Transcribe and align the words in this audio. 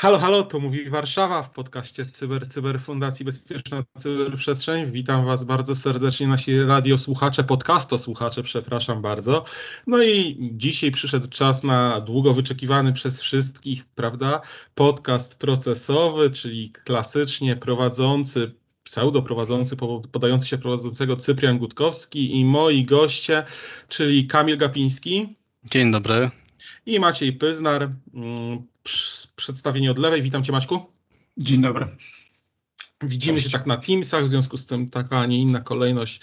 Halo, 0.00 0.18
halo, 0.18 0.42
to 0.42 0.58
mówi 0.60 0.90
Warszawa 0.90 1.42
w 1.42 1.50
podcaście 1.50 2.06
Cyber, 2.06 2.48
Cyber 2.48 2.80
Fundacji 2.80 3.24
Bezpieczna 3.24 3.82
Cyberprzestrzeń. 3.98 4.90
Witam 4.92 5.26
Was 5.26 5.44
bardzo 5.44 5.74
serdecznie, 5.74 6.26
nasi 6.26 6.62
radiosłuchacze, 6.62 7.44
podcastosłuchacze, 7.44 8.42
przepraszam 8.42 9.02
bardzo. 9.02 9.44
No 9.86 10.02
i 10.02 10.38
dzisiaj 10.52 10.90
przyszedł 10.90 11.28
czas 11.28 11.64
na 11.64 12.00
długo 12.00 12.34
wyczekiwany 12.34 12.92
przez 12.92 13.20
wszystkich, 13.20 13.84
prawda, 13.84 14.40
podcast 14.74 15.38
procesowy, 15.38 16.30
czyli 16.30 16.70
klasycznie 16.70 17.56
prowadzący 17.56 18.54
pseudo 18.84 19.22
prowadzący, 19.22 19.76
podający 20.12 20.48
się 20.48 20.58
prowadzącego 20.58 21.16
Cyprian 21.16 21.58
Gutkowski 21.58 22.36
i 22.36 22.44
moi 22.44 22.84
goście, 22.84 23.44
czyli 23.88 24.26
Kamil 24.26 24.56
Gapiński. 24.56 25.36
Dzień 25.64 25.90
dobry. 25.90 26.30
I 26.86 27.00
Maciej 27.00 27.32
Pyznar, 27.32 27.90
mm, 28.14 28.62
przedstawienie 29.36 29.90
od 29.90 29.98
lewej. 29.98 30.22
Witam 30.22 30.44
Cię 30.44 30.52
Maćku. 30.52 30.92
Dzień 31.36 31.62
dobry. 31.62 31.86
Widzimy 33.02 33.38
Cześć. 33.38 33.52
się 33.52 33.58
tak 33.58 33.66
na 33.66 33.76
Teamsach, 33.76 34.24
w 34.24 34.28
związku 34.28 34.56
z 34.56 34.66
tym 34.66 34.90
taka, 34.90 35.18
a 35.18 35.26
nie 35.26 35.38
inna 35.38 35.60
kolejność 35.60 36.20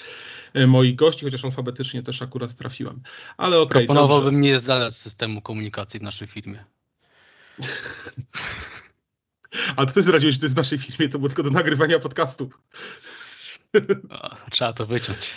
e, 0.54 0.68
moich 0.68 0.96
gości, 0.96 1.26
chociaż 1.26 1.46
alfabetycznie 1.46 2.04
też 2.04 2.22
akurat 2.22 2.54
trafiłem. 2.54 3.02
Ale 3.38 3.60
okej. 3.60 3.64
Okay, 3.64 3.86
Proponowałbym 3.86 4.34
dobrze. 4.34 4.40
nie 4.40 4.60
zdalać 4.60 4.96
systemu 4.96 5.42
komunikacji 5.42 6.00
w 6.00 6.04
naszej 6.04 6.28
firmie. 6.28 6.66
Ale 9.76 9.88
ty 9.88 10.04
zdradziłeś, 10.04 10.36
że 10.36 10.40
to 10.40 10.46
jest 10.46 10.56
w 10.56 10.58
naszej 10.58 10.78
firmie, 10.78 11.10
to 11.10 11.20
było 11.20 11.30
tylko 11.30 11.44
do 11.44 11.52
nagrywania 11.52 12.00
podcastów. 12.00 12.62
Trzeba 14.52 14.74
to 14.74 14.86
wyciąć. 14.86 15.34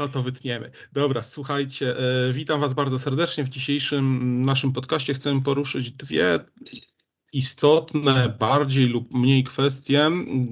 To 0.00 0.08
to 0.08 0.22
wytniemy. 0.22 0.70
Dobra, 0.92 1.22
słuchajcie, 1.22 1.98
e, 1.98 2.32
witam 2.32 2.60
Was 2.60 2.74
bardzo 2.74 2.98
serdecznie. 2.98 3.44
W 3.44 3.48
dzisiejszym 3.48 4.42
naszym 4.44 4.72
podcaście 4.72 5.14
chcemy 5.14 5.42
poruszyć 5.42 5.90
dwie 5.90 6.38
istotne, 7.32 8.36
bardziej 8.38 8.88
lub 8.88 9.14
mniej 9.14 9.44
kwestie. 9.44 10.10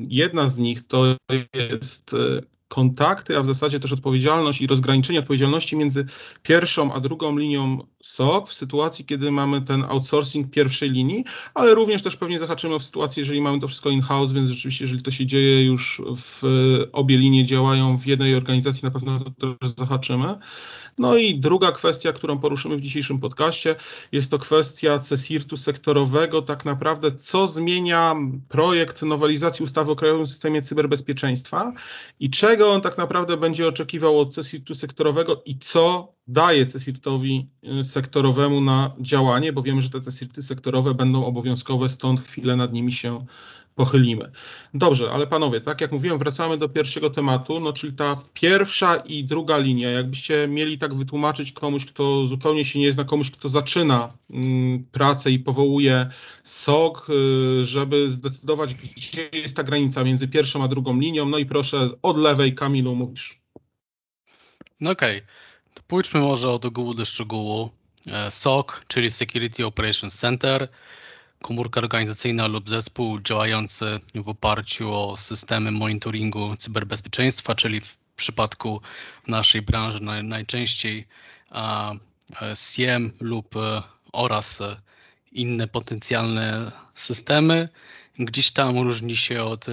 Jedna 0.09 0.49
z 0.49 0.59
nich 0.59 0.87
to 0.87 1.17
jest 1.55 2.15
e, 2.15 2.41
kontakty, 2.69 3.38
a 3.38 3.42
w 3.42 3.47
zasadzie 3.47 3.80
też 3.80 3.92
odpowiedzialność 3.92 4.61
i 4.61 4.66
rozgraniczenie 4.66 5.19
odpowiedzialności 5.19 5.77
między 5.77 6.06
pierwszą 6.42 6.92
a 6.92 7.00
drugą 7.00 7.38
linią 7.38 7.86
SOC 8.00 8.50
w 8.50 8.55
sytuacji, 8.55 9.05
kiedy 9.05 9.30
mamy 9.30 9.62
ten 9.62 9.84
outsourcing 9.84 10.50
pierwszej 10.50 10.91
linii, 10.91 11.24
ale 11.55 11.74
również 11.74 12.02
też 12.02 12.16
pewnie 12.16 12.39
zahaczymy 12.39 12.78
w 12.78 12.84
sytuacji, 12.84 13.20
jeżeli 13.20 13.41
mamy 13.41 13.61
to 13.61 13.69
wszystko 13.69 13.91
in-house, 13.91 14.33
więc 14.33 14.50
rzeczywiście, 14.50 14.84
jeżeli 14.84 15.02
to 15.02 15.11
się 15.11 15.27
dzieje 15.27 15.64
już 15.64 16.02
w 16.16 16.42
obie 16.92 17.19
linie 17.19 17.44
działają 17.44 17.98
w 17.98 18.06
jednej 18.06 18.34
organizacji, 18.34 18.84
na 18.84 18.91
pewno 18.91 19.20
to 19.39 19.55
też 19.55 19.70
zahaczymy. 19.78 20.39
No 20.98 21.16
i 21.16 21.41
druga 21.41 21.72
kwestia, 21.72 22.12
którą 22.12 22.39
poruszymy 22.39 22.77
w 22.77 22.80
dzisiejszym 22.80 23.19
podcaście, 23.19 23.77
jest 24.12 24.30
to 24.30 24.39
kwestia 24.39 24.98
CSIRT-u 24.98 25.56
sektorowego, 25.56 26.42
tak 26.42 26.64
naprawdę 26.64 27.12
co 27.12 27.46
zmienia 27.46 28.16
projekt 28.48 29.02
nowelizacji 29.02 29.64
ustawy 29.64 29.92
o 29.92 29.96
Krajowym 29.96 30.27
Systemie 30.27 30.62
Cyberbezpieczeństwa 30.62 31.72
i 32.20 32.30
czego 32.30 32.58
on 32.67 32.81
tak 32.81 32.98
naprawdę 32.98 33.37
będzie 33.37 33.69
oczekiwał 33.69 34.20
od 34.20 34.34
CSIRT-u 34.34 34.75
sektorowego 34.75 35.42
i 35.45 35.59
co 35.59 36.12
daje 36.27 36.67
CSIRT-owi 36.67 37.51
y, 37.81 37.84
sektorowemu 37.84 38.61
na 38.61 38.95
działanie, 39.01 39.53
bo 39.53 39.62
wiemy, 39.62 39.83
że 39.83 39.91
te 39.91 40.01
CSIRT-y 40.01 40.42
sektorowe 40.42 40.95
będą 40.95 41.25
obowiązkowe, 41.25 41.89
stąd 41.89 42.20
chwilę 42.20 42.56
nad 42.56 42.73
nimi 42.73 42.92
się 42.92 43.27
pochylimy. 43.79 44.31
Dobrze, 44.75 45.11
ale 45.11 45.27
panowie, 45.27 45.61
tak 45.61 45.81
jak 45.81 45.93
mówiłem, 45.93 46.19
wracamy 46.19 46.59
do 46.59 46.69
pierwszego 46.69 47.11
tematu, 47.11 47.61
no 47.61 47.73
czyli 47.73 47.93
ta 47.93 48.17
pierwsza 48.35 48.97
i 48.97 49.25
druga 49.25 49.59
linia. 49.59 49.91
Jakbyście 49.91 50.48
mieli 50.48 50.79
tak 50.79 50.95
wytłumaczyć 50.95 51.53
komuś, 51.53 51.87
kto 51.87 52.27
zupełnie 52.27 52.65
się 52.65 52.79
nie 52.79 52.93
zna, 52.93 53.05
komuś, 53.05 53.30
kto 53.30 53.48
zaczyna 53.48 54.13
mm, 54.30 54.85
pracę 54.92 55.30
i 55.30 55.39
powołuje 55.39 56.11
SOG, 56.45 57.07
y, 57.11 57.64
żeby 57.64 58.11
zdecydować, 58.11 58.75
gdzie 58.75 59.29
jest 59.33 59.57
ta 59.57 59.63
granica 59.63 60.05
między 60.05 60.29
pierwszą 60.29 60.64
a 60.64 60.69
drugą 60.69 61.01
linią. 61.01 61.27
No 61.27 61.39
i 61.39 61.47
proszę, 61.47 61.91
od 62.02 62.17
lewej 62.17 62.55
Kamilu 62.55 62.95
mówisz. 62.95 63.41
No 64.81 64.91
okej, 64.91 65.19
okay. 65.19 65.85
pójdźmy 65.86 66.20
może 66.20 66.51
od 66.51 66.64
ogółu 66.64 66.95
do 66.95 67.05
szczegółu. 67.05 67.70
E, 68.07 68.31
SOC, 68.31 68.67
czyli 68.89 69.11
Security 69.11 69.67
Operations 69.67 70.19
Center, 70.19 70.69
komórka 71.43 71.81
organizacyjna 71.81 72.47
lub 72.47 72.71
zespół 72.71 73.21
działający 73.21 74.01
w 74.15 74.29
oparciu 74.29 74.95
o 74.95 75.17
systemy 75.17 75.71
monitoringu 75.71 76.57
cyberbezpieczeństwa, 76.57 77.55
czyli 77.55 77.81
w 77.81 77.97
przypadku 78.17 78.81
naszej 79.27 79.63
branży 79.63 80.01
najczęściej 80.23 81.07
SIEM 82.55 83.13
lub 83.21 83.57
e, 83.57 83.83
oraz 84.13 84.61
e, 84.61 84.77
inne 85.33 85.69
potencjalne 85.69 86.73
systemy. 86.95 87.69
Gdzieś 88.19 88.51
tam 88.51 88.79
różni 88.79 89.17
się 89.17 89.43
od 89.43 89.69
e, 89.69 89.73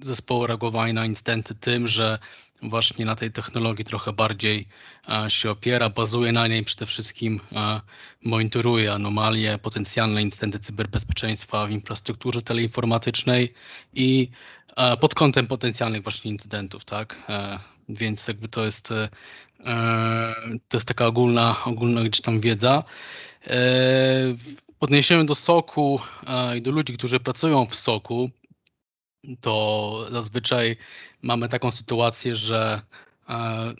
zespołu 0.00 0.46
reagowania 0.46 0.92
na 0.92 1.06
incydenty 1.06 1.54
tym, 1.54 1.88
że 1.88 2.18
właśnie 2.62 3.04
na 3.04 3.16
tej 3.16 3.32
technologii 3.32 3.84
trochę 3.84 4.12
bardziej 4.12 4.68
e, 5.08 5.30
się 5.30 5.50
opiera, 5.50 5.90
bazuje 5.90 6.32
na 6.32 6.46
niej 6.46 6.64
przede 6.64 6.86
wszystkim, 6.86 7.40
e, 7.52 7.80
monitoruje 8.24 8.92
anomalie, 8.92 9.58
potencjalne 9.58 10.22
incydenty 10.22 10.58
cyberbezpieczeństwa 10.58 11.66
w 11.66 11.70
infrastrukturze 11.70 12.42
teleinformatycznej 12.42 13.52
i 13.94 14.28
e, 14.76 14.96
pod 14.96 15.14
kątem 15.14 15.46
potencjalnych 15.46 16.02
właśnie 16.02 16.30
incydentów, 16.30 16.84
tak? 16.84 17.16
Więc 17.88 18.28
jakby 18.28 18.48
to 18.48 18.64
jest, 18.64 18.88
to 20.68 20.76
jest 20.76 20.88
taka 20.88 21.06
ogólna, 21.06 21.56
ogólna 21.64 22.04
gdzieś 22.04 22.20
tam 22.20 22.40
wiedza. 22.40 22.84
Odniesiemy 24.80 25.24
do 25.24 25.34
soku 25.34 26.00
i 26.56 26.62
do 26.62 26.70
ludzi, 26.70 26.92
którzy 26.92 27.20
pracują 27.20 27.66
w 27.66 27.74
soku, 27.74 28.30
to 29.40 30.06
zazwyczaj 30.12 30.76
mamy 31.22 31.48
taką 31.48 31.70
sytuację, 31.70 32.36
że 32.36 32.82
e, 33.28 33.74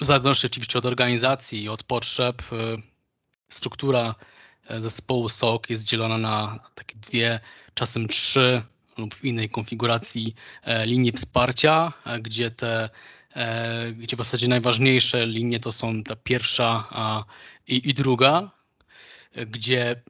w 0.00 0.04
zależności 0.04 0.46
oczywiście 0.46 0.78
od 0.78 0.86
organizacji 0.86 1.62
i 1.62 1.68
od 1.68 1.82
potrzeb, 1.82 2.42
e, 2.52 2.56
struktura 3.48 4.14
e, 4.68 4.80
zespołu 4.80 5.28
SOC 5.28 5.70
jest 5.70 5.84
dzielona 5.84 6.18
na 6.18 6.60
takie 6.74 6.96
dwie, 6.96 7.40
czasem 7.74 8.08
trzy 8.08 8.62
lub 8.98 9.14
w 9.14 9.24
innej 9.24 9.50
konfiguracji 9.50 10.34
linie 10.84 11.12
wsparcia, 11.12 11.92
gdzie 12.20 12.50
te 12.50 12.90
gdzie 13.92 14.16
w 14.16 14.18
zasadzie 14.18 14.48
najważniejsze 14.48 15.26
linie 15.26 15.60
to 15.60 15.72
są 15.72 16.02
ta 16.02 16.16
pierwsza 16.16 16.88
i, 17.68 17.88
i 17.88 17.94
druga, 17.94 18.50
gdzie 19.46 20.02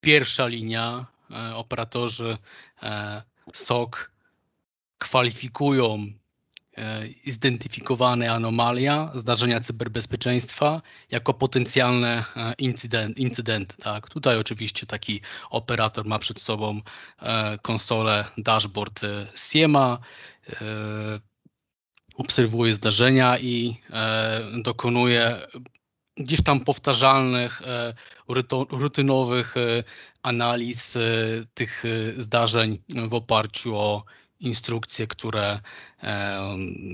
pierwsza 0.00 0.46
linia 0.46 1.06
operatorzy 1.54 2.38
SOC 3.52 4.10
kwalifikują 4.98 6.06
e, 6.76 7.08
zidentyfikowane 7.26 8.32
anomalia, 8.32 9.10
zdarzenia 9.14 9.60
cyberbezpieczeństwa 9.60 10.82
jako 11.10 11.34
potencjalne 11.34 12.24
e, 12.36 12.54
incydent, 12.58 13.18
incydenty. 13.18 13.76
Tak? 13.76 14.08
Tutaj 14.08 14.38
oczywiście 14.38 14.86
taki 14.86 15.20
operator 15.50 16.04
ma 16.04 16.18
przed 16.18 16.40
sobą 16.40 16.80
e, 17.22 17.58
konsolę, 17.58 18.24
dashboard 18.38 19.00
SIEMA, 19.34 19.98
obserwuje 22.16 22.74
zdarzenia 22.74 23.38
i 23.38 23.76
dokonuje 24.62 25.46
gdzieś 26.16 26.42
tam 26.42 26.60
powtarzalnych, 26.60 27.62
rutynowych 28.70 29.54
analiz 30.22 30.98
tych 31.54 31.84
zdarzeń 32.16 32.82
w 33.08 33.14
oparciu 33.14 33.76
o 33.76 34.04
instrukcje, 34.42 35.06
które 35.06 35.60
e, 36.02 36.40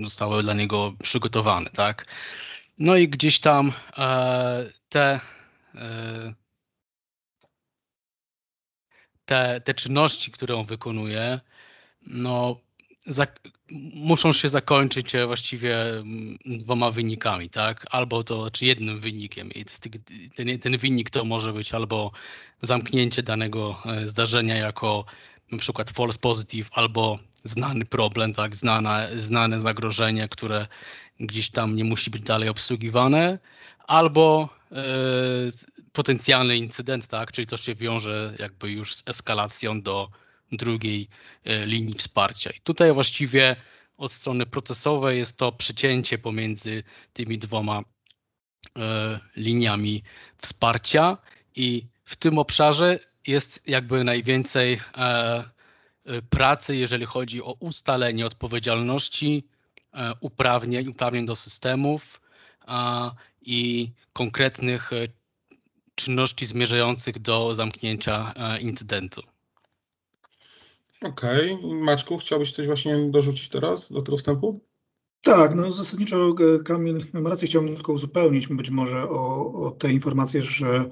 zostały 0.04 0.42
dla 0.42 0.54
niego 0.54 0.94
przygotowane, 1.02 1.70
tak? 1.70 2.06
No 2.78 2.96
i 2.96 3.08
gdzieś 3.08 3.40
tam 3.40 3.72
e, 3.98 4.70
te, 4.88 5.20
e, 5.74 6.34
te, 9.24 9.60
te 9.60 9.74
czynności, 9.74 10.30
które 10.30 10.56
on 10.56 10.66
wykonuje, 10.66 11.40
no, 12.06 12.60
muszą 13.94 14.32
się 14.32 14.48
zakończyć 14.48 15.12
właściwie 15.26 15.90
mm, 15.90 16.38
dwoma 16.46 16.90
wynikami, 16.90 17.50
tak? 17.50 17.86
Albo 17.90 18.24
to, 18.24 18.50
czy 18.50 18.66
jednym 18.66 18.98
wynikiem. 18.98 19.50
I 19.52 19.64
ten, 20.36 20.58
ten 20.58 20.78
wynik 20.78 21.10
to 21.10 21.24
może 21.24 21.52
być 21.52 21.74
albo 21.74 22.12
zamknięcie 22.62 23.22
danego 23.22 23.82
zdarzenia 24.04 24.56
jako 24.56 25.04
na 25.52 25.58
przykład 25.58 25.90
false 25.90 26.18
positive 26.18 26.68
albo 26.72 27.18
znany 27.44 27.84
problem, 27.84 28.34
tak, 28.34 28.56
znane, 28.56 29.10
znane 29.16 29.60
zagrożenie, 29.60 30.28
które 30.28 30.66
gdzieś 31.20 31.50
tam 31.50 31.76
nie 31.76 31.84
musi 31.84 32.10
być 32.10 32.22
dalej 32.22 32.48
obsługiwane, 32.48 33.38
albo 33.86 34.48
e, 34.72 34.84
potencjalny 35.92 36.56
incydent, 36.56 37.06
tak, 37.06 37.32
czyli 37.32 37.46
to 37.46 37.56
się 37.56 37.74
wiąże 37.74 38.34
jakby 38.38 38.70
już 38.70 38.94
z 38.94 39.08
eskalacją 39.08 39.82
do 39.82 40.10
drugiej 40.52 41.08
linii 41.64 41.94
wsparcia. 41.94 42.50
I 42.50 42.60
tutaj 42.60 42.92
właściwie 42.92 43.56
od 43.96 44.12
strony 44.12 44.46
procesowej 44.46 45.18
jest 45.18 45.36
to 45.36 45.52
przecięcie 45.52 46.18
pomiędzy 46.18 46.82
tymi 47.12 47.38
dwoma 47.38 47.82
liniami 49.36 50.02
wsparcia 50.38 51.18
i 51.56 51.86
w 52.04 52.16
tym 52.16 52.38
obszarze 52.38 52.98
jest 53.26 53.62
jakby 53.66 54.04
najwięcej 54.04 54.80
pracy, 56.30 56.76
jeżeli 56.76 57.04
chodzi 57.04 57.42
o 57.42 57.52
ustalenie 57.52 58.26
odpowiedzialności, 58.26 59.48
uprawnień, 60.20 60.88
uprawnień 60.88 61.26
do 61.26 61.36
systemów 61.36 62.20
i 63.42 63.90
konkretnych 64.12 64.90
czynności 65.94 66.46
zmierzających 66.46 67.18
do 67.18 67.54
zamknięcia 67.54 68.34
e, 68.36 68.60
incydentu. 68.60 69.22
Okej. 71.02 71.52
Okay. 71.52 71.74
Maczku, 71.74 72.18
chciałbyś 72.18 72.52
coś 72.52 72.66
właśnie 72.66 73.10
dorzucić 73.10 73.48
teraz 73.48 73.92
do 73.92 74.02
tego 74.02 74.16
wstępu? 74.16 74.60
Tak, 75.22 75.54
no 75.54 75.70
zasadniczo 75.70 76.34
e, 76.54 76.62
Kamil, 76.62 76.98
mam 77.12 77.26
rację, 77.26 77.48
chciałbym 77.48 77.74
tylko 77.74 77.92
uzupełnić 77.92 78.48
być 78.48 78.70
może 78.70 79.02
o, 79.10 79.52
o 79.52 79.70
te 79.70 79.92
informacje, 79.92 80.42
że 80.42 80.90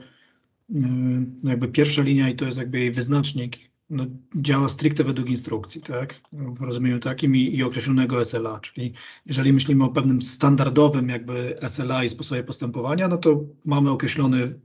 no 0.69 1.50
jakby 1.50 1.69
pierwsza 1.69 2.03
linia 2.03 2.29
i 2.29 2.35
to 2.35 2.44
jest 2.44 2.58
jakby 2.58 2.79
jej 2.79 2.91
wyznacznik, 2.91 3.56
no, 3.91 4.05
działa 4.37 4.69
stricte 4.69 5.05
według 5.05 5.29
instrukcji, 5.29 5.82
tak? 5.82 6.20
W 6.32 6.61
rozumieniu 6.62 6.99
takim 6.99 7.37
i, 7.37 7.56
i, 7.56 7.62
określonego 7.62 8.25
SLA, 8.25 8.61
czyli 8.61 8.93
jeżeli 9.26 9.53
myślimy 9.53 9.85
o 9.85 9.88
pewnym 9.88 10.23
standardowym 10.23 11.08
jakby 11.08 11.58
SLA 11.69 12.05
i 12.05 12.08
sposobie 12.08 12.43
postępowania, 12.43 13.08
no 13.08 13.17
to 13.17 13.44
mamy 13.64 13.91
określony 13.91 14.61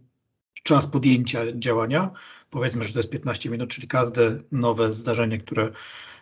czas 0.63 0.87
podjęcia 0.87 1.39
działania. 1.55 2.11
Powiedzmy, 2.51 2.83
że 2.83 2.93
to 2.93 2.99
jest 2.99 3.09
15 3.09 3.49
minut, 3.49 3.69
czyli 3.69 3.87
każde 3.87 4.37
nowe 4.51 4.91
zdarzenie, 4.91 5.37
które, 5.37 5.71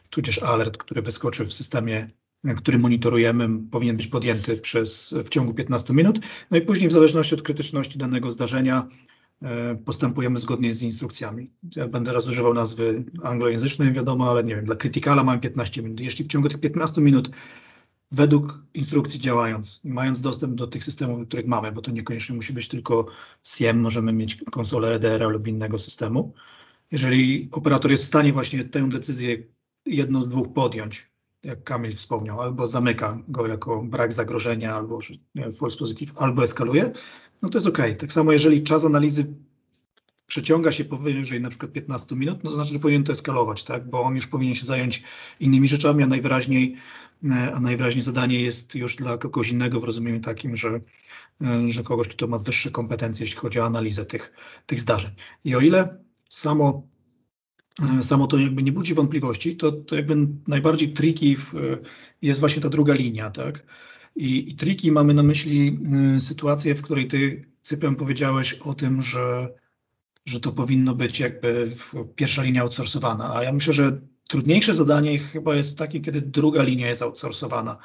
tudzież 0.09 0.43
alert, 0.43 0.77
który 0.77 1.01
wyskoczy 1.01 1.45
w 1.45 1.53
systemie, 1.53 2.07
który 2.57 2.79
monitorujemy, 2.79 3.49
powinien 3.71 3.97
być 3.97 4.07
podjęty 4.07 4.57
przez, 4.57 5.15
w 5.25 5.29
ciągu 5.29 5.53
15 5.53 5.93
minut. 5.93 6.19
No 6.51 6.57
i 6.57 6.61
później 6.61 6.89
w 6.89 6.93
zależności 6.93 7.35
od 7.35 7.41
krytyczności 7.41 7.97
danego 7.97 8.29
zdarzenia 8.29 8.87
e, 9.41 9.75
postępujemy 9.75 10.39
zgodnie 10.39 10.73
z 10.73 10.81
instrukcjami. 10.81 11.51
Ja 11.75 11.87
będę 11.87 12.13
raz 12.13 12.27
używał 12.27 12.53
nazwy 12.53 13.03
anglojęzycznej, 13.23 13.93
wiadomo, 13.93 14.29
ale 14.29 14.43
nie 14.43 14.55
wiem, 14.55 14.65
dla 14.65 14.75
Criticala 14.75 15.23
mamy 15.23 15.39
15 15.39 15.81
minut. 15.83 15.99
Jeśli 15.99 16.25
w 16.25 16.27
ciągu 16.27 16.49
tych 16.49 16.59
15 16.59 17.01
minut 17.01 17.29
według 18.11 18.63
instrukcji 18.73 19.19
działając, 19.19 19.81
mając 19.83 20.21
dostęp 20.21 20.55
do 20.55 20.67
tych 20.67 20.83
systemów, 20.83 21.27
których 21.27 21.47
mamy, 21.47 21.71
bo 21.71 21.81
to 21.81 21.91
niekoniecznie 21.91 22.35
musi 22.35 22.53
być 22.53 22.67
tylko 22.67 23.05
SIEM, 23.43 23.79
możemy 23.81 24.13
mieć 24.13 24.43
konsolę 24.51 24.93
EDR 24.93 25.31
lub 25.31 25.47
innego 25.47 25.79
systemu. 25.79 26.33
Jeżeli 26.91 27.49
operator 27.51 27.91
jest 27.91 28.03
w 28.03 28.07
stanie 28.07 28.33
właśnie 28.33 28.63
tę 28.63 28.89
decyzję 28.89 29.37
jedną 29.85 30.23
z 30.23 30.27
dwóch 30.27 30.53
podjąć, 30.53 31.09
jak 31.43 31.63
Kamil 31.63 31.95
wspomniał, 31.95 32.41
albo 32.41 32.67
zamyka 32.67 33.23
go 33.27 33.47
jako 33.47 33.83
brak 33.83 34.13
zagrożenia, 34.13 34.75
albo 34.75 34.99
false 35.59 35.77
positive, 35.77 36.13
albo 36.15 36.43
eskaluje, 36.43 36.91
no 37.41 37.49
to 37.49 37.57
jest 37.57 37.67
OK. 37.67 37.79
Tak 37.99 38.13
samo 38.13 38.31
jeżeli 38.31 38.63
czas 38.63 38.85
analizy 38.85 39.33
przeciąga 40.29 40.71
się 40.71 40.85
powyżej 40.85 41.41
na 41.41 41.49
przykład 41.49 41.71
15 41.71 42.15
minut, 42.15 42.43
no 42.43 42.49
to 42.49 42.55
znaczy, 42.55 42.71
że 42.71 42.79
powinien 42.79 43.03
to 43.03 43.11
eskalować, 43.11 43.63
tak? 43.63 43.89
bo 43.89 44.01
on 44.01 44.15
już 44.15 44.27
powinien 44.27 44.55
się 44.55 44.65
zająć 44.65 45.03
innymi 45.39 45.67
rzeczami, 45.67 46.03
a 46.03 46.07
najwyraźniej 46.07 46.77
E, 47.25 47.53
a 47.53 47.59
najwyraźniej 47.59 48.01
zadanie 48.01 48.41
jest 48.41 48.75
już 48.75 48.95
dla 48.95 49.17
kogoś 49.17 49.49
innego 49.49 49.79
w 49.79 49.83
rozumieniu 49.83 50.19
takim, 50.19 50.55
że, 50.55 50.79
e, 51.41 51.69
że 51.69 51.83
kogoś, 51.83 52.07
kto 52.07 52.27
ma 52.27 52.37
wyższe 52.37 52.71
kompetencje, 52.71 53.23
jeśli 53.23 53.39
chodzi 53.39 53.59
o 53.59 53.65
analizę 53.65 54.05
tych, 54.05 54.33
tych 54.65 54.79
zdarzeń. 54.79 55.11
I 55.45 55.55
o 55.55 55.59
ile 55.59 56.03
samo, 56.29 56.87
e, 57.99 58.03
samo 58.03 58.27
to 58.27 58.37
jakby 58.37 58.63
nie 58.63 58.71
budzi 58.71 58.93
wątpliwości, 58.93 59.55
to, 59.55 59.71
to 59.71 59.95
jakby 59.95 60.15
najbardziej 60.47 60.93
tricky 60.93 61.35
w, 61.37 61.53
jest 62.21 62.39
właśnie 62.39 62.61
ta 62.61 62.69
druga 62.69 62.93
linia, 62.93 63.29
tak? 63.29 63.65
I, 64.15 64.51
i 64.51 64.55
tricky 64.55 64.91
mamy 64.91 65.13
na 65.13 65.23
myśli 65.23 65.79
sytuację, 66.19 66.75
w 66.75 66.81
której 66.81 67.07
ty, 67.07 67.45
Cypian, 67.61 67.95
powiedziałeś 67.95 68.53
o 68.53 68.73
tym, 68.73 69.01
że, 69.01 69.53
że 70.29 70.39
to 70.39 70.51
powinno 70.51 70.95
być 70.95 71.19
jakby 71.19 71.71
pierwsza 72.15 72.43
linia 72.43 72.61
outsourcowana, 72.61 73.35
a 73.35 73.43
ja 73.43 73.51
myślę, 73.51 73.73
że 73.73 74.01
Trudniejsze 74.29 74.73
zadanie 74.73 75.19
chyba 75.19 75.55
jest 75.55 75.77
takie, 75.77 75.99
kiedy 75.99 76.21
druga 76.21 76.63
linia 76.63 76.87
jest 76.87 77.01
outsourcowana. 77.01 77.77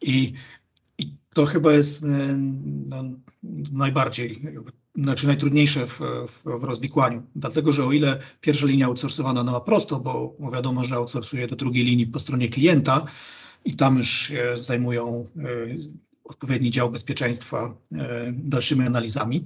I, 0.00 0.32
i 0.98 1.16
to 1.34 1.46
chyba 1.46 1.72
jest 1.72 2.04
e, 2.04 2.06
no, 2.86 3.04
najbardziej, 3.72 4.42
znaczy 4.94 5.26
najtrudniejsze 5.26 5.86
w, 5.86 6.00
w, 6.28 6.60
w, 6.60 6.64
rozwikłaniu. 6.64 7.22
Dlatego, 7.36 7.72
że 7.72 7.84
o 7.84 7.92
ile 7.92 8.18
pierwsza 8.40 8.66
linia 8.66 8.86
outsourcowana 8.86 9.42
no 9.42 9.52
ma 9.52 9.60
prosto, 9.60 10.00
bo, 10.00 10.36
wiadomo, 10.52 10.84
że 10.84 10.96
outsourcuje 10.96 11.46
do 11.46 11.56
drugiej 11.56 11.84
linii 11.84 12.06
po 12.06 12.18
stronie 12.18 12.48
klienta 12.48 13.04
i 13.64 13.76
tam 13.76 13.96
już 13.96 14.32
zajmują 14.54 15.24
e, 15.36 15.44
odpowiedni 16.24 16.70
dział 16.70 16.90
bezpieczeństwa 16.90 17.74
e, 17.92 18.32
dalszymi 18.32 18.86
analizami, 18.86 19.44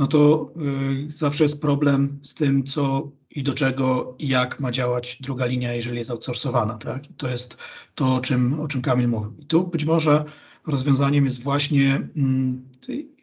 no 0.00 0.06
to 0.06 0.46
zawsze 1.08 1.44
jest 1.44 1.60
problem 1.60 2.18
z 2.22 2.34
tym, 2.34 2.64
co 2.64 3.10
i 3.30 3.42
do 3.42 3.54
czego 3.54 4.14
i 4.18 4.28
jak 4.28 4.60
ma 4.60 4.70
działać 4.70 5.18
druga 5.20 5.46
linia, 5.46 5.74
jeżeli 5.74 5.98
jest 5.98 6.10
outsourcowana. 6.10 6.78
Tak? 6.78 7.02
To 7.16 7.28
jest 7.28 7.56
to, 7.94 8.14
o 8.14 8.20
czym, 8.20 8.60
o 8.60 8.68
czym 8.68 8.82
Kamil 8.82 9.08
mówił. 9.08 9.34
I 9.38 9.46
tu 9.46 9.66
być 9.66 9.84
może 9.84 10.24
rozwiązaniem 10.66 11.24
jest 11.24 11.42
właśnie 11.42 12.08
mm, 12.16 12.68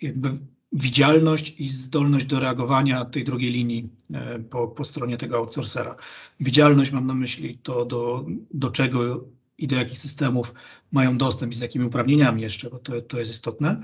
jakby 0.02 0.30
widzialność 0.72 1.56
i 1.60 1.70
zdolność 1.70 2.26
do 2.26 2.40
reagowania 2.40 3.06
tej 3.06 3.24
drugiej 3.24 3.52
linii 3.52 3.90
e, 4.14 4.40
po, 4.40 4.68
po 4.68 4.86
stronie 4.86 5.18
tego 5.18 5.38
outsourcera. 5.38 5.96
Widzialność 6.40 6.92
mam 6.92 7.06
na 7.06 7.14
myśli 7.14 7.58
to, 7.58 7.86
do, 7.86 8.26
do 8.54 8.72
czego 8.72 9.26
i 9.58 9.68
do 9.68 9.76
jakich 9.76 9.98
systemów 9.98 10.54
mają 10.92 11.18
dostęp 11.18 11.54
i 11.54 11.56
z 11.56 11.62
jakimi 11.62 11.86
uprawnieniami 11.86 12.42
jeszcze, 12.42 12.70
bo 12.70 12.80
to, 12.80 13.02
to 13.02 13.20
jest 13.20 13.32
istotne. 13.32 13.82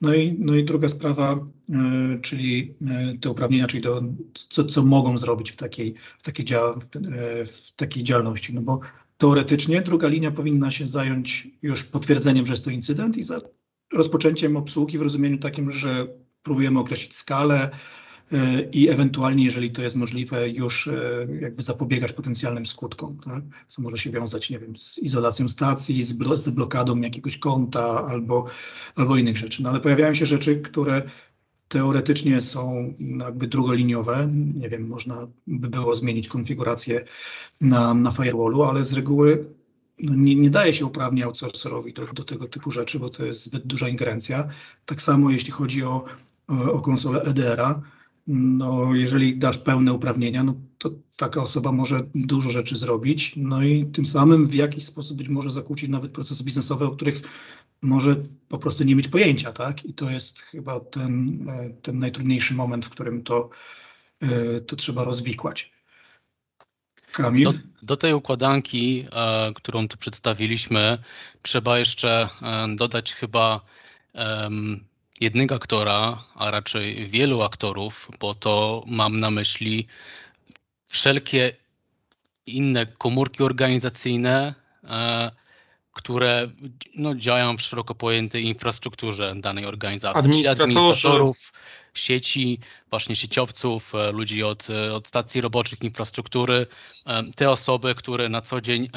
No 0.00 0.14
i, 0.14 0.36
no 0.38 0.54
i 0.54 0.64
druga 0.64 0.88
sprawa, 0.88 1.32
e, 1.34 2.18
czyli 2.22 2.74
e, 2.86 3.18
te 3.18 3.30
uprawnienia, 3.30 3.66
czyli 3.66 3.82
to, 3.82 4.00
co, 4.32 4.64
co 4.64 4.82
mogą 4.82 5.18
zrobić 5.18 5.50
w 5.50 5.56
takiej, 5.56 5.94
w, 6.18 6.22
takiej 6.22 6.44
dzia, 6.44 6.60
e, 6.60 7.44
w 7.44 7.72
takiej 7.76 8.02
działalności. 8.02 8.54
No 8.54 8.60
bo 8.60 8.80
teoretycznie 9.18 9.82
druga 9.82 10.08
linia 10.08 10.30
powinna 10.30 10.70
się 10.70 10.86
zająć 10.86 11.48
już 11.62 11.84
potwierdzeniem, 11.84 12.46
że 12.46 12.52
jest 12.52 12.64
to 12.64 12.70
incydent 12.70 13.16
i 13.16 13.22
za 13.22 13.40
rozpoczęciem 13.92 14.56
obsługi 14.56 14.98
w 14.98 15.02
rozumieniu 15.02 15.38
takim, 15.38 15.70
że 15.70 16.06
próbujemy 16.42 16.78
określić 16.78 17.14
skalę, 17.14 17.70
i 18.72 18.88
ewentualnie, 18.88 19.44
jeżeli 19.44 19.70
to 19.70 19.82
jest 19.82 19.96
możliwe, 19.96 20.48
już 20.48 20.88
e, 20.88 21.26
jakby 21.40 21.62
zapobiegać 21.62 22.12
potencjalnym 22.12 22.66
skutkom, 22.66 23.18
tak? 23.18 23.42
co 23.66 23.82
może 23.82 23.96
się 23.96 24.10
wiązać, 24.10 24.50
nie 24.50 24.58
wiem, 24.58 24.76
z 24.76 24.98
izolacją 24.98 25.48
stacji, 25.48 26.02
z, 26.02 26.12
blo 26.12 26.36
z 26.36 26.48
blokadą 26.48 27.00
jakiegoś 27.00 27.38
konta 27.38 28.04
albo, 28.06 28.46
albo 28.96 29.16
innych 29.16 29.36
rzeczy. 29.36 29.62
No 29.62 29.70
ale 29.70 29.80
pojawiają 29.80 30.14
się 30.14 30.26
rzeczy, 30.26 30.56
które 30.56 31.02
teoretycznie 31.68 32.40
są 32.40 32.94
jakby 33.18 33.46
drugoliniowe. 33.46 34.28
Nie 34.54 34.68
wiem, 34.68 34.88
można 34.88 35.26
by 35.46 35.68
było 35.68 35.94
zmienić 35.94 36.28
konfigurację 36.28 37.04
na, 37.60 37.94
na 37.94 38.10
firewallu, 38.10 38.62
ale 38.62 38.84
z 38.84 38.92
reguły 38.92 39.44
no 40.00 40.14
nie, 40.14 40.34
nie, 40.34 40.50
daje 40.50 40.74
się 40.74 40.86
uprawnień 40.86 41.24
outsourcerowi 41.24 41.92
do, 41.92 42.06
do, 42.06 42.24
tego 42.24 42.48
typu 42.48 42.70
rzeczy, 42.70 42.98
bo 42.98 43.08
to 43.08 43.24
jest 43.24 43.42
zbyt 43.44 43.66
duża 43.66 43.88
ingerencja. 43.88 44.48
Tak 44.86 45.02
samo 45.02 45.30
jeśli 45.30 45.52
chodzi 45.52 45.84
o, 45.84 46.04
o 46.48 46.80
konsolę 46.80 47.22
EDR-a, 47.22 47.80
no, 48.28 48.94
jeżeli 48.94 49.38
dasz 49.38 49.58
pełne 49.58 49.92
uprawnienia, 49.92 50.44
no 50.44 50.54
to 50.78 50.90
taka 51.16 51.42
osoba 51.42 51.72
może 51.72 52.00
dużo 52.14 52.50
rzeczy 52.50 52.76
zrobić, 52.76 53.32
no 53.36 53.62
i 53.62 53.86
tym 53.86 54.06
samym 54.06 54.46
w 54.46 54.54
jakiś 54.54 54.84
sposób 54.84 55.16
być 55.16 55.28
może 55.28 55.50
zakłócić 55.50 55.88
nawet 55.88 56.12
procesy 56.12 56.44
biznesowe, 56.44 56.86
o 56.86 56.90
których 56.90 57.22
może 57.82 58.16
po 58.48 58.58
prostu 58.58 58.84
nie 58.84 58.96
mieć 58.96 59.08
pojęcia, 59.08 59.52
tak? 59.52 59.84
I 59.84 59.94
to 59.94 60.10
jest 60.10 60.40
chyba 60.40 60.80
ten, 60.80 61.44
e, 61.48 61.70
ten 61.70 61.98
najtrudniejszy 61.98 62.54
moment, 62.54 62.86
w 62.86 62.90
którym 62.90 63.22
to, 63.22 63.50
e, 64.20 64.60
to 64.60 64.76
trzeba 64.76 65.04
rozwikłać. 65.04 65.72
Kamil? 67.12 67.44
Do, 67.44 67.52
do 67.82 67.96
tej 67.96 68.14
układanki, 68.14 69.06
e, 69.12 69.52
którą 69.54 69.88
tu 69.88 69.96
przedstawiliśmy, 69.96 70.98
trzeba 71.42 71.78
jeszcze 71.78 72.28
e, 72.42 72.76
dodać 72.76 73.14
chyba 73.14 73.60
jednego 75.20 75.54
aktora, 75.54 76.24
a 76.34 76.50
raczej 76.50 77.06
wielu 77.06 77.42
aktorów, 77.42 78.10
bo 78.20 78.34
to 78.34 78.84
mam 78.86 79.20
na 79.20 79.30
myśli 79.30 79.86
wszelkie 80.88 81.52
inne 82.46 82.86
komórki 82.86 83.42
organizacyjne, 83.42 84.54
e, 84.84 85.30
które 85.92 86.50
no, 86.94 87.14
działają 87.14 87.56
w 87.56 87.62
szeroko 87.62 87.94
pojętej 87.94 88.44
infrastrukturze 88.44 89.34
danej 89.36 89.66
organizacji, 89.66 90.30
czyli 90.32 90.48
administratorów 90.48 91.52
sieci, 91.94 92.58
właśnie 92.90 93.16
sieciowców, 93.16 93.94
e, 93.94 94.12
ludzi 94.12 94.42
od, 94.42 94.68
od 94.92 95.08
stacji 95.08 95.40
roboczych, 95.40 95.82
infrastruktury, 95.82 96.66
e, 97.06 97.24
te 97.36 97.50
osoby, 97.50 97.94
które 97.94 98.28
na 98.28 98.40
co 98.40 98.60
dzień 98.60 98.90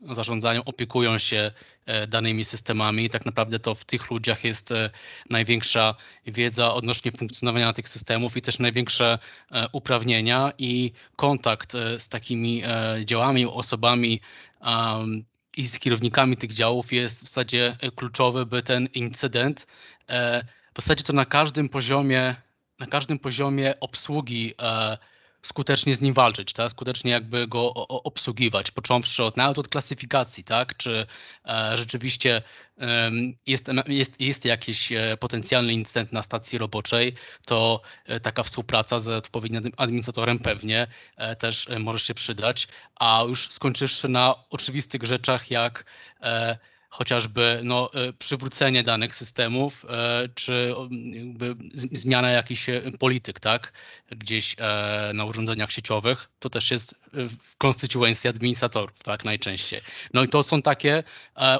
zarządzają, 0.00 0.64
opiekują 0.64 1.18
się 1.18 1.50
e, 1.86 2.06
danymi 2.06 2.44
systemami. 2.44 3.10
Tak 3.10 3.26
naprawdę 3.26 3.58
to 3.58 3.74
w 3.74 3.84
tych 3.84 4.10
ludziach 4.10 4.44
jest 4.44 4.72
e, 4.72 4.90
największa 5.30 5.94
wiedza 6.26 6.74
odnośnie 6.74 7.12
funkcjonowania 7.12 7.72
tych 7.72 7.88
systemów 7.88 8.36
i 8.36 8.42
też 8.42 8.58
największe 8.58 9.18
uprawnienia 9.72 10.52
i 10.58 10.92
kontakt 11.16 11.72
z 11.98 12.08
takimi 12.08 12.62
działami, 13.04 13.46
osobami 13.46 14.20
i 15.56 15.66
z 15.66 15.78
kierownikami 15.78 16.36
tych 16.36 16.52
działów 16.52 16.92
jest 16.92 17.18
w 17.18 17.20
zasadzie 17.20 17.76
kluczowy, 17.96 18.46
by 18.46 18.62
ten 18.62 18.86
incydent 18.94 19.66
w 20.74 20.82
zasadzie 20.82 21.04
to 21.04 21.12
na 21.12 21.24
każdym 21.24 21.68
poziomie, 21.68 22.34
na 22.78 22.86
każdym 22.86 23.18
poziomie 23.18 23.80
obsługi 23.80 24.54
skutecznie 25.42 25.94
z 25.96 26.00
nim 26.00 26.14
walczyć, 26.14 26.52
tak? 26.52 26.70
skutecznie 26.70 27.10
jakby 27.10 27.46
go 27.46 27.74
obsługiwać, 27.88 28.70
począwszy 28.70 29.24
od 29.24 29.36
nawet 29.36 29.58
od 29.58 29.68
klasyfikacji, 29.68 30.44
tak? 30.44 30.76
czy 30.76 31.06
e, 31.44 31.76
rzeczywiście 31.76 32.42
e, 32.78 33.10
jest, 33.46 33.66
jest, 33.86 34.20
jest 34.20 34.44
jakiś 34.44 34.92
e, 34.92 35.16
potencjalny 35.20 35.72
incydent 35.72 36.12
na 36.12 36.22
stacji 36.22 36.58
roboczej, 36.58 37.14
to 37.46 37.80
e, 38.04 38.20
taka 38.20 38.42
współpraca 38.42 39.00
z 39.00 39.08
odpowiednim 39.08 39.72
administratorem 39.76 40.38
pewnie 40.38 40.86
e, 41.16 41.36
też 41.36 41.70
e, 41.70 41.78
może 41.78 41.98
się 41.98 42.14
przydać, 42.14 42.68
a 42.96 43.24
już 43.28 43.52
skończywszy 43.52 44.08
na 44.08 44.34
oczywistych 44.50 45.02
rzeczach 45.02 45.50
jak 45.50 45.84
chociażby 46.88 47.60
no, 47.64 47.90
e, 47.94 48.12
przywrócenie 48.12 48.82
danych 48.82 49.14
systemów, 49.14 49.86
e, 49.88 50.28
czy 50.34 50.74
zmiana 51.72 52.30
jakichś 52.30 52.68
e, 52.68 52.82
polityk, 52.98 53.40
tak, 53.40 53.72
gdzieś 54.10 54.56
na 55.14 55.24
urządzeniach 55.24 55.72
sieciowych, 55.72 56.28
to 56.38 56.50
też 56.50 56.70
jest 56.70 56.94
w 57.12 57.56
konstytuencji 57.56 58.30
administratorów, 58.30 58.98
tak, 59.02 59.24
najczęściej. 59.24 59.80
No 60.14 60.22
i 60.22 60.28
to 60.28 60.42
są 60.42 60.62
takie 60.62 61.02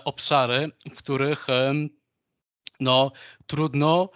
obszary, 0.05 0.71
w 0.91 0.97
których 0.97 1.47
no, 2.81 3.13
trudno, 3.47 4.11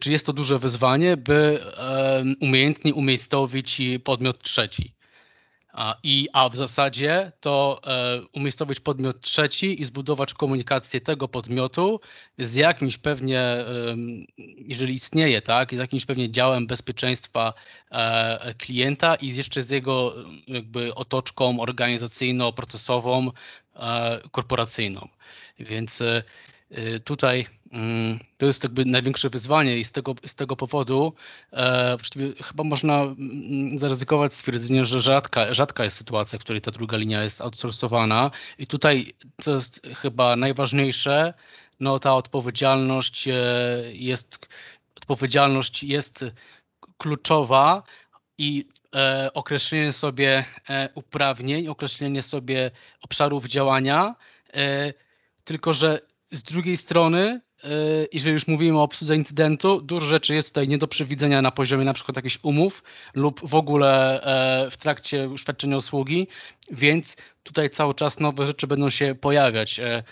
czy 0.00 0.12
jest 0.12 0.26
to 0.26 0.32
duże 0.32 0.58
wyzwanie, 0.58 1.16
by 1.16 1.60
umiejętnie 2.40 2.94
umiejscowić 2.94 3.82
podmiot 4.04 4.42
trzeci. 4.42 4.94
A, 5.72 5.96
I, 6.02 6.28
a 6.32 6.48
w 6.48 6.56
zasadzie 6.56 7.32
to 7.40 7.80
e, 7.86 8.22
umiejscowić 8.32 8.80
podmiot 8.80 9.20
trzeci 9.20 9.82
i 9.82 9.84
zbudować 9.84 10.34
komunikację 10.34 11.00
tego 11.00 11.28
podmiotu 11.28 12.00
z 12.38 12.54
jakimś 12.54 12.98
pewnie, 12.98 13.40
e, 13.40 13.66
jeżeli 14.56 14.94
istnieje, 14.94 15.42
tak, 15.42 15.74
z 15.74 15.78
jakimś 15.78 16.06
pewnie 16.06 16.30
działem 16.30 16.66
bezpieczeństwa 16.66 17.54
e, 17.90 18.54
klienta 18.54 19.14
i 19.14 19.32
z 19.32 19.36
jeszcze 19.36 19.62
z 19.62 19.70
jego 19.70 20.14
jakby 20.46 20.94
otoczką 20.94 21.60
organizacyjno-procesową, 21.60 23.30
e, 23.76 24.20
korporacyjną. 24.30 25.08
Więc 25.58 26.00
e, 26.00 26.22
tutaj 27.04 27.46
mm, 27.72 28.18
to 28.38 28.46
jest 28.46 28.64
jakby 28.64 28.84
największe 28.84 29.30
wyzwanie 29.30 29.78
i 29.78 29.84
z 29.84 29.92
tego, 29.92 30.14
z 30.26 30.34
tego 30.34 30.56
powodu 30.56 31.14
e, 31.52 31.96
chyba 32.44 32.64
można 32.64 33.02
mm, 33.02 33.78
zaryzykować 33.78 34.34
stwierdzenie, 34.34 34.84
że 34.84 35.00
rzadka, 35.00 35.54
rzadka 35.54 35.84
jest 35.84 35.96
sytuacja, 35.96 36.38
w 36.38 36.42
której 36.42 36.62
ta 36.62 36.70
druga 36.70 36.96
linia 36.96 37.22
jest 37.22 37.40
outsourcowana. 37.40 38.30
I 38.58 38.66
tutaj 38.66 39.14
to 39.44 39.54
jest 39.54 39.86
chyba 39.96 40.36
najważniejsze, 40.36 41.34
no 41.80 41.98
ta 41.98 42.14
odpowiedzialność 42.14 43.28
e, 43.28 43.34
jest, 43.92 44.48
odpowiedzialność 44.96 45.82
jest 45.82 46.24
kluczowa 46.98 47.82
i 48.38 48.68
e, 48.94 49.30
określenie 49.34 49.92
sobie 49.92 50.44
e, 50.68 50.88
uprawnień, 50.94 51.68
określenie 51.68 52.22
sobie 52.22 52.70
obszarów 53.02 53.44
działania, 53.44 54.14
e, 54.54 54.92
tylko 55.44 55.74
że 55.74 56.00
z 56.30 56.42
drugiej 56.42 56.76
strony, 56.76 57.40
e, 57.64 57.68
jeżeli 58.12 58.32
już 58.32 58.46
mówimy 58.46 58.78
o 58.78 58.82
obsłudze 58.82 59.16
incydentu, 59.16 59.80
dużo 59.80 60.06
rzeczy 60.06 60.34
jest 60.34 60.48
tutaj 60.48 60.68
nie 60.68 60.78
do 60.78 60.88
przewidzenia 60.88 61.42
na 61.42 61.50
poziomie 61.50 61.84
na 61.84 61.92
przykład 61.92 62.16
jakichś 62.16 62.38
umów 62.42 62.82
lub 63.14 63.48
w 63.48 63.54
ogóle 63.54 64.22
e, 64.22 64.70
w 64.70 64.76
trakcie 64.76 65.30
świadczenia 65.36 65.76
usługi, 65.76 66.26
więc 66.70 67.16
tutaj 67.42 67.70
cały 67.70 67.94
czas 67.94 68.20
nowe 68.20 68.46
rzeczy 68.46 68.66
będą 68.66 68.90
się 68.90 69.14
pojawiać 69.14 69.80
e, 69.80 70.02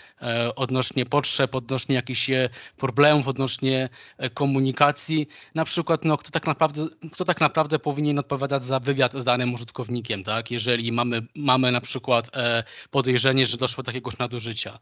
odnośnie 0.55 1.05
potrzeb, 1.05 1.55
odnośnie 1.55 1.95
jakichś 1.95 2.29
problemów, 2.77 3.27
odnośnie 3.27 3.89
komunikacji. 4.33 5.27
Na 5.55 5.65
przykład, 5.65 6.05
no, 6.05 6.17
kto, 6.17 6.31
tak 6.31 6.47
naprawdę, 6.47 6.87
kto 7.11 7.25
tak 7.25 7.41
naprawdę 7.41 7.79
powinien 7.79 8.19
odpowiadać 8.19 8.63
za 8.63 8.79
wywiad 8.79 9.13
z 9.13 9.25
danym 9.25 9.53
użytkownikiem, 9.53 10.23
tak? 10.23 10.51
Jeżeli 10.51 10.91
mamy, 10.91 11.21
mamy 11.35 11.71
na 11.71 11.81
przykład 11.81 12.29
podejrzenie, 12.91 13.45
że 13.45 13.57
doszło 13.57 13.83
do 13.83 13.89
jakiegoś 13.89 14.17
nadużycia 14.17 14.79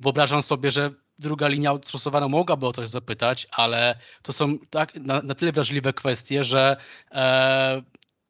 Wyobrażam 0.00 0.42
sobie, 0.42 0.70
że 0.70 0.90
druga 1.18 1.48
linia 1.48 1.70
outsourcowana 1.70 2.28
mogłaby 2.28 2.66
o 2.66 2.72
coś 2.72 2.88
zapytać, 2.88 3.46
ale 3.50 3.98
to 4.22 4.32
są 4.32 4.58
tak, 4.58 4.94
na, 4.94 5.22
na 5.22 5.34
tyle 5.34 5.52
wrażliwe 5.52 5.92
kwestie, 5.92 6.44
że 6.44 6.76
e, 7.12 7.82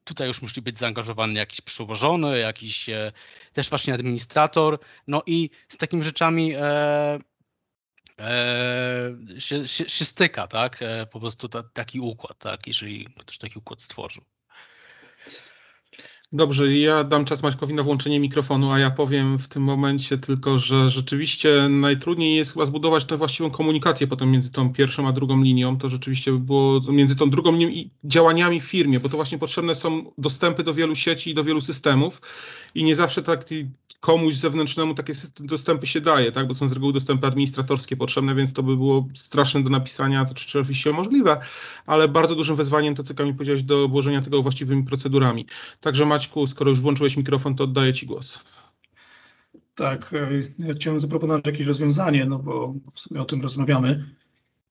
tutaj 0.03 0.27
już 0.27 0.41
musi 0.41 0.61
być 0.61 0.77
zaangażowany 0.77 1.33
jakiś 1.33 1.61
przełożony, 1.61 2.39
jakiś 2.39 2.89
e, 2.89 3.11
też 3.53 3.69
właśnie 3.69 3.93
administrator. 3.93 4.79
No 5.07 5.23
i 5.25 5.49
z 5.69 5.77
takimi 5.77 6.03
rzeczami 6.03 6.53
e, 6.55 7.19
e 8.19 9.15
się, 9.37 9.67
się, 9.67 9.89
się, 9.89 10.05
styka, 10.05 10.47
tak? 10.47 10.81
E, 10.81 11.05
po 11.05 11.19
prostu 11.19 11.49
ta, 11.49 11.63
taki 11.63 11.99
układ, 11.99 12.37
tak? 12.37 12.67
Jeżeli 12.67 13.05
ktoś 13.05 13.37
taki 13.37 13.59
układ 13.59 13.81
stworzył. 13.81 14.23
Dobrze, 16.31 16.77
ja 16.77 17.03
dam 17.03 17.25
czas 17.25 17.43
Maćkowi 17.43 17.73
na 17.73 17.83
włączenie 17.83 18.19
mikrofonu, 18.19 18.71
a 18.71 18.79
ja 18.79 18.91
powiem 18.91 19.37
w 19.37 19.47
tym 19.47 19.63
momencie 19.63 20.17
tylko, 20.17 20.59
że 20.59 20.89
rzeczywiście 20.89 21.69
najtrudniej 21.69 22.35
jest 22.35 22.53
chyba 22.53 22.65
zbudować 22.65 23.05
tę 23.05 23.17
właściwą 23.17 23.51
komunikację 23.51 24.07
potem 24.07 24.31
między 24.31 24.51
tą 24.51 24.73
pierwszą 24.73 25.07
a 25.07 25.11
drugą 25.11 25.43
linią. 25.43 25.77
To 25.77 25.89
rzeczywiście 25.89 26.31
by 26.31 26.39
było 26.39 26.79
między 26.89 27.15
tą 27.15 27.29
drugą 27.29 27.51
linią 27.51 27.67
i 27.67 27.89
działaniami 28.03 28.61
w 28.61 28.63
firmie, 28.65 28.99
bo 28.99 29.09
to 29.09 29.17
właśnie 29.17 29.37
potrzebne 29.37 29.75
są 29.75 30.11
dostępy 30.17 30.63
do 30.63 30.73
wielu 30.73 30.95
sieci 30.95 31.29
i 31.29 31.33
do 31.33 31.43
wielu 31.43 31.61
systemów 31.61 32.21
i 32.75 32.83
nie 32.83 32.95
zawsze 32.95 33.23
tak 33.23 33.45
komuś 33.99 34.35
zewnętrznemu 34.35 34.93
takie 34.93 35.13
dostępy 35.39 35.87
się 35.87 36.01
daje, 36.01 36.31
tak? 36.31 36.47
bo 36.47 36.55
są 36.55 36.67
z 36.67 36.71
reguły 36.71 36.93
dostępy 36.93 37.27
administratorskie 37.27 37.97
potrzebne, 37.97 38.35
więc 38.35 38.53
to 38.53 38.63
by 38.63 38.77
było 38.77 39.07
straszne 39.13 39.63
do 39.63 39.69
napisania, 39.69 40.25
to 40.25 40.33
czy 40.33 40.59
oczywiście 40.59 40.91
możliwe, 40.91 41.41
ale 41.85 42.07
bardzo 42.07 42.35
dużym 42.35 42.55
wyzwaniem 42.55 42.95
to, 42.95 43.03
co 43.03 43.13
Kamil 43.13 43.33
powiedziałeś, 43.33 43.63
do 43.63 43.83
obłożenia 43.83 44.21
tego 44.21 44.41
właściwymi 44.43 44.83
procedurami. 44.83 45.45
Także 45.81 46.05
Maćku, 46.17 46.47
skoro 46.47 46.69
już 46.69 46.81
włączyłeś 46.81 47.17
mikrofon, 47.17 47.55
to 47.55 47.63
oddaję 47.63 47.93
Ci 47.93 48.05
głos. 48.05 48.39
Tak, 49.75 50.13
e, 50.13 50.29
ja 50.67 50.73
chciałem 50.73 50.99
zaproponować 50.99 51.45
jakieś 51.45 51.67
rozwiązanie, 51.67 52.25
no 52.25 52.39
bo 52.39 52.73
w 52.93 52.99
sumie 52.99 53.21
o 53.21 53.25
tym 53.25 53.41
rozmawiamy 53.41 54.05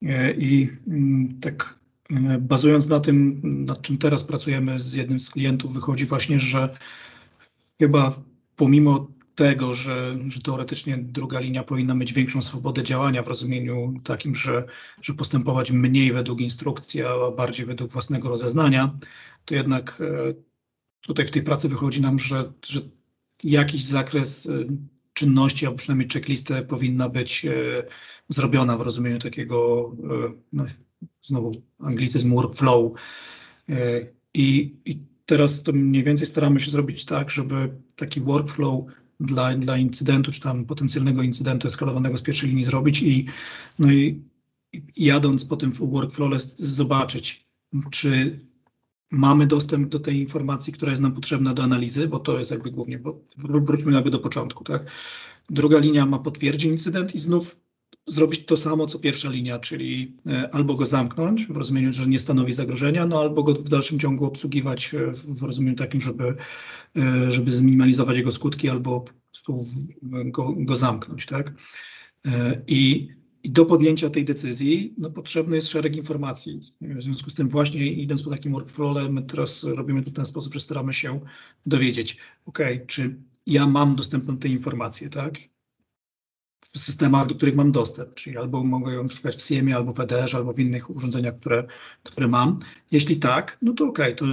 e, 0.02 0.32
i 0.32 0.70
mm, 0.86 1.40
tak 1.40 1.78
e, 2.10 2.38
bazując 2.38 2.88
na 2.88 3.00
tym, 3.00 3.40
nad 3.44 3.82
czym 3.82 3.98
teraz 3.98 4.24
pracujemy 4.24 4.78
z 4.78 4.94
jednym 4.94 5.20
z 5.20 5.30
klientów, 5.30 5.74
wychodzi 5.74 6.06
właśnie, 6.06 6.40
że 6.40 6.76
chyba 7.80 8.12
pomimo 8.56 9.08
tego, 9.34 9.74
że, 9.74 10.14
że 10.28 10.40
teoretycznie 10.40 10.98
druga 10.98 11.40
linia 11.40 11.62
powinna 11.62 11.94
mieć 11.94 12.12
większą 12.12 12.42
swobodę 12.42 12.82
działania 12.82 13.22
w 13.22 13.28
rozumieniu 13.28 13.94
takim, 14.04 14.34
że, 14.34 14.64
że 15.02 15.14
postępować 15.14 15.70
mniej 15.70 16.12
według 16.12 16.40
instrukcji, 16.40 17.02
a 17.02 17.30
bardziej 17.36 17.66
według 17.66 17.90
własnego 17.90 18.28
rozeznania, 18.28 18.98
to 19.44 19.54
jednak 19.54 20.02
tutaj 21.06 21.26
w 21.26 21.30
tej 21.30 21.42
pracy 21.42 21.68
wychodzi 21.68 22.00
nam, 22.00 22.18
że, 22.18 22.52
że 22.66 22.80
jakiś 23.44 23.84
zakres 23.84 24.46
e, 24.46 24.50
czynności, 25.12 25.66
albo 25.66 25.78
przynajmniej 25.78 26.08
checklistę 26.08 26.62
powinna 26.62 27.08
być 27.08 27.44
e, 27.44 27.52
zrobiona 28.28 28.76
w 28.76 28.80
rozumieniu 28.80 29.18
takiego, 29.18 29.90
no, 30.52 30.64
znowu 31.22 31.52
anglicyzm 31.78 32.34
workflow. 32.34 32.92
I, 34.34 34.76
I 34.84 34.98
teraz 35.26 35.62
to 35.62 35.72
mniej 35.72 36.02
więcej 36.02 36.26
staramy 36.26 36.60
się 36.60 36.70
zrobić 36.70 37.04
tak, 37.04 37.30
żeby 37.30 37.70
taki 37.96 38.20
workflow 38.20 38.84
dla, 39.20 39.54
dla 39.54 39.76
incydentu, 39.76 40.32
czy 40.32 40.40
tam 40.40 40.64
potencjalnego 40.64 41.22
incydentu 41.22 41.68
eskalowanego 41.68 42.18
z 42.18 42.22
pierwszej 42.22 42.48
linii 42.48 42.64
zrobić 42.64 43.02
i, 43.02 43.26
no 43.78 43.92
i, 43.92 44.22
jadąc 44.96 45.44
potem 45.44 45.72
w 45.72 45.90
workflow 45.90 46.42
zobaczyć, 46.56 47.46
czy 47.90 48.40
mamy 49.10 49.46
dostęp 49.46 49.88
do 49.88 49.98
tej 49.98 50.16
informacji, 50.16 50.72
która 50.72 50.90
jest 50.90 51.02
nam 51.02 51.12
potrzebna 51.12 51.54
do 51.54 51.62
analizy, 51.62 52.08
bo 52.08 52.18
to 52.18 52.38
jest 52.38 52.50
jakby 52.50 52.70
głównie, 52.70 52.98
bo 52.98 53.20
wróćmy 53.36 53.92
jakby 53.92 54.10
do 54.10 54.18
początku, 54.18 54.64
tak? 54.64 54.84
Druga 55.50 55.78
linia 55.78 56.06
ma 56.06 56.18
potwierdzić 56.18 56.70
incydent 56.70 57.14
i 57.14 57.18
znów 57.18 57.60
zrobić 58.06 58.44
to 58.44 58.56
samo, 58.56 58.86
co 58.86 58.98
pierwsza 58.98 59.30
linia, 59.30 59.58
czyli 59.58 60.16
e, 60.26 60.48
albo 60.54 60.74
go 60.74 60.84
zamknąć 60.84 61.46
w 61.46 61.56
rozumieniu, 61.56 61.92
że 61.92 62.06
nie 62.06 62.18
stanowi 62.18 62.52
zagrożenia, 62.52 63.06
no 63.06 63.20
albo 63.20 63.42
go 63.42 63.52
w 63.52 63.68
dalszym 63.68 63.98
ciągu 63.98 64.24
obsługiwać 64.24 64.94
e, 64.94 65.12
w 65.12 65.42
rozumieniu 65.42 65.76
takim, 65.76 66.00
żeby, 66.00 66.34
e, 66.96 67.30
żeby 67.30 67.52
zminimalizować 67.52 68.16
jego 68.16 68.30
skutki, 68.30 68.68
albo 68.68 69.00
po 69.00 69.12
prostu 69.24 69.64
go, 70.02 70.54
go 70.58 70.76
zamknąć, 70.76 71.26
tak? 71.26 71.52
I, 72.66 73.08
I 73.46 73.50
do 73.50 73.66
podjęcia 73.66 74.10
tej 74.10 74.24
decyzji 74.24 74.94
no, 74.98 75.10
potrzebny 75.10 75.56
jest 75.56 75.68
szereg 75.68 75.96
informacji. 75.96 76.60
W 76.80 77.02
związku 77.02 77.30
z 77.30 77.34
tym 77.34 77.48
właśnie 77.48 77.92
idąc 77.92 78.22
po 78.22 78.30
takim 78.30 78.52
workflow, 78.52 79.10
my 79.10 79.22
teraz 79.22 79.64
robimy 79.64 80.02
to 80.02 80.10
w 80.10 80.14
ten 80.14 80.24
sposób, 80.24 80.54
że 80.54 80.60
staramy 80.60 80.92
się 80.92 81.20
dowiedzieć, 81.66 82.16
ok, 82.46 82.58
czy 82.86 83.16
ja 83.46 83.66
mam 83.66 83.96
dostępną 83.96 84.38
te 84.38 84.48
informacje, 84.48 85.08
tak? 85.08 85.38
W 86.60 86.78
systemach, 86.78 87.26
do 87.26 87.34
których 87.34 87.54
mam 87.54 87.72
dostęp, 87.72 88.14
czyli 88.14 88.36
albo 88.36 88.64
mogę 88.64 88.94
ją 88.94 89.08
szukać 89.08 89.36
w 89.36 89.40
SIEM-ie, 89.40 89.76
albo 89.76 89.92
w 89.92 90.00
EDR, 90.00 90.36
albo 90.36 90.52
w 90.52 90.60
innych 90.60 90.90
urządzeniach, 90.90 91.38
które, 91.40 91.66
które 92.02 92.28
mam. 92.28 92.58
Jeśli 92.92 93.16
tak, 93.16 93.58
no 93.62 93.72
to 93.72 93.84
okay, 93.84 94.14
to 94.14 94.24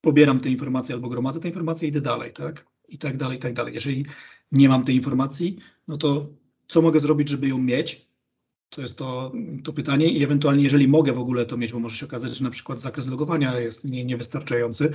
pobieram 0.00 0.40
te 0.40 0.50
informacje 0.50 0.94
albo 0.94 1.08
gromadzę 1.08 1.40
te 1.40 1.48
informacje 1.48 1.88
i 1.88 1.90
idę 1.90 2.00
dalej, 2.00 2.32
tak? 2.32 2.66
I 2.88 2.98
tak 2.98 3.16
dalej, 3.16 3.36
i 3.36 3.40
tak 3.40 3.54
dalej. 3.54 3.74
Jeżeli 3.74 4.06
nie 4.52 4.68
mam 4.68 4.84
tej 4.84 4.94
informacji, 4.94 5.58
no 5.88 5.96
to 5.96 6.28
co 6.66 6.82
mogę 6.82 7.00
zrobić, 7.00 7.28
żeby 7.28 7.48
ją 7.48 7.58
mieć? 7.58 8.09
To 8.70 8.80
jest 8.82 8.98
to, 8.98 9.32
to 9.64 9.72
pytanie 9.72 10.06
i 10.06 10.24
ewentualnie, 10.24 10.62
jeżeli 10.62 10.88
mogę 10.88 11.12
w 11.12 11.18
ogóle 11.18 11.46
to 11.46 11.56
mieć, 11.56 11.72
bo 11.72 11.78
może 11.78 11.96
się 11.96 12.06
okazać, 12.06 12.36
że 12.36 12.44
na 12.44 12.50
przykład 12.50 12.80
zakres 12.80 13.08
logowania 13.08 13.58
jest 13.58 13.84
nie, 13.84 14.04
niewystarczający, 14.04 14.92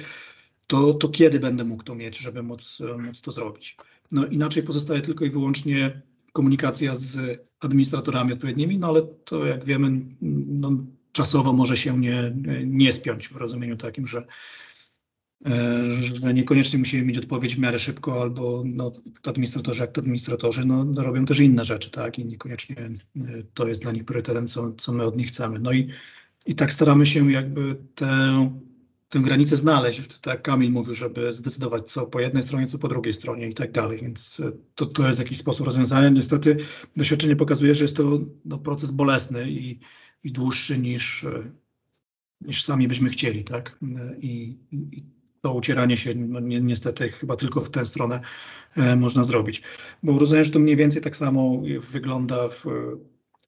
to, 0.68 0.94
to 0.94 1.10
kiedy 1.10 1.40
będę 1.40 1.64
mógł 1.64 1.84
to 1.84 1.96
mieć, 1.96 2.18
żeby 2.18 2.44
móc, 2.44 2.80
móc 2.98 3.22
to 3.22 3.32
zrobić. 3.32 3.78
No 4.12 4.26
inaczej 4.26 4.64
pozostaje 4.64 5.02
tylko 5.02 5.26
i 5.26 5.30
wyłącznie 5.30 6.02
komunikacja 6.34 6.96
z 6.96 7.40
administratorami 7.60 8.34
odpowiednimi, 8.34 8.78
no 8.78 8.88
ale 8.88 9.02
to 9.02 9.46
jak 9.46 9.66
wiemy, 9.66 10.02
no, 10.22 10.72
czasowo 11.12 11.54
może 11.54 11.78
się 11.78 12.00
nie, 12.00 12.36
nie 12.66 12.94
spiąć 12.94 13.28
w 13.28 13.36
rozumieniu 13.36 13.78
takim, 13.78 14.08
że, 14.08 14.26
że 16.22 16.34
niekoniecznie 16.34 16.80
musimy 16.80 17.06
mieć 17.06 17.18
odpowiedź 17.18 17.56
w 17.56 17.60
miarę 17.60 17.80
szybko, 17.80 18.22
albo 18.22 18.64
no, 18.66 18.92
administratorzy 19.28 19.82
jak 19.82 19.92
to 19.92 20.02
administratorzy 20.02 20.66
no, 20.66 21.04
robią 21.04 21.26
też 21.26 21.40
inne 21.40 21.66
rzeczy, 21.66 21.92
tak, 21.92 22.20
i 22.20 22.26
niekoniecznie 22.26 22.76
to 23.54 23.68
jest 23.68 23.82
dla 23.82 23.92
nich 23.92 24.06
priorytetem, 24.06 24.48
co, 24.48 24.72
co 24.72 24.94
my 24.94 25.04
od 25.04 25.18
nich 25.18 25.28
chcemy. 25.28 25.60
No 25.60 25.72
i, 25.72 25.90
i 26.46 26.56
tak 26.56 26.74
staramy 26.74 27.06
się 27.06 27.32
jakby 27.32 27.76
tę 27.96 28.50
tę 29.10 29.20
granicę 29.20 29.58
znaleźć, 29.58 30.20
tak 30.22 30.42
Kamil 30.42 30.72
mówił, 30.72 30.94
żeby 30.94 31.32
zdecydować 31.32 31.92
co 31.92 32.06
po 32.06 32.20
jednej 32.20 32.44
stronie, 32.44 32.68
co 32.68 32.78
po 32.78 32.88
drugiej 32.88 33.14
stronie 33.14 33.50
i 33.50 33.54
tak 33.54 33.72
dalej, 33.72 34.00
więc 34.02 34.40
e, 34.40 34.52
to, 34.76 34.86
to 34.86 35.08
jest 35.08 35.20
jakiś 35.20 35.38
sposób 35.38 35.66
rozwiązania. 35.66 36.10
Niestety 36.10 36.58
doświadczenie 36.96 37.36
pokazuje, 37.36 37.76
że 37.76 37.84
jest 37.84 37.98
to 37.98 38.20
no, 38.46 38.58
proces 38.58 38.92
bolesny 38.92 39.52
i, 39.52 39.80
i 40.24 40.32
dłuższy 40.32 40.78
niż, 40.78 41.24
e, 41.24 41.52
niż 42.42 42.64
sami 42.64 42.88
byśmy 42.88 43.10
chcieli, 43.10 43.44
tak? 43.44 43.80
E, 43.84 44.16
I, 44.20 44.58
i 44.72 45.04
to 45.46 45.54
ucieranie 45.54 45.98
się 45.98 46.16
no, 46.16 46.40
ni 46.40 46.62
niestety 46.62 47.10
chyba 47.10 47.36
tylko 47.36 47.62
w 47.62 47.70
tę 47.70 47.86
stronę 47.86 48.20
e, 48.76 48.96
można 48.96 49.24
zrobić. 49.24 49.62
Bo 50.04 50.20
rozumiem, 50.20 50.44
że 50.44 50.52
to 50.52 50.60
mniej 50.60 50.76
więcej 50.76 51.02
tak 51.02 51.16
samo 51.16 51.62
wygląda 51.92 52.48
w 52.50 52.66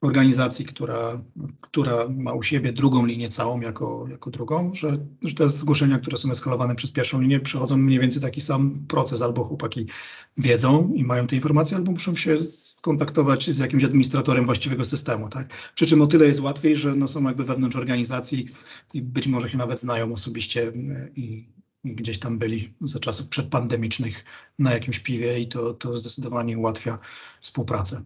organizacji, 0.01 0.65
która, 0.65 1.21
która 1.61 2.07
ma 2.09 2.33
u 2.33 2.43
siebie 2.43 2.73
drugą 2.73 3.05
linię 3.05 3.29
całą 3.29 3.61
jako, 3.61 4.07
jako 4.09 4.29
drugą, 4.29 4.73
że, 4.73 4.97
że 5.21 5.35
te 5.35 5.49
zgłoszenia, 5.49 5.99
które 5.99 6.17
są 6.17 6.31
eskalowane 6.31 6.75
przez 6.75 6.91
pierwszą 6.91 7.21
linię, 7.21 7.39
przechodzą 7.39 7.77
mniej 7.77 7.99
więcej 7.99 8.21
taki 8.21 8.41
sam 8.41 8.85
proces, 8.87 9.21
albo 9.21 9.43
chłopaki 9.43 9.85
wiedzą 10.37 10.93
i 10.95 11.03
mają 11.03 11.27
te 11.27 11.35
informacje, 11.35 11.77
albo 11.77 11.91
muszą 11.91 12.15
się 12.15 12.37
skontaktować 12.37 13.49
z 13.49 13.57
jakimś 13.57 13.83
administratorem 13.83 14.45
właściwego 14.45 14.85
systemu. 14.85 15.29
Tak? 15.29 15.49
Przy 15.75 15.85
czym 15.85 16.01
o 16.01 16.07
tyle 16.07 16.25
jest 16.25 16.39
łatwiej, 16.39 16.75
że 16.75 16.95
no, 16.95 17.07
są 17.07 17.23
jakby 17.23 17.43
wewnątrz 17.43 17.75
organizacji 17.75 18.47
i 18.93 19.01
być 19.01 19.27
może 19.27 19.49
się 19.49 19.57
nawet 19.57 19.79
znają 19.79 20.13
osobiście 20.13 20.71
i, 21.15 21.21
i 21.21 21.56
gdzieś 21.95 22.19
tam 22.19 22.39
byli 22.39 22.73
za 22.81 22.99
czasów 22.99 23.27
przedpandemicznych 23.27 24.25
na 24.59 24.73
jakimś 24.73 24.99
piwie 24.99 25.39
i 25.39 25.47
to, 25.47 25.73
to 25.73 25.97
zdecydowanie 25.97 26.57
ułatwia 26.57 26.99
współpracę. 27.41 28.03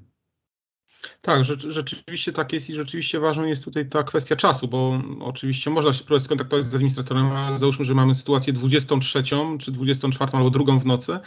Tak, 1.21 1.43
rzeczywiście 1.67 2.33
tak 2.33 2.53
jest 2.53 2.69
i 2.69 2.73
rzeczywiście 2.73 3.19
ważna 3.19 3.47
jest 3.47 3.63
tutaj 3.63 3.89
ta 3.89 4.03
kwestia 4.03 4.35
czasu, 4.35 4.67
bo 4.67 5.01
oczywiście 5.19 5.69
można 5.69 5.93
się 5.93 6.03
próbować 6.03 6.23
skontaktować 6.23 6.65
z 6.65 6.75
administratorem, 6.75 7.25
ale 7.25 7.59
załóżmy, 7.59 7.85
że 7.85 7.93
mamy 7.93 8.15
sytuację 8.15 8.53
23 8.53 9.23
czy 9.59 9.71
24 9.71 10.31
albo 10.33 10.49
drugą 10.49 10.79
w 10.79 10.85
nocy. 10.85 11.19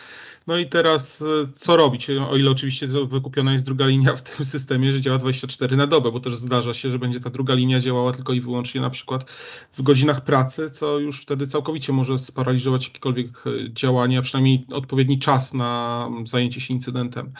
No 0.46 0.56
i 0.56 0.66
teraz 0.66 1.22
e, 1.22 1.24
co 1.54 1.76
robić? 1.76 2.10
O 2.10 2.36
ile 2.36 2.50
oczywiście 2.50 2.86
wykupiona 2.86 3.52
jest 3.52 3.64
druga 3.64 3.86
linia 3.86 4.16
w 4.16 4.22
tym 4.22 4.46
systemie, 4.46 4.92
że 4.92 5.00
działa 5.00 5.18
24 5.18 5.76
na 5.76 5.86
dobę, 5.86 6.12
bo 6.12 6.20
też 6.20 6.34
zdarza 6.34 6.74
się, 6.74 6.90
że 6.90 6.98
będzie 6.98 7.20
ta 7.20 7.30
druga 7.30 7.54
linia 7.54 7.80
działała 7.80 8.12
tylko 8.12 8.32
i 8.32 8.40
wyłącznie 8.40 8.80
na 8.80 8.90
przykład 8.90 9.32
w 9.72 9.82
godzinach 9.82 10.24
pracy, 10.24 10.70
co 10.70 10.98
już 10.98 11.22
wtedy 11.22 11.46
całkowicie 11.46 11.92
może 11.92 12.18
sparaliżować 12.18 12.86
jakiekolwiek 12.86 13.28
e, 13.46 13.72
działanie, 13.72 14.18
a 14.18 14.22
przynajmniej 14.22 14.66
odpowiedni 14.72 15.18
czas 15.18 15.54
na 15.54 16.08
zajęcie 16.24 16.60
się 16.60 16.74
incydentem. 16.74 17.32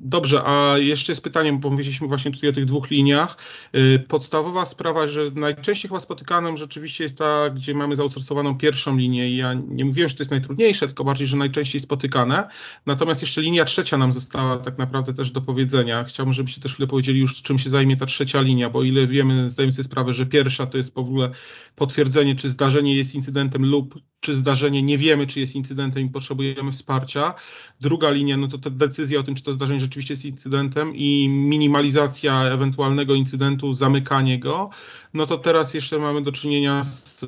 Dobrze, 0.00 0.42
a 0.44 0.78
jeszcze 0.78 1.12
jest 1.12 1.22
pytanie, 1.22 1.52
bo 1.52 1.70
powiedzieliśmy 1.70 2.08
właśnie 2.08 2.30
tutaj 2.30 2.50
o 2.50 2.52
tych 2.52 2.64
dwóch 2.64 2.90
liniach. 2.90 3.36
Y, 3.76 4.04
podstawowa 4.08 4.64
sprawa, 4.64 5.06
że 5.06 5.30
najczęściej 5.34 5.88
chyba 5.88 6.00
spotykaną 6.00 6.56
rzeczywiście 6.56 7.04
jest 7.04 7.18
ta, 7.18 7.50
gdzie 7.50 7.74
mamy 7.74 7.96
zaoutsourcowaną 7.96 8.58
pierwszą 8.58 8.96
linię 8.96 9.30
i 9.30 9.36
ja 9.36 9.54
nie 9.54 9.84
mówiłem, 9.84 10.08
że 10.08 10.16
to 10.16 10.20
jest 10.20 10.30
najtrudniejsze, 10.30 10.86
tylko 10.86 11.04
bardziej, 11.04 11.26
że 11.26 11.36
najczęściej 11.36 11.80
spotykane. 11.80 12.48
Natomiast 12.86 13.22
jeszcze 13.22 13.40
linia 13.40 13.64
trzecia 13.64 13.98
nam 13.98 14.12
została 14.12 14.58
tak 14.58 14.78
naprawdę 14.78 15.14
też 15.14 15.30
do 15.30 15.40
powiedzenia. 15.40 16.04
Chciałbym, 16.04 16.32
żebyście 16.32 16.60
też 16.60 16.72
chwilę 16.72 16.86
powiedzieli 16.86 17.20
już, 17.20 17.42
czym 17.42 17.58
się 17.58 17.70
zajmie 17.70 17.96
ta 17.96 18.06
trzecia 18.06 18.40
linia, 18.40 18.70
bo 18.70 18.82
ile 18.82 19.06
wiemy, 19.06 19.50
zdajemy 19.50 19.72
sobie 19.72 19.84
sprawę, 19.84 20.12
że 20.12 20.26
pierwsza 20.26 20.66
to 20.66 20.78
jest 20.78 20.94
w 20.94 20.98
ogóle 20.98 21.30
potwierdzenie, 21.76 22.34
czy 22.34 22.50
zdarzenie 22.50 22.96
jest 22.96 23.14
incydentem 23.14 23.66
lub 23.66 23.94
czy 24.24 24.34
zdarzenie 24.34 24.82
nie 24.82 24.98
wiemy, 24.98 25.26
czy 25.26 25.40
jest 25.40 25.54
incydentem 25.54 26.02
i 26.02 26.10
potrzebujemy 26.10 26.72
wsparcia. 26.72 27.34
Druga 27.80 28.10
linia, 28.10 28.36
no 28.36 28.48
to 28.48 28.58
ta 28.58 28.70
decyzja 28.70 29.20
o 29.20 29.22
tym, 29.22 29.34
czy 29.34 29.42
to 29.42 29.52
zdarzenie 29.52 29.80
rzeczywiście 29.80 30.14
jest 30.14 30.24
incydentem 30.24 30.96
i 30.96 31.28
minimalizacja 31.28 32.44
ewentualnego 32.44 33.14
incydentu, 33.14 33.72
zamykanie 33.72 34.38
go. 34.38 34.70
No 35.14 35.26
to 35.26 35.38
teraz 35.38 35.74
jeszcze 35.74 35.98
mamy 35.98 36.22
do 36.22 36.32
czynienia 36.32 36.84
z 36.84 37.22
y, 37.22 37.26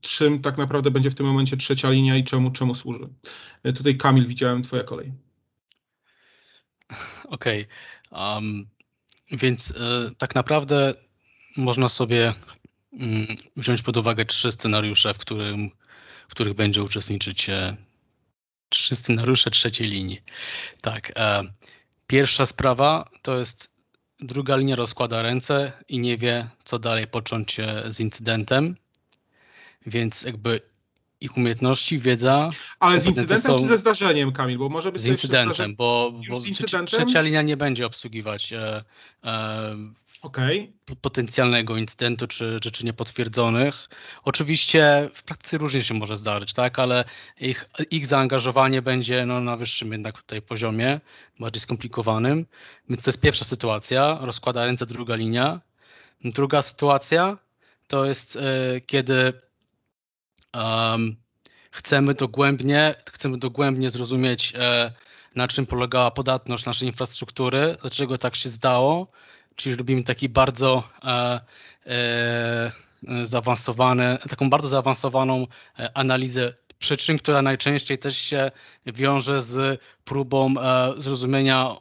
czym 0.00 0.38
tak 0.42 0.58
naprawdę 0.58 0.90
będzie 0.90 1.10
w 1.10 1.14
tym 1.14 1.26
momencie 1.26 1.56
trzecia 1.56 1.90
linia 1.90 2.16
i 2.16 2.24
czemu, 2.24 2.50
czemu 2.50 2.74
służy. 2.74 3.08
Y, 3.66 3.72
tutaj 3.72 3.96
Kamil, 3.96 4.26
widziałem 4.26 4.62
twoja 4.62 4.82
kolej. 4.82 5.12
Okej, 7.24 7.66
okay. 8.10 8.34
um, 8.34 8.66
więc 9.32 9.70
y, 9.70 9.74
tak 10.18 10.34
naprawdę 10.34 10.94
można 11.56 11.88
sobie 11.88 12.34
mm, 12.92 13.26
wziąć 13.56 13.82
pod 13.82 13.96
uwagę 13.96 14.24
trzy 14.24 14.52
scenariusze, 14.52 15.14
w 15.14 15.18
którym 15.18 15.70
w 16.28 16.30
których 16.30 16.54
będzie 16.54 16.82
uczestniczyć 16.82 17.48
e, 17.48 17.76
trzy 18.68 18.96
scenariusze 18.96 19.50
trzeciej 19.50 19.88
linii. 19.88 20.22
Tak. 20.80 21.12
E, 21.16 21.42
pierwsza 22.06 22.46
sprawa 22.46 23.10
to 23.22 23.38
jest 23.38 23.76
druga 24.20 24.56
linia 24.56 24.76
rozkłada 24.76 25.22
ręce 25.22 25.72
i 25.88 25.98
nie 25.98 26.16
wie, 26.16 26.48
co 26.64 26.78
dalej 26.78 27.06
począć 27.06 27.56
z 27.86 28.00
incydentem. 28.00 28.76
Więc 29.86 30.22
jakby 30.22 30.60
ich 31.20 31.36
umiejętności, 31.36 31.98
wiedza. 31.98 32.48
Ale 32.80 33.00
z 33.00 33.06
incydentem 33.06 33.58
czy 33.58 33.64
ze 33.64 33.78
zdarzeniem, 33.78 34.32
Kamil? 34.32 34.58
Bo 34.58 34.68
może 34.68 34.92
być 34.92 35.02
z 35.02 35.06
incydentem, 35.06 35.76
bo, 35.76 36.12
bo 36.30 36.40
trzecia 36.86 37.20
linia 37.20 37.42
nie 37.42 37.56
będzie 37.56 37.86
obsługiwać 37.86 38.52
e, 38.52 38.84
e, 39.24 39.76
okay. 40.22 40.72
potencjalnego 41.00 41.76
incydentu 41.76 42.26
czy 42.26 42.58
rzeczy 42.64 42.84
niepotwierdzonych. 42.84 43.88
Oczywiście 44.24 45.10
w 45.14 45.22
praktyce 45.22 45.58
różnie 45.58 45.82
się 45.82 45.94
może 45.94 46.16
zdarzyć, 46.16 46.52
tak, 46.52 46.78
ale 46.78 47.04
ich, 47.40 47.68
ich 47.90 48.06
zaangażowanie 48.06 48.82
będzie 48.82 49.26
no, 49.26 49.40
na 49.40 49.56
wyższym 49.56 49.92
jednak 49.92 50.22
tutaj 50.22 50.42
poziomie, 50.42 51.00
bardziej 51.40 51.60
skomplikowanym. 51.60 52.46
Więc 52.88 53.02
to 53.02 53.10
jest 53.10 53.20
pierwsza 53.20 53.44
sytuacja, 53.44 54.18
rozkłada 54.20 54.66
ręce 54.66 54.86
druga 54.86 55.14
linia. 55.14 55.60
Druga 56.24 56.62
sytuacja 56.62 57.38
to 57.88 58.04
jest, 58.04 58.36
e, 58.36 58.80
kiedy 58.80 59.32
um, 60.56 61.16
chcemy 61.70 62.14
dogłębnie, 62.14 62.94
chcemy 63.10 63.38
dogłębnie 63.38 63.90
zrozumieć, 63.90 64.52
e, 64.56 64.92
na 65.36 65.48
czym 65.48 65.66
polegała 65.66 66.10
podatność 66.10 66.64
naszej 66.64 66.88
infrastruktury, 66.88 67.76
dlaczego 67.80 68.18
tak 68.18 68.36
się 68.36 68.48
zdało, 68.48 69.06
czyli 69.56 69.76
robimy 69.76 70.02
taki 70.02 70.28
bardzo 70.28 70.88
e, 71.04 71.40
e, 71.86 72.72
zaawansowany, 73.22 74.18
taką 74.28 74.50
bardzo 74.50 74.68
zaawansowaną 74.68 75.46
e, 75.78 75.90
analizę 75.96 76.54
przyczyn, 76.78 77.18
która 77.18 77.42
najczęściej 77.42 77.98
też 77.98 78.16
się 78.16 78.50
wiąże 78.86 79.40
z 79.40 79.80
próbą 80.04 80.54
e, 80.60 80.94
zrozumienia 80.96 81.76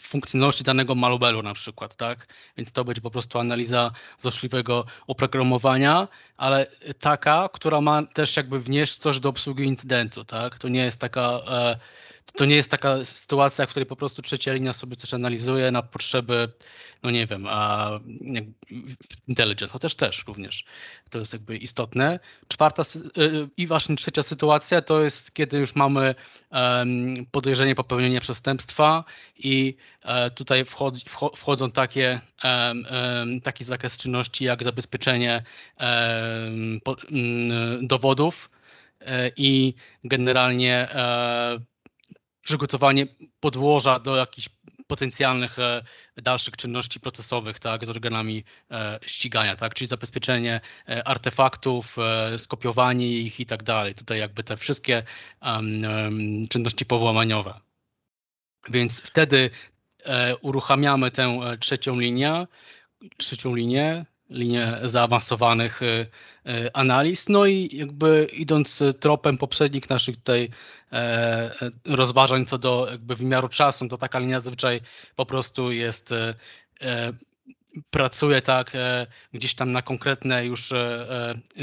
funkcjonalności 0.00 0.64
danego 0.64 0.94
malubelu 0.94 1.42
na 1.42 1.54
przykład, 1.54 1.96
tak? 1.96 2.26
Więc 2.56 2.72
to 2.72 2.84
będzie 2.84 3.00
po 3.00 3.10
prostu 3.10 3.38
analiza 3.38 3.90
złośliwego 4.18 4.84
oprogramowania, 5.06 6.08
ale 6.36 6.66
taka, 7.00 7.48
która 7.52 7.80
ma 7.80 8.02
też 8.02 8.36
jakby 8.36 8.58
wnieść 8.58 8.98
coś 8.98 9.20
do 9.20 9.28
obsługi 9.28 9.64
incydentu, 9.64 10.24
tak? 10.24 10.58
To 10.58 10.68
nie 10.68 10.84
jest 10.84 11.00
taka 11.00 11.40
e, 11.48 11.76
to 12.34 12.44
nie 12.44 12.56
jest 12.56 12.70
taka 12.70 13.04
sytuacja, 13.04 13.66
w 13.66 13.70
której 13.70 13.86
po 13.86 13.96
prostu 13.96 14.22
trzecia 14.22 14.52
linia 14.52 14.72
sobie 14.72 14.96
coś 14.96 15.14
analizuje 15.14 15.70
na 15.70 15.82
potrzeby, 15.82 16.52
no 17.02 17.10
nie 17.10 17.26
wiem, 17.26 17.46
a 17.48 17.90
intelligence, 19.28 19.72
chociaż 19.72 19.94
też 19.94 20.24
również 20.26 20.64
to 21.10 21.18
jest 21.18 21.32
jakby 21.32 21.56
istotne. 21.56 22.20
Czwarta 22.48 22.82
y, 22.82 23.48
i 23.56 23.66
właśnie 23.66 23.96
trzecia 23.96 24.22
sytuacja 24.22 24.82
to 24.82 25.02
jest, 25.02 25.34
kiedy 25.34 25.58
już 25.58 25.74
mamy 25.74 26.14
podejrzenie 27.30 27.74
popełnienia 27.74 28.20
przestępstwa 28.20 29.04
i 29.38 29.76
e, 30.02 30.30
tutaj 30.30 30.64
wchodzi, 30.64 31.04
wchodzą 31.36 31.70
takie, 31.70 32.20
taki 33.42 33.64
zakres 33.64 33.96
czynności 33.96 34.44
jak 34.44 34.62
zabezpieczenie 34.62 35.42
dowodów, 37.82 38.50
i 39.36 39.74
generalnie 40.04 40.88
przygotowanie 42.42 43.06
podłoża 43.40 43.98
do 43.98 44.16
jakichś 44.16 44.48
potencjalnych 44.86 45.56
dalszych 46.16 46.56
czynności 46.56 47.00
procesowych 47.00 47.58
tak, 47.58 47.86
z 47.86 47.90
organami 47.90 48.44
ścigania, 49.06 49.56
tak, 49.56 49.74
czyli 49.74 49.88
zabezpieczenie 49.88 50.60
artefaktów, 51.04 51.96
skopiowanie 52.36 53.08
ich 53.08 53.40
i 53.40 53.46
tak 53.46 53.62
dalej. 53.62 53.94
Tutaj 53.94 54.18
jakby 54.18 54.44
te 54.44 54.56
wszystkie 54.56 55.02
um, 55.42 55.82
czynności 56.48 56.86
powłamaniowe. 56.86 57.60
Więc 58.68 59.00
wtedy 59.00 59.50
uruchamiamy 60.42 61.10
tę 61.10 61.40
trzecią 61.60 61.98
linię, 61.98 62.46
trzecią 63.16 63.54
linię, 63.54 64.04
linię 64.32 64.78
zaawansowanych 64.82 65.82
y, 65.82 66.06
y, 66.46 66.72
analiz. 66.72 67.28
No 67.28 67.46
i 67.46 67.76
jakby 67.76 68.28
idąc 68.32 68.82
tropem 69.00 69.38
poprzednich 69.38 69.90
naszych 69.90 70.16
tutaj 70.16 70.50
e, 70.92 70.96
e, 70.96 71.70
rozważań 71.84 72.46
co 72.46 72.58
do 72.58 72.88
jakby 72.90 73.14
wymiaru 73.14 73.48
czasu, 73.48 73.88
to 73.88 73.98
taka 73.98 74.18
linia 74.18 74.40
zazwyczaj 74.40 74.80
po 75.16 75.26
prostu 75.26 75.72
jest 75.72 76.12
e, 76.12 76.34
pracuje 77.90 78.42
tak 78.42 78.72
gdzieś 79.32 79.54
tam 79.54 79.72
na 79.72 79.82
konkretne 79.82 80.46
już 80.46 80.72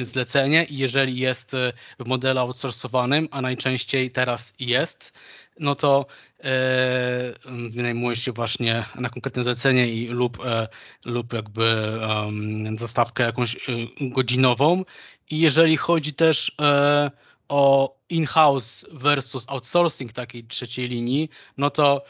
zlecenie 0.02 0.64
i 0.64 0.78
jeżeli 0.78 1.18
jest 1.20 1.52
w 2.00 2.06
modelu 2.06 2.40
outsourcowanym, 2.40 3.28
a 3.32 3.42
najczęściej 3.42 4.12
teraz 4.12 4.54
jest, 4.60 5.14
no 5.60 5.76
to 5.76 6.06
e, 6.44 7.34
wynajmuje 7.70 8.16
się 8.16 8.32
właśnie 8.32 8.86
na 8.96 9.10
konkretne 9.10 9.44
zlecenie 9.44 9.94
i 9.94 10.08
lub, 10.08 10.46
e, 10.46 10.68
lub 11.06 11.34
jakby 11.34 12.00
um, 12.10 12.78
zastawkę 12.78 13.24
jakąś 13.24 13.56
e, 13.56 13.60
godzinową. 14.02 14.86
I 15.32 15.40
jeżeli 15.40 15.78
chodzi 15.78 16.14
też 16.14 16.56
e, 16.62 17.12
o 17.50 17.96
in-house 18.10 18.86
versus 18.92 19.46
outsourcing 19.50 20.14
takiej 20.14 20.44
trzeciej 20.44 20.88
linii, 20.88 21.30
no 21.58 21.70
to 21.70 22.04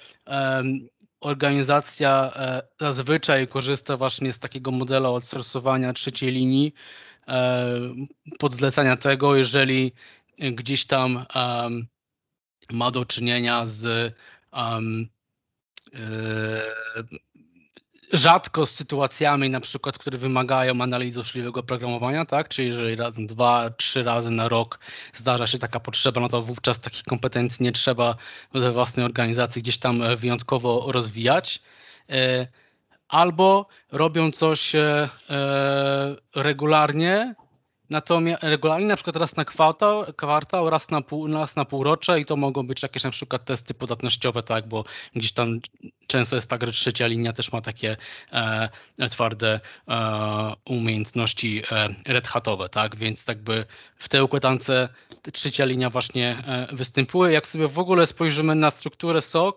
organizacja 1.21 2.31
e, 2.35 2.61
zazwyczaj 2.79 3.47
korzysta 3.47 3.97
właśnie 3.97 4.33
z 4.33 4.39
takiego 4.39 4.71
modelu 4.71 5.07
outsourcowania 5.07 5.93
trzeciej 5.93 6.31
linii, 6.31 6.73
e, 7.27 7.73
pod 8.39 8.53
zlecenia 8.53 8.97
tego, 8.97 9.35
jeżeli 9.35 9.91
gdzieś 10.39 10.85
tam 10.85 11.25
ma 12.71 12.91
do 12.91 13.05
czynienia 13.05 13.65
z 13.65 14.13
um, 14.53 15.09
rzadko 18.13 18.65
z 18.65 18.71
sytuacjami, 18.71 19.49
na 19.49 19.59
przykład, 19.59 19.97
które 19.97 20.17
wymagają 20.17 20.81
analizy 20.81 21.19
uczciwego 21.19 21.63
programowania, 21.63 22.25
tak? 22.25 22.49
Czyli 22.49 22.67
jeżeli 22.67 22.95
razem 22.95 23.27
dwa, 23.27 23.69
trzy 23.69 24.03
razy 24.03 24.31
na 24.31 24.49
rok 24.49 24.79
zdarza 25.13 25.47
się 25.47 25.57
taka 25.57 25.79
potrzeba, 25.79 26.21
no 26.21 26.29
to 26.29 26.41
wówczas 26.41 26.79
takich 26.79 27.03
kompetencji 27.03 27.63
nie 27.63 27.71
trzeba 27.71 28.15
we 28.53 28.71
własnej 28.71 29.05
organizacji 29.05 29.61
gdzieś 29.61 29.77
tam 29.77 30.03
e, 30.03 30.15
wyjątkowo 30.15 30.91
rozwijać. 30.91 31.61
E, 32.09 32.47
albo 33.07 33.67
robią 33.91 34.31
coś 34.31 34.75
regularnie, 36.35 37.35
Natomiast 37.89 38.43
regularnie 38.43 38.87
na 38.87 38.95
przykład 38.95 39.15
raz 39.15 39.35
na 39.35 39.45
kwartał, 39.45 40.03
kwartał 40.15 40.69
raz, 40.69 40.89
na 40.89 41.01
pół, 41.01 41.27
raz 41.27 41.55
na 41.55 41.65
półrocze 41.65 42.19
i 42.19 42.25
to 42.25 42.35
mogą 42.35 42.67
być 42.67 42.83
jakieś 42.83 43.03
na 43.03 43.11
przykład 43.11 43.45
testy 43.45 43.73
podatnościowe, 43.73 44.43
tak, 44.43 44.67
bo 44.67 44.83
gdzieś 45.15 45.31
tam 45.31 45.59
często 46.07 46.35
jest 46.35 46.49
tak, 46.49 46.65
że 46.65 46.71
trzecia 46.71 47.07
linia 47.07 47.33
też 47.33 47.51
ma 47.51 47.61
takie 47.61 47.97
e, 48.31 48.69
twarde 49.09 49.59
e, 49.87 50.53
umiejętności 50.65 51.63
e, 51.71 51.89
red 52.07 52.27
hatowe, 52.27 52.69
tak, 52.69 52.95
więc 52.95 53.25
w 53.97 54.09
tej 54.09 54.21
układance 54.21 54.71
trzecia 55.33 55.65
linia 55.65 55.89
właśnie 55.89 56.43
e, 56.47 56.75
występuje. 56.75 57.33
Jak 57.33 57.47
sobie 57.47 57.67
w 57.67 57.79
ogóle 57.79 58.07
spojrzymy 58.07 58.55
na 58.55 58.69
strukturę 58.69 59.21
SOC, 59.21 59.55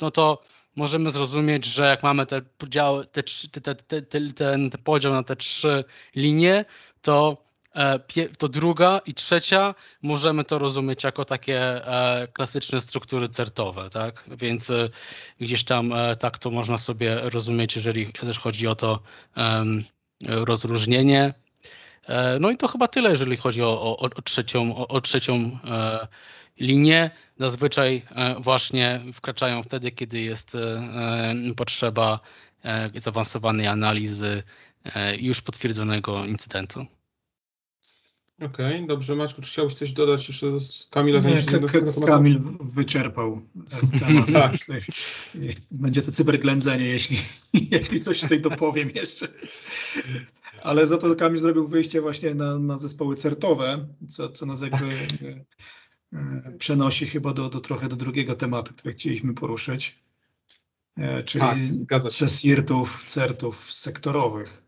no 0.00 0.10
to 0.10 0.42
możemy 0.76 1.10
zrozumieć, 1.10 1.64
że 1.64 1.86
jak 1.86 2.02
mamy 2.02 2.26
te 2.26 2.42
podziały, 2.42 3.06
te, 3.06 3.22
te, 3.62 3.74
te, 3.74 4.02
ten, 4.02 4.32
ten 4.32 4.70
podział 4.70 5.12
na 5.12 5.22
te 5.22 5.36
trzy 5.36 5.84
linie, 6.14 6.64
to 7.02 7.46
E, 7.76 7.98
to 8.38 8.48
druga 8.48 9.00
i 9.06 9.14
trzecia 9.14 9.74
możemy 10.02 10.44
to 10.44 10.58
rozumieć 10.58 11.04
jako 11.04 11.24
takie 11.24 11.86
e, 11.86 12.28
klasyczne 12.32 12.80
struktury 12.80 13.28
certowe, 13.28 13.90
tak? 13.90 14.24
Więc 14.38 14.70
e, 14.70 14.88
gdzieś 15.40 15.64
tam 15.64 15.94
tak 16.18 16.38
to 16.38 16.50
można 16.50 16.78
sobie 16.78 17.20
rozumieć, 17.22 17.76
jeżeli 17.76 18.12
też 18.12 18.38
chodzi 18.38 18.66
o 18.66 18.74
to 18.74 19.02
rozróżnienie. 20.22 21.34
No 22.40 22.50
i 22.50 22.56
to 22.56 22.68
chyba 22.68 22.88
tyle, 22.88 23.10
jeżeli 23.10 23.36
chodzi 23.36 23.62
o, 23.62 23.82
o, 23.82 23.98
o 23.98 24.22
trzecią, 24.22 24.76
o, 24.76 24.88
o 24.88 25.00
trzecią 25.00 25.58
linię. 26.60 27.10
Zazwyczaj 27.38 28.02
właśnie 28.40 29.00
wkraczają 29.12 29.62
wtedy, 29.62 29.90
kiedy 29.90 30.20
jest 30.20 30.56
potrzeba 31.56 32.20
zaawansowanej 32.94 33.66
analizy 33.66 34.42
już 35.18 35.40
potwierdzonego 35.40 36.24
incydentu. 36.24 36.86
Okej, 38.42 38.74
okay, 38.74 38.86
dobrze. 38.86 39.16
Maćku, 39.16 39.42
czy 39.42 39.50
chciałbyś 39.50 39.74
coś 39.74 39.92
dodać 39.92 40.28
jeszcze 40.28 40.60
z 40.60 40.88
Kamila? 40.90 41.20
Nie, 41.20 42.06
Kamil 42.06 42.40
wyczerpał 42.60 43.40
temat. 44.00 44.32
tak. 44.32 44.52
Będzie 45.70 46.02
to 46.02 46.12
cyberględzenie, 46.12 46.84
jeśli, 46.84 47.18
jeśli 47.70 48.00
coś 48.00 48.20
tutaj 48.20 48.40
dopowiem 48.40 48.90
jeszcze. 48.94 49.28
Ale 50.62 50.86
za 50.86 50.98
to 50.98 51.16
Kamil 51.16 51.38
zrobił 51.38 51.66
wyjście 51.66 52.00
właśnie 52.00 52.34
na, 52.34 52.58
na 52.58 52.78
zespoły 52.78 53.16
certowe, 53.16 53.88
co, 54.08 54.28
co 54.28 54.46
nas 54.46 54.62
jakby 54.62 54.86
e, 56.12 56.52
przenosi 56.58 57.06
chyba 57.06 57.32
do, 57.32 57.48
do 57.48 57.60
trochę 57.60 57.88
do 57.88 57.96
drugiego 57.96 58.34
tematu, 58.34 58.74
który 58.74 58.94
chcieliśmy 58.94 59.34
poruszyć, 59.34 59.98
e, 60.96 61.22
czyli 61.22 61.44
tak, 61.88 62.02
CERTów, 62.12 63.04
certów 63.06 63.72
sektorowych. 63.72 64.66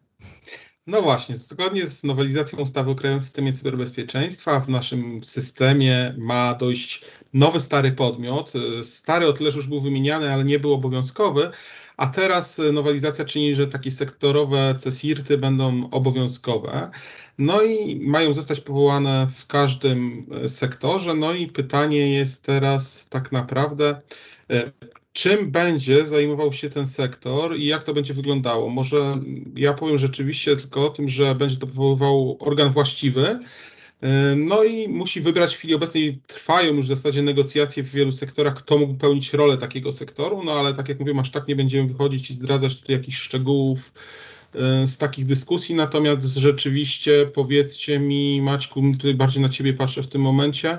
No 0.86 1.02
właśnie, 1.02 1.36
zgodnie 1.36 1.86
z 1.86 2.04
nowelizacją 2.04 2.58
ustawy 2.58 2.90
o 2.90 2.94
Krajowym 2.94 3.22
Systemie 3.22 3.52
Cyberbezpieczeństwa 3.52 4.60
w 4.60 4.68
naszym 4.68 5.24
systemie 5.24 6.14
ma 6.18 6.54
dojść 6.54 7.04
nowy, 7.32 7.60
stary 7.60 7.92
podmiot. 7.92 8.52
Stary 8.82 9.26
o 9.26 9.32
tyle, 9.32 9.50
że 9.50 9.56
już 9.56 9.68
był 9.68 9.80
wymieniany, 9.80 10.32
ale 10.32 10.44
nie 10.44 10.58
był 10.58 10.72
obowiązkowy, 10.72 11.50
a 11.98 12.06
teraz 12.06 12.60
nowelizacja 12.72 13.24
czyni, 13.24 13.54
że 13.54 13.66
takie 13.66 13.90
sektorowe 13.90 14.74
CSIRT-y 14.84 15.38
będą 15.38 15.90
obowiązkowe. 15.90 16.90
No 17.38 17.62
i 17.62 18.00
mają 18.00 18.34
zostać 18.34 18.60
powołane 18.60 19.28
w 19.34 19.46
każdym 19.46 20.26
sektorze. 20.46 21.14
No 21.14 21.32
i 21.32 21.46
pytanie 21.46 22.12
jest 22.12 22.44
teraz 22.44 23.08
tak 23.08 23.32
naprawdę, 23.32 24.00
czym 25.12 25.50
będzie 25.50 26.06
zajmował 26.06 26.52
się 26.52 26.70
ten 26.70 26.86
sektor 26.86 27.56
i 27.56 27.66
jak 27.66 27.84
to 27.84 27.94
będzie 27.94 28.14
wyglądało. 28.14 28.68
Może 28.70 29.20
ja 29.56 29.74
powiem 29.74 29.98
rzeczywiście 29.98 30.56
tylko 30.56 30.86
o 30.86 30.90
tym, 30.90 31.08
że 31.08 31.34
będzie 31.34 31.56
to 31.56 31.66
powoływał 31.66 32.36
organ 32.40 32.70
właściwy. 32.70 33.40
No 34.36 34.64
i 34.64 34.88
musi 34.88 35.20
wybrać 35.20 35.54
w 35.54 35.58
chwili 35.58 35.74
obecnej, 35.74 36.20
trwają 36.26 36.74
już 36.74 36.86
w 36.86 36.88
zasadzie 36.88 37.22
negocjacje 37.22 37.82
w 37.82 37.90
wielu 37.90 38.12
sektorach, 38.12 38.54
kto 38.54 38.78
mógł 38.78 38.94
pełnić 38.94 39.32
rolę 39.32 39.56
takiego 39.56 39.92
sektoru, 39.92 40.44
no 40.44 40.52
ale 40.52 40.74
tak 40.74 40.88
jak 40.88 41.00
mówię, 41.00 41.14
aż 41.20 41.30
tak 41.30 41.48
nie 41.48 41.56
będziemy 41.56 41.88
wychodzić 41.88 42.30
i 42.30 42.34
zdradzać 42.34 42.80
tutaj 42.80 42.96
jakichś 42.96 43.18
szczegółów 43.18 43.92
e, 44.54 44.86
z 44.86 44.98
takich 44.98 45.26
dyskusji, 45.26 45.74
natomiast 45.74 46.36
rzeczywiście 46.36 47.26
powiedzcie 47.34 47.98
mi, 47.98 48.42
Maćku, 48.42 48.82
tutaj 48.92 49.14
bardziej 49.14 49.42
na 49.42 49.48
Ciebie 49.48 49.74
patrzę 49.74 50.02
w 50.02 50.08
tym 50.08 50.20
momencie, 50.20 50.78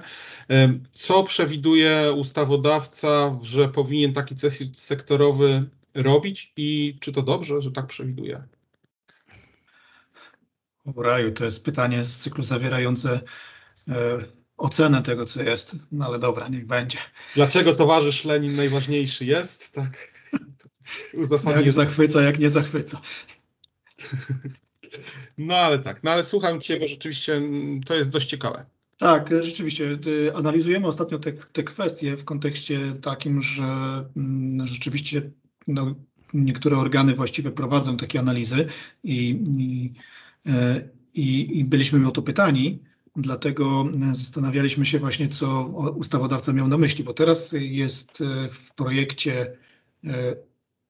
co 0.91 1.23
przewiduje 1.23 2.13
ustawodawca, 2.17 3.39
że 3.43 3.67
powinien 3.67 4.13
taki 4.13 4.35
CESIT 4.35 4.79
sektorowy 4.79 5.63
robić 5.93 6.53
i 6.57 6.97
czy 6.99 7.13
to 7.13 7.21
dobrze, 7.21 7.61
że 7.61 7.71
tak 7.71 7.87
przewiduje? 7.87 8.43
O 10.85 11.03
raju, 11.03 11.31
to 11.31 11.45
jest 11.45 11.65
pytanie 11.65 12.03
z 12.03 12.17
cyklu 12.17 12.43
zawierające 12.43 13.21
e, 13.87 13.93
ocenę 14.57 15.01
tego, 15.01 15.25
co 15.25 15.43
jest. 15.43 15.75
No 15.91 16.05
ale 16.05 16.19
dobra, 16.19 16.47
niech 16.47 16.65
będzie. 16.65 16.97
Dlaczego 17.35 17.75
towarzysz 17.75 18.25
Lenin 18.25 18.55
najważniejszy 18.55 19.25
jest? 19.25 19.71
Tak. 19.71 20.13
Jak 21.55 21.69
zachwyca, 21.69 22.21
jak 22.21 22.39
nie 22.39 22.49
zachwyca. 22.49 23.01
No 25.37 25.55
ale 25.55 25.79
tak, 25.79 26.03
no 26.03 26.11
ale 26.11 26.23
słucham 26.23 26.61
Cię, 26.61 26.79
bo 26.79 26.87
rzeczywiście 26.87 27.41
to 27.85 27.95
jest 27.95 28.09
dość 28.09 28.29
ciekawe. 28.29 28.65
Tak, 28.97 29.29
rzeczywiście. 29.41 29.97
Y, 30.07 30.35
analizujemy 30.35 30.87
ostatnio 30.87 31.19
te, 31.19 31.33
te 31.33 31.63
kwestie 31.63 32.17
w 32.17 32.25
kontekście 32.25 32.79
takim, 33.01 33.41
że 33.41 33.63
mm, 34.17 34.67
rzeczywiście 34.67 35.31
no, 35.67 35.95
niektóre 36.33 36.77
organy 36.77 37.13
właściwie 37.13 37.51
prowadzą 37.51 37.97
takie 37.97 38.19
analizy 38.19 38.67
i, 39.03 39.43
i, 39.57 39.93
i, 41.13 41.59
i 41.59 41.65
byliśmy 41.65 42.07
o 42.07 42.11
to 42.11 42.21
pytani. 42.21 42.79
Dlatego 43.15 43.85
zastanawialiśmy 44.11 44.85
się 44.85 44.99
właśnie, 44.99 45.27
co 45.27 45.63
ustawodawca 45.95 46.53
miał 46.53 46.67
na 46.67 46.77
myśli, 46.77 47.03
bo 47.03 47.13
teraz 47.13 47.55
jest 47.59 48.21
e, 48.21 48.49
w 48.49 48.75
projekcie 48.75 49.57
e, 50.05 50.35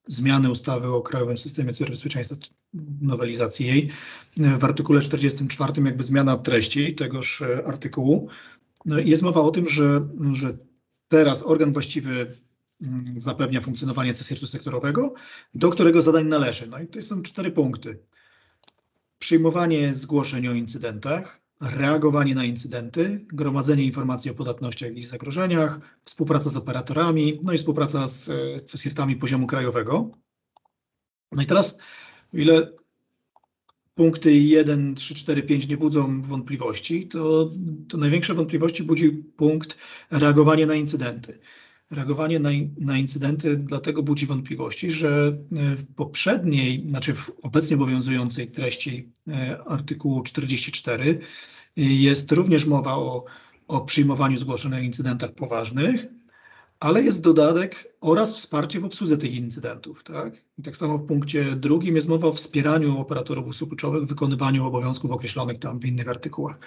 zmiany 0.08 0.50
ustawy 0.50 0.88
o 0.88 1.02
Krajowym 1.02 1.38
Systemie 1.38 1.74
Cyberbezpieczeństwa, 1.74 2.36
nowelizacji 3.02 3.66
jej. 3.66 3.90
W 4.60 4.64
artykule 4.64 5.02
44 5.02 5.84
jakby 5.84 6.04
zmiana 6.04 6.38
treści 6.38 6.96
tegoż 6.96 7.44
artykułu. 7.66 8.30
No 8.86 9.00
jest 9.00 9.24
mowa 9.24 9.42
o 9.42 9.52
tym, 9.52 9.70
że, 9.70 10.08
że 10.32 10.58
teraz 11.08 11.44
organ 11.44 11.74
właściwy 11.74 12.36
mm, 12.82 13.20
zapewnia 13.20 13.62
funkcjonowanie 13.62 14.14
CSIRT-u 14.14 14.48
sektorowego, 14.48 15.14
do 15.56 15.70
którego 15.70 16.02
zadań 16.02 16.28
należy. 16.28 16.68
No 16.68 16.80
i 16.80 16.88
to 16.88 17.02
są 17.02 17.22
cztery 17.22 17.52
punkty. 17.52 18.00
Przyjmowanie 19.20 19.94
zgłoszeń 19.94 20.48
o 20.48 20.54
incydentach, 20.54 21.42
reagowanie 21.62 22.36
na 22.36 22.44
incydenty, 22.44 23.26
gromadzenie 23.34 23.84
informacji 23.84 24.32
o 24.32 24.34
podatnościach 24.34 24.96
i 24.96 25.04
zagrożeniach, 25.04 25.80
współpraca 26.06 26.50
z 26.50 26.58
operatorami, 26.58 27.40
no 27.44 27.54
i 27.54 27.58
współpraca 27.58 28.08
z, 28.08 28.32
CSIRT-ami 28.64 29.16
poziomu 29.16 29.48
krajowego. 29.48 30.12
No 31.32 31.42
i 31.42 31.46
teraz, 31.46 31.80
o 32.34 32.38
ile 32.38 32.74
punkty 33.96 34.34
1, 34.34 34.96
3, 34.96 35.16
4, 35.16 35.44
5 35.44 35.68
nie 35.68 35.78
budzą 35.78 36.22
wątpliwości, 36.22 37.08
to, 37.08 37.52
to 37.90 37.98
największe 37.98 38.34
wątpliwości 38.34 38.84
budzi 38.84 39.10
punkt 39.12 39.78
reagowanie 40.12 40.66
na 40.66 40.76
incydenty. 40.76 41.40
Reagowanie 41.92 42.40
na, 42.40 42.50
na 42.78 42.98
incydenty 42.98 43.58
dlatego 43.58 44.04
budzi 44.04 44.26
wątpliwości, 44.26 44.92
że 44.92 45.38
w 45.52 45.86
poprzedniej, 45.96 46.90
znaczy 46.90 47.14
w 47.14 47.32
obecnie 47.42 47.76
obowiązującej 47.76 48.52
treści 48.52 49.12
e, 49.28 49.60
artykułu 49.66 50.24
44 50.24 51.20
jest 51.76 52.32
również 52.32 52.66
mowa 52.66 52.96
o, 52.96 53.26
o 53.68 53.82
przyjmowaniu 53.82 54.38
zgłoszeń 54.38 54.74
o 54.74 54.80
incydentach 54.80 55.32
poważnych, 55.32 56.08
ale 56.80 57.04
jest 57.04 57.24
dodatek 57.24 57.94
oraz 58.02 58.36
wsparcie 58.36 58.80
w 58.80 58.86
obsłudze 58.86 59.18
tych 59.18 59.36
incydentów. 59.36 60.04
Tak? 60.04 60.44
I 60.58 60.62
tak 60.62 60.78
samo 60.78 60.98
w 60.98 61.06
punkcie 61.06 61.56
drugim 61.56 61.96
jest 61.96 62.08
mowa 62.08 62.28
o 62.28 62.34
wspieraniu 62.34 63.00
operatorów 63.00 63.48
usług 63.48 63.70
kluczowych 63.70 64.04
w 64.04 64.08
wykonywaniu 64.08 64.68
obowiązków 64.68 65.12
określonych 65.12 65.60
tam 65.60 65.80
w 65.80 65.86
innych 65.86 66.10
artykułach. 66.10 66.60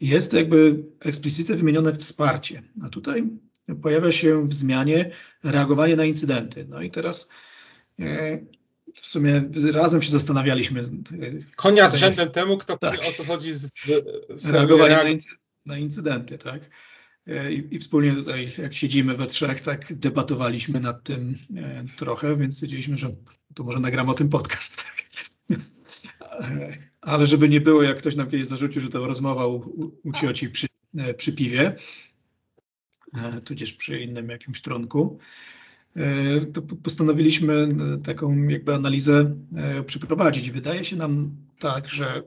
Jest 0.00 0.32
jakby 0.32 0.84
eksplicitnie 1.00 1.54
wymienione 1.54 1.92
wsparcie, 1.92 2.62
a 2.82 2.88
tutaj 2.88 3.22
pojawia 3.82 4.12
się 4.12 4.48
w 4.48 4.54
zmianie 4.54 5.10
reagowanie 5.44 5.96
na 5.96 6.04
incydenty. 6.04 6.66
No 6.68 6.82
i 6.82 6.90
teraz 6.90 7.28
e, 8.00 8.38
w 8.94 9.06
sumie 9.06 9.42
razem 9.72 10.02
się 10.02 10.10
zastanawialiśmy. 10.10 10.80
E, 10.80 10.84
Konia 11.56 11.90
z 11.90 11.94
rzędem 11.94 12.30
temu, 12.30 12.58
kto 12.58 12.78
tak, 12.78 13.00
o 13.08 13.12
co 13.12 13.24
chodzi 13.24 13.54
z, 13.54 13.84
z 14.36 14.46
reagowanie 14.46 14.94
reag... 14.94 15.04
na, 15.04 15.10
incy 15.10 15.30
na 15.66 15.78
incydenty, 15.78 16.38
tak? 16.38 16.70
E, 17.26 17.52
I, 17.52 17.74
I, 17.74 17.78
wspólnie 17.78 18.12
tutaj, 18.12 18.52
jak 18.58 18.74
siedzimy 18.74 19.14
we 19.14 19.26
trzech, 19.26 19.60
tak 19.60 19.94
debatowaliśmy 19.94 20.80
nad 20.80 21.02
tym 21.02 21.34
trochę, 21.96 22.36
więc 22.36 22.54
stwierdziliśmy, 22.54 22.96
że 22.96 23.14
to 23.54 23.64
może 23.64 23.80
nagramy 23.80 24.10
o 24.10 24.14
tym 24.14 24.28
podcast. 24.28 24.84
Tak? 26.40 26.78
Ale 27.00 27.26
żeby 27.26 27.48
nie 27.48 27.60
było, 27.60 27.82
jak 27.82 27.98
ktoś 27.98 28.16
nam 28.16 28.30
kiedyś 28.30 28.46
zarzucił, 28.46 28.82
że 28.82 28.88
to 28.88 29.06
rozmowa 29.06 29.46
u, 29.46 29.92
u 30.04 30.12
cioci 30.12 30.48
przy, 30.48 30.66
przy 31.16 31.32
piwie, 31.32 31.76
tudzież 33.44 33.72
przy 33.72 34.00
innym 34.00 34.28
jakimś 34.28 34.60
trunku, 34.60 35.18
e, 35.96 36.40
to 36.40 36.62
postanowiliśmy 36.62 37.68
taką 38.04 38.48
jakby 38.48 38.74
analizę 38.74 39.34
przeprowadzić. 39.86 40.50
Wydaje 40.50 40.84
się 40.84 40.96
nam 40.96 41.36
tak, 41.58 41.88
że 41.88 42.22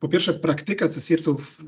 po 0.00 0.08
pierwsze 0.08 0.34
praktyka 0.34 0.88
CSIRT-ów 0.88 1.64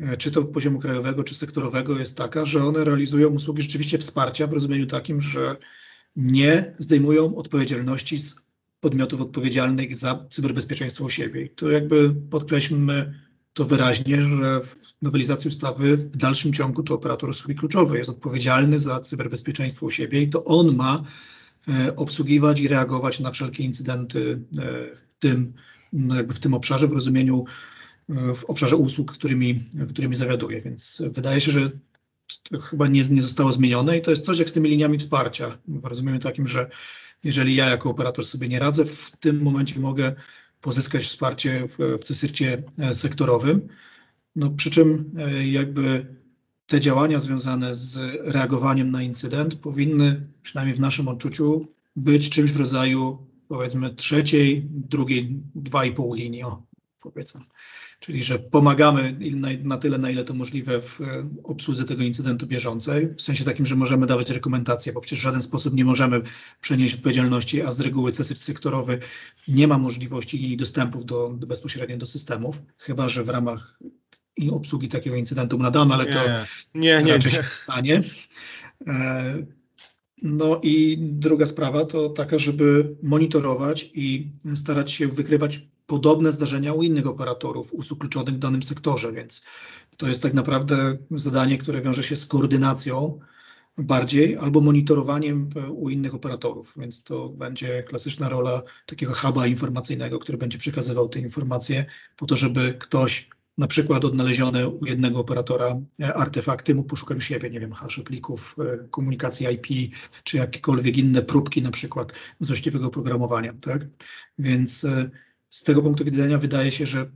E, 0.00 0.16
czy 0.16 0.30
to 0.30 0.44
poziomu 0.44 0.78
krajowego, 0.78 1.24
czy 1.24 1.34
sektorowego, 1.34 1.98
jest 1.98 2.16
taka, 2.16 2.44
że 2.44 2.64
one 2.64 2.84
realizują 2.84 3.28
usługi 3.28 3.62
rzeczywiście 3.62 3.98
wsparcia 3.98 4.46
w 4.46 4.52
rozumieniu 4.52 4.86
takim, 4.86 5.20
że 5.20 5.56
nie 6.16 6.74
zdejmują 6.78 7.34
odpowiedzialności 7.34 8.18
z 8.18 8.36
podmiotów 8.80 9.20
odpowiedzialnych 9.20 9.96
za 9.96 10.26
cyberbezpieczeństwo 10.30 11.04
u 11.04 11.10
siebie. 11.10 11.42
I 11.42 11.50
tu 11.50 11.70
jakby 11.70 12.14
podkreślmy 12.30 13.20
to 13.52 13.64
wyraźnie, 13.64 14.22
że 14.22 14.60
w 14.60 14.76
nowelizacji 15.02 15.48
ustawy 15.48 15.96
w 15.96 16.16
dalszym 16.16 16.52
ciągu 16.52 16.82
to 16.82 16.94
operator 16.94 17.30
usługi 17.30 17.54
kluczowej 17.54 17.98
jest 17.98 18.10
odpowiedzialny 18.10 18.78
za 18.78 19.00
cyberbezpieczeństwo 19.00 19.86
u 19.86 19.90
siebie 19.90 20.22
i 20.22 20.28
to 20.28 20.44
on 20.44 20.76
ma 20.76 21.04
e, 21.68 21.96
obsługiwać 21.96 22.60
i 22.60 22.68
reagować 22.68 23.20
na 23.20 23.30
wszelkie 23.30 23.64
incydenty 23.64 24.42
e, 24.58 24.94
w 24.96 25.02
tym, 25.18 25.52
w 26.28 26.38
tym 26.38 26.54
obszarze 26.54 26.88
w 26.88 26.92
rozumieniu 26.92 27.44
w 28.34 28.44
obszarze 28.44 28.76
usług, 28.76 29.12
którymi, 29.12 29.64
którymi 29.88 30.16
zawiaduję. 30.16 30.60
Więc 30.60 31.02
wydaje 31.10 31.40
się, 31.40 31.52
że 31.52 31.70
to 32.42 32.58
chyba 32.58 32.86
nie, 32.86 33.00
nie 33.10 33.22
zostało 33.22 33.52
zmienione 33.52 33.98
i 33.98 34.02
to 34.02 34.10
jest 34.10 34.24
coś 34.24 34.38
jak 34.38 34.50
z 34.50 34.52
tymi 34.52 34.70
liniami 34.70 34.98
wsparcia. 34.98 35.58
W 35.68 35.84
rozumieniu 35.84 36.18
takim, 36.18 36.46
że 36.46 36.70
jeżeli 37.24 37.54
ja 37.54 37.70
jako 37.70 37.90
operator 37.90 38.26
sobie 38.26 38.48
nie 38.48 38.58
radzę, 38.58 38.84
w 38.84 39.10
tym 39.20 39.42
momencie 39.42 39.80
mogę 39.80 40.14
pozyskać 40.60 41.02
wsparcie 41.02 41.68
w, 41.68 41.78
w 41.78 42.04
e, 42.78 42.92
sektorowym. 42.94 43.68
No, 44.36 44.50
przy 44.50 44.70
czym 44.70 45.14
e, 45.18 45.46
jakby 45.46 46.16
te 46.66 46.80
działania 46.80 47.18
związane 47.18 47.74
z 47.74 47.98
reagowaniem 48.20 48.90
na 48.90 49.02
incydent 49.02 49.54
powinny, 49.54 50.26
przynajmniej 50.42 50.76
w 50.76 50.80
naszym 50.80 51.08
odczuciu, 51.08 51.66
być 51.96 52.30
czymś 52.30 52.52
w 52.52 52.56
rodzaju 52.56 53.18
powiedzmy 53.48 53.94
trzeciej, 53.94 54.68
drugiej, 54.70 55.42
dwa 55.54 55.84
i 55.84 55.92
pół 55.92 56.14
linii, 56.14 56.42
powiedzmy 57.02 57.40
czyli 58.00 58.22
że 58.22 58.38
pomagamy 58.38 59.18
na, 59.62 59.76
tyle, 59.76 59.98
na 59.98 60.10
ile 60.10 60.24
to 60.24 60.34
możliwe 60.34 60.80
w 60.80 61.00
e, 61.00 61.04
obsłudze 61.44 61.84
tego 61.84 62.02
incydentu 62.02 62.46
bieżącej, 62.46 63.08
w 63.08 63.22
sensie 63.22 63.44
takim, 63.44 63.66
że 63.66 63.76
możemy 63.76 64.06
dawać 64.06 64.30
rekomendacje, 64.30 64.92
bo 64.92 65.00
przecież 65.00 65.18
w 65.18 65.22
żaden 65.22 65.42
sposób 65.42 65.74
nie 65.74 65.84
możemy 65.84 66.22
przenieść 66.60 66.94
odpowiedzialności, 66.94 67.62
a 67.62 67.72
z 67.72 67.80
reguły 67.80 68.12
CESY 68.12 68.36
sektorowy 68.36 68.98
nie 69.48 69.68
ma 69.68 69.78
możliwości 69.78 70.52
i 70.52 70.56
dostępów 70.56 71.04
do, 71.04 71.34
do 71.38 71.46
bezpośrednio 71.46 71.96
do 71.96 72.06
systemów, 72.06 72.62
chyba 72.78 73.08
że 73.08 73.24
w 73.24 73.28
ramach 73.28 73.78
obsługi 74.50 74.88
takiego 74.88 75.16
incydentu 75.16 75.58
nadamy, 75.58 75.94
ale 75.94 76.06
to 76.06 76.18
nie, 76.74 77.02
nie, 77.02 77.12
raczej 77.12 77.32
nie. 77.32 77.36
się 77.36 77.42
nie 77.42 77.48
stanie. 77.54 78.02
E, 78.86 79.46
no 80.22 80.60
i 80.62 80.98
druga 81.00 81.46
sprawa 81.46 81.84
to 81.84 82.08
taka, 82.08 82.38
żeby 82.38 82.96
monitorować 83.02 83.90
i 83.94 84.32
starać 84.54 84.92
się 84.92 85.08
wykrywać 85.08 85.60
podobne 85.90 86.32
zdarzenia 86.32 86.72
u 86.72 86.82
innych 86.82 87.06
operatorów 87.06 87.72
usług 87.72 88.00
kluczowych 88.00 88.34
w 88.34 88.38
danym 88.38 88.62
sektorze, 88.62 89.12
więc 89.12 89.44
to 89.96 90.08
jest 90.08 90.22
tak 90.22 90.34
naprawdę 90.34 90.92
zadanie, 91.10 91.58
które 91.58 91.80
wiąże 91.80 92.02
się 92.02 92.16
z 92.16 92.26
koordynacją 92.26 93.20
bardziej 93.78 94.36
albo 94.36 94.60
monitorowaniem 94.60 95.50
u 95.70 95.90
innych 95.90 96.14
operatorów, 96.14 96.74
więc 96.76 97.04
to 97.04 97.28
będzie 97.28 97.82
klasyczna 97.82 98.28
rola 98.28 98.62
takiego 98.86 99.14
huba 99.14 99.46
informacyjnego, 99.46 100.18
który 100.18 100.38
będzie 100.38 100.58
przekazywał 100.58 101.08
te 101.08 101.18
informacje 101.18 101.84
po 102.16 102.26
to, 102.26 102.36
żeby 102.36 102.76
ktoś 102.78 103.30
na 103.58 103.66
przykład 103.66 104.04
odnalezione 104.04 104.68
u 104.68 104.86
jednego 104.86 105.18
operatora 105.18 105.80
e, 106.00 106.14
artefakty 106.14 106.74
mógł 106.74 106.88
poszukać 106.88 107.18
u 107.18 107.20
siebie, 107.20 107.50
nie 107.50 107.60
wiem, 107.60 107.72
hasze 107.72 108.02
plików, 108.02 108.56
e, 108.58 108.88
komunikacji 108.90 109.46
IP, 109.54 109.94
czy 110.24 110.36
jakiekolwiek 110.36 110.96
inne 110.96 111.22
próbki 111.22 111.62
na 111.62 111.70
przykład 111.70 112.12
z 112.40 112.46
właściwego 112.46 112.86
oprogramowania, 112.86 113.52
tak? 113.60 113.86
Więc 114.38 114.84
e, 114.84 115.10
z 115.50 115.62
tego 115.62 115.82
punktu 115.82 116.04
widzenia 116.04 116.38
wydaje 116.38 116.70
się, 116.70 116.86
że 116.86 117.10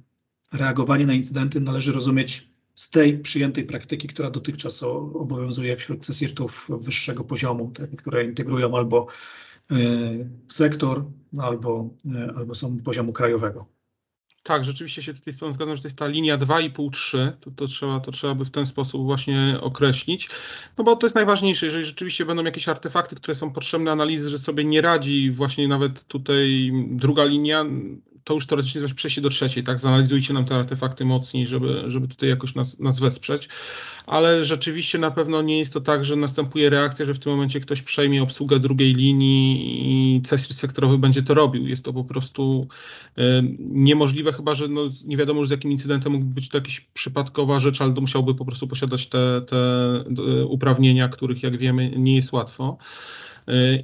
reagowanie 0.52 1.06
na 1.06 1.12
incydenty 1.12 1.60
należy 1.60 1.92
rozumieć 1.92 2.48
z 2.74 2.90
tej 2.90 3.18
przyjętej 3.18 3.64
praktyki, 3.64 4.08
która 4.08 4.30
dotychczas 4.30 4.82
obowiązuje 4.82 5.76
wśród 5.76 6.06
CSIRT-ów 6.06 6.70
wyższego 6.80 7.24
poziomu, 7.24 7.70
te, 7.74 7.88
które 7.88 8.24
integrują 8.24 8.76
albo 8.76 9.06
sektor, 10.48 11.04
albo, 11.38 11.90
albo 12.36 12.54
są 12.54 12.80
poziomu 12.80 13.12
krajowego. 13.12 13.66
Tak, 14.42 14.64
rzeczywiście 14.64 15.02
się 15.02 15.14
tutaj 15.14 15.32
z 15.34 15.38
tą 15.38 15.52
zgadzam, 15.52 15.76
że 15.76 15.82
to 15.82 15.88
jest 15.88 15.98
ta 15.98 16.06
linia 16.06 16.38
2,5-3, 16.38 17.32
to, 17.40 17.50
to, 17.50 17.66
trzeba, 17.66 18.00
to 18.00 18.12
trzeba 18.12 18.34
by 18.34 18.44
w 18.44 18.50
ten 18.50 18.66
sposób 18.66 19.04
właśnie 19.04 19.58
określić, 19.60 20.30
no 20.78 20.84
bo 20.84 20.96
to 20.96 21.06
jest 21.06 21.14
najważniejsze, 21.14 21.66
jeżeli 21.66 21.84
rzeczywiście 21.84 22.24
będą 22.24 22.44
jakieś 22.44 22.68
artefakty, 22.68 23.16
które 23.16 23.34
są 23.34 23.50
potrzebne 23.52 23.92
analizy, 23.92 24.30
że 24.30 24.38
sobie 24.38 24.64
nie 24.64 24.80
radzi 24.80 25.30
właśnie 25.30 25.68
nawet 25.68 26.04
tutaj 26.04 26.72
druga 26.90 27.24
linia, 27.24 27.64
to 28.24 28.34
już 28.34 28.46
teoretycznie 28.46 28.80
jest 28.80 28.94
przejście 28.94 29.20
do 29.20 29.28
trzeciej, 29.28 29.64
tak? 29.64 29.78
Zanalizujcie 29.78 30.34
nam 30.34 30.44
te 30.44 30.56
artefakty 30.56 31.04
mocniej, 31.04 31.46
żeby, 31.46 31.84
żeby 31.86 32.08
tutaj 32.08 32.28
jakoś 32.28 32.54
nas, 32.54 32.78
nas 32.78 33.00
wesprzeć. 33.00 33.48
Ale 34.06 34.44
rzeczywiście 34.44 34.98
na 34.98 35.10
pewno 35.10 35.42
nie 35.42 35.58
jest 35.58 35.72
to 35.72 35.80
tak, 35.80 36.04
że 36.04 36.16
następuje 36.16 36.70
reakcja, 36.70 37.04
że 37.06 37.14
w 37.14 37.18
tym 37.18 37.32
momencie 37.32 37.60
ktoś 37.60 37.82
przejmie 37.82 38.22
obsługę 38.22 38.60
drugiej 38.60 38.94
linii 38.94 40.16
i 40.16 40.22
CESIR 40.22 40.54
sektorowy 40.54 40.98
będzie 40.98 41.22
to 41.22 41.34
robił. 41.34 41.68
Jest 41.68 41.84
to 41.84 41.92
po 41.92 42.04
prostu 42.04 42.66
y, 43.18 43.22
niemożliwe, 43.58 44.32
chyba 44.32 44.54
że 44.54 44.68
no, 44.68 44.82
nie 45.04 45.16
wiadomo 45.16 45.40
już 45.40 45.48
z 45.48 45.50
jakim 45.50 45.72
incydentem 45.72 46.12
mógłby 46.12 46.34
być 46.34 46.48
to 46.48 46.58
jakaś 46.58 46.80
przypadkowa 46.80 47.60
rzecz, 47.60 47.80
ale 47.80 47.92
musiałby 47.92 48.34
po 48.34 48.44
prostu 48.44 48.68
posiadać 48.68 49.06
te, 49.06 49.42
te 49.42 49.56
y, 50.40 50.46
uprawnienia, 50.46 51.08
których 51.08 51.42
jak 51.42 51.56
wiemy 51.56 51.92
nie 51.96 52.16
jest 52.16 52.32
łatwo. 52.32 52.78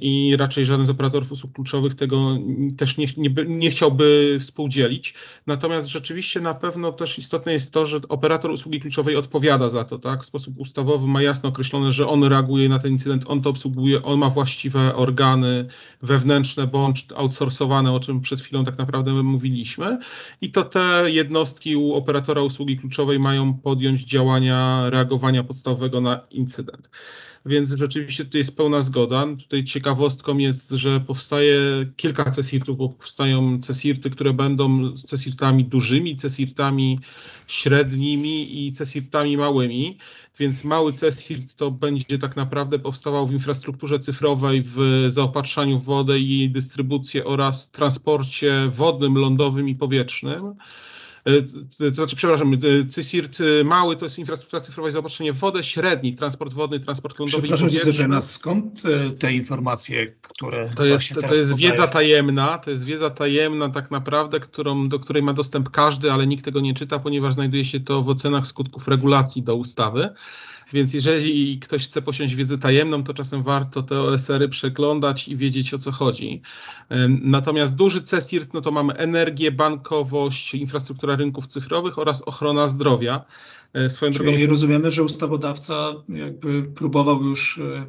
I 0.01 0.35
raczej 0.37 0.65
żaden 0.65 0.85
z 0.85 0.89
operatorów 0.89 1.31
usług 1.31 1.53
kluczowych 1.53 1.95
tego 1.95 2.37
też 2.77 2.97
nie, 2.97 3.05
nie, 3.17 3.29
nie 3.47 3.71
chciałby 3.71 4.37
współdzielić. 4.39 5.13
Natomiast 5.47 5.87
rzeczywiście 5.87 6.41
na 6.41 6.53
pewno 6.53 6.91
też 6.91 7.19
istotne 7.19 7.53
jest 7.53 7.71
to, 7.71 7.85
że 7.85 7.99
operator 8.09 8.51
usługi 8.51 8.79
kluczowej 8.79 9.15
odpowiada 9.15 9.69
za 9.69 9.83
to, 9.83 9.99
tak? 9.99 10.23
W 10.23 10.25
sposób 10.25 10.53
ustawowy 10.57 11.07
ma 11.07 11.21
jasno 11.21 11.49
określone, 11.49 11.91
że 11.91 12.07
on 12.07 12.23
reaguje 12.23 12.69
na 12.69 12.79
ten 12.79 12.91
incydent, 12.91 13.23
on 13.27 13.41
to 13.41 13.49
obsługuje, 13.49 14.03
on 14.03 14.19
ma 14.19 14.29
właściwe 14.29 14.95
organy 14.95 15.67
wewnętrzne 16.01 16.67
bądź 16.67 17.05
outsourcowane, 17.15 17.91
o 17.91 17.99
czym 17.99 18.21
przed 18.21 18.41
chwilą 18.41 18.65
tak 18.65 18.77
naprawdę 18.77 19.23
mówiliśmy. 19.23 19.99
I 20.41 20.51
to 20.51 20.63
te 20.63 21.03
jednostki 21.05 21.75
u 21.75 21.93
operatora 21.93 22.41
usługi 22.41 22.77
kluczowej 22.77 23.19
mają 23.19 23.53
podjąć 23.53 24.03
działania 24.03 24.89
reagowania 24.89 25.43
podstawowego 25.43 26.01
na 26.01 26.19
incydent. 26.31 26.89
Więc 27.45 27.69
rzeczywiście 27.69 28.25
tutaj 28.25 28.39
jest 28.39 28.57
pełna 28.57 28.81
zgoda. 28.81 29.27
Tutaj 29.51 29.63
ciekawostką 29.63 30.37
jest, 30.37 30.69
że 30.69 30.99
powstaje 30.99 31.59
kilka 31.95 32.31
CESIRTów, 32.31 32.77
bo 32.77 32.89
powstają 32.89 33.61
CESIRTy, 33.61 34.09
które 34.09 34.33
będą 34.33 34.95
CESIRTami 34.97 35.65
dużymi, 35.65 36.15
CESIRTami 36.15 36.99
średnimi 37.47 38.67
i 38.67 38.71
CESIRTami 38.71 39.37
małymi. 39.37 39.97
Więc 40.39 40.63
mały 40.63 40.93
CESIRT 40.93 41.55
to 41.55 41.71
będzie 41.71 42.19
tak 42.19 42.35
naprawdę 42.35 42.79
powstawał 42.79 43.27
w 43.27 43.33
infrastrukturze 43.33 43.99
cyfrowej, 43.99 44.63
w 44.65 45.05
zaopatrzaniu 45.07 45.79
w 45.79 45.85
wodę 45.85 46.19
i 46.19 46.39
jej 46.39 46.49
dystrybucję 46.49 47.25
oraz 47.25 47.71
transporcie 47.71 48.67
wodnym, 48.69 49.17
lądowym 49.17 49.69
i 49.69 49.75
powietrznym. 49.75 50.55
E, 51.25 51.41
to 51.89 51.95
znaczy, 51.95 52.15
przepraszam, 52.15 52.53
e, 52.53 52.57
CISIRT 52.89 53.37
e, 53.41 53.63
mały 53.63 53.95
to 53.95 54.05
jest 54.05 54.19
infrastruktura 54.19 54.61
cyfrowa 54.61 54.89
i 54.89 54.91
zaopatrzenie 54.91 55.33
w 55.33 55.37
wodę, 55.37 55.63
średni 55.63 56.15
transport 56.15 56.53
wodny, 56.53 56.79
transport 56.79 57.19
lądowy 57.19 57.41
Przepraszam 57.41 57.69
i 57.69 57.79
powietrzny. 57.79 58.07
nas 58.07 58.31
skąd 58.31 58.83
te 59.19 59.33
informacje, 59.33 60.13
które 60.21 60.69
To 60.75 60.85
jest, 60.85 61.13
to 61.27 61.35
jest 61.35 61.55
wiedza 61.55 61.87
tajemna, 61.87 62.57
to 62.57 62.71
jest 62.71 62.83
wiedza 62.83 63.09
tajemna 63.09 63.69
tak 63.69 63.91
naprawdę, 63.91 64.39
którą, 64.39 64.87
do 64.87 64.99
której 64.99 65.23
ma 65.23 65.33
dostęp 65.33 65.69
każdy, 65.69 66.11
ale 66.11 66.27
nikt 66.27 66.45
tego 66.45 66.61
nie 66.61 66.73
czyta, 66.73 66.99
ponieważ 66.99 67.33
znajduje 67.33 67.65
się 67.65 67.79
to 67.79 68.01
w 68.01 68.09
ocenach 68.09 68.47
skutków 68.47 68.87
regulacji 68.87 69.43
do 69.43 69.55
ustawy. 69.55 70.09
Więc 70.73 70.93
jeżeli 70.93 71.59
ktoś 71.59 71.87
chce 71.87 72.01
posiąść 72.01 72.35
wiedzę 72.35 72.57
tajemną, 72.57 73.03
to 73.03 73.13
czasem 73.13 73.43
warto 73.43 73.83
te 73.83 73.99
OSR-y 73.99 74.49
przeglądać 74.49 75.27
i 75.27 75.35
wiedzieć 75.35 75.73
o 75.73 75.77
co 75.77 75.91
chodzi. 75.91 76.41
Natomiast 77.21 77.75
duży 77.75 78.01
CESIRT, 78.01 78.53
no 78.53 78.61
to 78.61 78.71
mamy 78.71 78.93
energię, 78.93 79.51
bankowość, 79.51 80.53
infrastruktura 80.53 81.15
rynków 81.15 81.47
cyfrowych 81.47 81.99
oraz 81.99 82.21
ochrona 82.21 82.67
zdrowia. 82.67 83.25
E, 83.73 83.89
swoją 83.89 84.11
Czyli 84.11 84.37
drogą... 84.37 84.51
rozumiemy, 84.51 84.91
że 84.91 85.03
ustawodawca 85.03 85.93
jakby 86.09 86.63
próbował 86.63 87.23
już 87.23 87.57
e, 87.57 87.85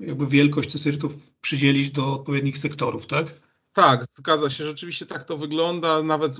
jakby 0.00 0.26
wielkość 0.26 0.70
CESIRT-ów 0.70 1.34
przydzielić 1.40 1.90
do 1.90 2.14
odpowiednich 2.14 2.58
sektorów, 2.58 3.06
tak? 3.06 3.49
Tak, 3.72 4.04
zgadza 4.06 4.50
się. 4.50 4.64
Rzeczywiście 4.64 5.06
tak 5.06 5.24
to 5.24 5.36
wygląda. 5.36 6.02
Nawet 6.02 6.36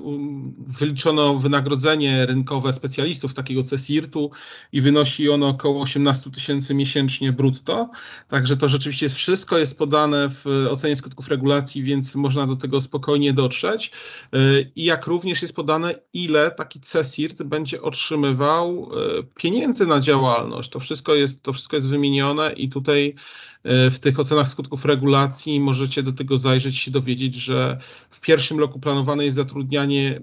wyliczono 0.67 1.35
wynagrodzenie 1.35 2.25
rynkowe 2.25 2.73
specjalistów 2.73 3.33
takiego 3.33 3.63
CESIRT-u 3.63 4.31
i 4.71 4.81
wynosi 4.81 5.29
ono 5.29 5.47
około 5.47 5.81
18 5.81 6.31
tysięcy 6.31 6.73
miesięcznie 6.73 7.31
brutto. 7.31 7.89
Także 8.27 8.57
to 8.57 8.69
rzeczywiście 8.69 9.05
jest 9.05 9.15
wszystko 9.15 9.57
jest 9.57 9.77
podane 9.77 10.29
w 10.29 10.45
ocenie 10.71 10.95
skutków 10.95 11.27
regulacji, 11.27 11.83
więc 11.83 12.15
można 12.15 12.47
do 12.47 12.55
tego 12.55 12.81
spokojnie 12.81 13.33
dotrzeć. 13.33 13.91
Y, 14.35 14.71
I 14.75 14.83
jak 14.83 15.07
również 15.07 15.41
jest 15.41 15.55
podane, 15.55 15.95
ile 16.13 16.51
taki 16.51 16.79
CESIRT 16.79 17.43
będzie 17.43 17.81
otrzymywał 17.81 18.91
y, 19.19 19.23
pieniędzy 19.35 19.85
na 19.85 19.99
działalność. 19.99 20.69
To 20.69 20.79
wszystko 20.79 21.15
jest, 21.15 21.43
to 21.43 21.53
wszystko 21.53 21.75
jest 21.75 21.87
wymienione 21.87 22.53
i 22.53 22.69
tutaj 22.69 23.15
w 23.63 23.95
tych 23.99 24.19
ocenach 24.19 24.47
skutków 24.47 24.85
regulacji 24.85 25.59
możecie 25.59 26.03
do 26.03 26.11
tego 26.11 26.37
zajrzeć 26.37 26.77
się 26.77 26.91
dowiedzieć, 26.91 27.35
że 27.35 27.77
w 28.09 28.19
pierwszym 28.19 28.59
roku 28.59 28.79
planowane 28.79 29.25
jest 29.25 29.35
zatrudnianie 29.35 30.21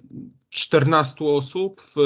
14 0.51 1.24
osób, 1.24 1.81
w 1.81 1.96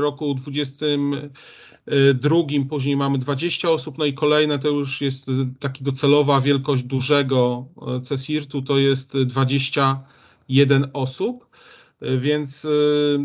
roku 0.00 0.34
2022 0.34 2.36
później 2.68 2.96
mamy 2.96 3.18
20 3.18 3.70
osób, 3.70 3.98
no 3.98 4.04
i 4.04 4.14
kolejne 4.14 4.58
to 4.58 4.68
już 4.68 5.00
jest 5.00 5.26
taki 5.60 5.84
docelowa 5.84 6.40
wielkość 6.40 6.82
dużego 6.82 7.66
CESIRT-u, 8.02 8.62
to 8.62 8.78
jest 8.78 9.18
21 9.18 10.90
osób, 10.92 11.46
więc 12.18 12.66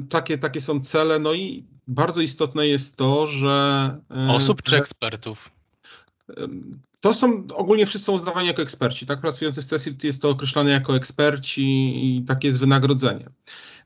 takie, 0.10 0.38
takie 0.38 0.62
są 0.62 0.80
cele, 0.80 1.20
no 1.20 1.34
i 1.34 1.64
bardzo 1.88 2.22
istotne 2.22 2.68
jest 2.68 2.96
to, 2.96 3.28
że... 3.28 3.98
Osób 4.30 4.62
czy 4.62 4.78
ekspertów? 4.78 5.52
To 7.02 7.14
są 7.14 7.48
ogólnie 7.54 7.86
wszyscy 7.86 8.12
uznawani 8.12 8.48
jako 8.48 8.62
eksperci, 8.62 9.06
tak? 9.06 9.22
Pracujący 9.22 9.62
w 9.62 9.66
CESIRT 9.66 10.04
jest 10.04 10.22
to 10.22 10.30
określane 10.30 10.72
jako 10.72 10.96
eksperci 10.96 11.62
i 12.06 12.24
takie 12.24 12.48
jest 12.48 12.60
wynagrodzenie. 12.60 13.30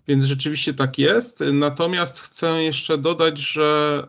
Więc 0.07 0.23
rzeczywiście 0.23 0.73
tak 0.73 0.97
jest. 0.97 1.43
Natomiast 1.53 2.19
chcę 2.19 2.63
jeszcze 2.63 2.97
dodać, 2.97 3.37
że 3.37 3.99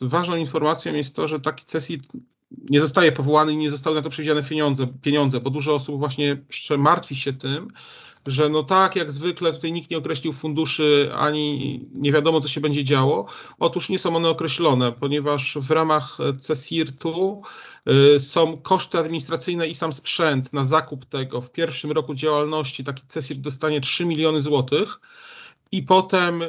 ważną 0.00 0.36
informacją 0.36 0.94
jest 0.94 1.16
to, 1.16 1.28
że 1.28 1.40
taki 1.40 1.64
CESIRT 1.64 2.06
nie 2.70 2.80
zostaje 2.80 3.12
powołany 3.12 3.52
i 3.52 3.56
nie 3.56 3.70
zostały 3.70 3.96
na 3.96 4.02
to 4.02 4.10
przewidziane 4.10 4.42
pieniądze, 4.42 4.86
pieniądze, 5.02 5.40
bo 5.40 5.50
dużo 5.50 5.74
osób 5.74 5.98
właśnie 5.98 6.36
martwi 6.78 7.16
się 7.16 7.32
tym, 7.32 7.72
że 8.26 8.48
no 8.48 8.62
tak, 8.62 8.96
jak 8.96 9.12
zwykle 9.12 9.52
tutaj 9.52 9.72
nikt 9.72 9.90
nie 9.90 9.98
określił 9.98 10.32
funduszy, 10.32 11.10
ani 11.16 11.80
nie 11.94 12.12
wiadomo, 12.12 12.40
co 12.40 12.48
się 12.48 12.60
będzie 12.60 12.84
działo. 12.84 13.26
Otóż 13.58 13.88
nie 13.88 13.98
są 13.98 14.16
one 14.16 14.28
określone, 14.28 14.92
ponieważ 14.92 15.58
w 15.60 15.70
ramach 15.70 16.18
CESIRT-u 16.40 17.42
y, 18.16 18.20
są 18.20 18.56
koszty 18.56 18.98
administracyjne 18.98 19.68
i 19.68 19.74
sam 19.74 19.92
sprzęt 19.92 20.52
na 20.52 20.64
zakup 20.64 21.04
tego. 21.04 21.40
W 21.40 21.52
pierwszym 21.52 21.92
roku 21.92 22.14
działalności 22.14 22.84
taki 22.84 23.02
CESIRT 23.08 23.40
dostanie 23.40 23.80
3 23.80 24.06
miliony 24.06 24.40
złotych 24.40 25.00
i 25.76 25.82
potem 25.82 26.42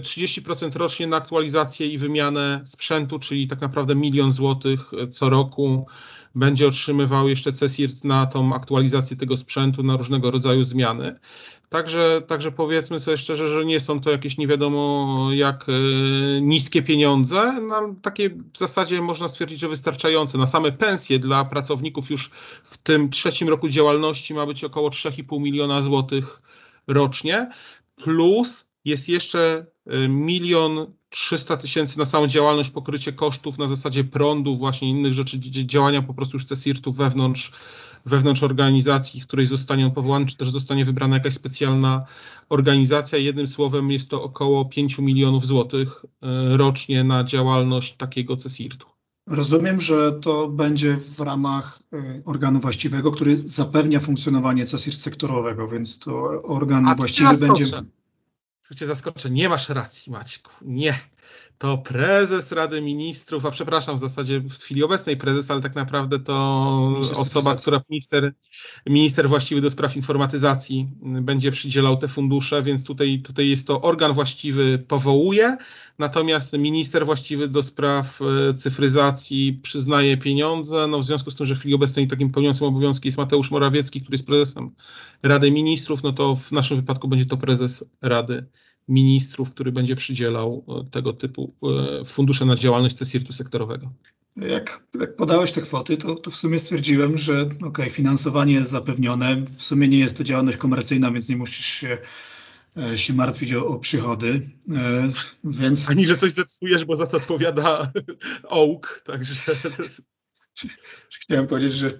30% 0.00 0.76
y, 0.76 0.78
rocznie 0.78 1.06
na 1.06 1.16
aktualizację 1.16 1.86
i 1.86 1.98
wymianę 1.98 2.60
sprzętu, 2.64 3.18
czyli 3.18 3.48
tak 3.48 3.60
naprawdę 3.60 3.94
milion 3.94 4.32
złotych 4.32 4.90
co 5.10 5.28
roku 5.28 5.86
będzie 6.34 6.68
otrzymywał 6.68 7.28
jeszcze 7.28 7.52
CESIRT 7.52 8.04
na 8.04 8.26
tą 8.26 8.54
aktualizację 8.54 9.16
tego 9.16 9.36
sprzętu, 9.36 9.82
na 9.82 9.96
różnego 9.96 10.30
rodzaju 10.30 10.64
zmiany. 10.64 11.18
Także, 11.68 12.22
także 12.26 12.52
powiedzmy 12.52 13.00
sobie 13.00 13.16
szczerze, 13.16 13.54
że 13.54 13.64
nie 13.64 13.80
są 13.80 14.00
to 14.00 14.10
jakieś 14.10 14.38
nie 14.38 14.46
wiadomo 14.46 15.28
jak 15.32 15.66
e, 15.68 15.72
niskie 16.40 16.82
pieniądze. 16.82 17.60
No, 17.68 17.94
takie 18.02 18.30
w 18.30 18.58
zasadzie 18.58 19.02
można 19.02 19.28
stwierdzić, 19.28 19.58
że 19.60 19.68
wystarczające. 19.68 20.38
Na 20.38 20.46
same 20.46 20.72
pensje 20.72 21.18
dla 21.18 21.44
pracowników 21.44 22.10
już 22.10 22.30
w 22.64 22.78
tym 22.78 23.10
trzecim 23.10 23.48
roku 23.48 23.68
działalności 23.68 24.34
ma 24.34 24.46
być 24.46 24.64
około 24.64 24.88
3,5 24.88 25.40
miliona 25.40 25.82
złotych 25.82 26.42
rocznie. 26.86 27.50
Plus 27.96 28.65
jest 28.86 29.08
jeszcze 29.08 29.66
e, 29.86 30.08
milion 30.08 30.86
300 31.08 31.56
tysięcy 31.56 31.98
na 31.98 32.04
samą 32.04 32.26
działalność, 32.26 32.70
pokrycie 32.70 33.12
kosztów 33.12 33.58
na 33.58 33.68
zasadzie 33.68 34.04
prądu, 34.04 34.56
właśnie 34.56 34.90
innych 34.90 35.12
rzeczy, 35.12 35.40
działania 35.40 36.02
po 36.02 36.14
prostu 36.14 36.36
już 36.36 36.44
CESIRT-u 36.44 36.92
wewnątrz, 36.92 37.52
wewnątrz 38.06 38.42
organizacji, 38.42 39.20
której 39.20 39.46
zostanie 39.46 39.86
on 39.86 39.90
powołany, 39.90 40.26
czy 40.26 40.36
też 40.36 40.50
zostanie 40.50 40.84
wybrana 40.84 41.16
jakaś 41.16 41.34
specjalna 41.34 42.06
organizacja. 42.48 43.18
Jednym 43.18 43.48
słowem 43.48 43.90
jest 43.90 44.10
to 44.10 44.22
około 44.22 44.64
5 44.64 44.98
milionów 44.98 45.46
złotych 45.46 46.04
e, 46.22 46.56
rocznie 46.56 47.04
na 47.04 47.24
działalność 47.24 47.96
takiego 47.96 48.36
CESIRT-u. 48.36 48.86
Rozumiem, 49.26 49.80
że 49.80 50.12
to 50.12 50.48
będzie 50.48 50.96
w 50.96 51.20
ramach 51.20 51.82
e, 51.92 52.22
organu 52.24 52.60
właściwego, 52.60 53.12
który 53.12 53.36
zapewnia 53.36 54.00
funkcjonowanie 54.00 54.64
CESIRT 54.64 54.98
sektorowego, 54.98 55.68
więc 55.68 55.98
to 55.98 56.42
organ 56.42 56.96
właściwy 56.96 57.36
będzie... 57.38 57.64
Cię 58.74 58.86
zaskoczę, 58.86 59.30
nie 59.30 59.48
masz 59.48 59.68
racji, 59.68 60.12
Maćku. 60.12 60.50
Nie 60.62 60.98
to 61.58 61.78
prezes 61.78 62.52
Rady 62.52 62.80
Ministrów, 62.80 63.46
a 63.46 63.50
przepraszam, 63.50 63.96
w 63.96 64.00
zasadzie 64.00 64.40
w 64.40 64.52
chwili 64.52 64.82
obecnej 64.82 65.16
prezes, 65.16 65.50
ale 65.50 65.62
tak 65.62 65.74
naprawdę 65.74 66.18
to 66.18 67.00
osoba, 67.16 67.56
która 67.56 67.80
minister, 67.90 68.34
minister 68.86 69.28
właściwy 69.28 69.60
do 69.60 69.70
spraw 69.70 69.96
informatyzacji 69.96 70.88
będzie 71.02 71.50
przydzielał 71.50 71.96
te 71.96 72.08
fundusze, 72.08 72.62
więc 72.62 72.84
tutaj, 72.84 73.22
tutaj 73.24 73.48
jest 73.48 73.66
to 73.66 73.82
organ 73.82 74.12
właściwy 74.12 74.84
powołuje, 74.88 75.56
natomiast 75.98 76.52
minister 76.52 77.06
właściwy 77.06 77.48
do 77.48 77.62
spraw 77.62 78.20
e, 78.50 78.54
cyfryzacji 78.54 79.60
przyznaje 79.62 80.16
pieniądze. 80.16 80.86
No 80.86 80.98
w 80.98 81.04
związku 81.04 81.30
z 81.30 81.34
tym, 81.34 81.46
że 81.46 81.54
w 81.54 81.58
chwili 81.58 81.74
obecnej 81.74 82.08
takim 82.08 82.32
pełniącym 82.32 82.66
obowiązki 82.66 83.08
jest 83.08 83.18
Mateusz 83.18 83.50
Morawiecki, 83.50 84.00
który 84.00 84.14
jest 84.14 84.26
prezesem 84.26 84.70
Rady 85.22 85.50
Ministrów, 85.50 86.02
no 86.02 86.12
to 86.12 86.36
w 86.36 86.52
naszym 86.52 86.76
wypadku 86.76 87.08
będzie 87.08 87.26
to 87.26 87.36
prezes 87.36 87.84
Rady 88.02 88.46
ministrów, 88.88 89.50
który 89.50 89.72
będzie 89.72 89.96
przydzielał 89.96 90.64
e, 90.68 90.90
tego 90.90 91.12
typu 91.12 91.54
e, 92.00 92.04
fundusze 92.04 92.44
na 92.44 92.56
działalność 92.56 92.96
CESIRT-u 92.96 93.32
sektorowego. 93.32 93.92
Jak, 94.36 94.82
jak 95.00 95.16
podałeś 95.16 95.52
te 95.52 95.60
kwoty, 95.60 95.96
to, 95.96 96.14
to 96.14 96.30
w 96.30 96.36
sumie 96.36 96.58
stwierdziłem, 96.58 97.18
że 97.18 97.48
okay, 97.66 97.90
finansowanie 97.90 98.52
jest 98.52 98.70
zapewnione. 98.70 99.36
W 99.36 99.62
sumie 99.62 99.88
nie 99.88 99.98
jest 99.98 100.18
to 100.18 100.24
działalność 100.24 100.58
komercyjna, 100.58 101.10
więc 101.10 101.28
nie 101.28 101.36
musisz 101.36 101.66
się, 101.66 101.98
e, 102.76 102.96
się 102.96 103.12
martwić 103.12 103.54
o, 103.54 103.66
o 103.66 103.78
przychody. 103.78 104.48
Więc... 105.44 105.90
Ani, 105.90 106.06
że 106.06 106.16
coś 106.16 106.32
zepsujesz, 106.32 106.84
bo 106.84 106.96
za 106.96 107.06
to 107.06 107.16
odpowiada 107.16 107.92
OUK, 108.48 109.02
także... 109.06 109.34
Chciałem 111.20 111.46
powiedzieć, 111.46 111.72
że 111.72 111.90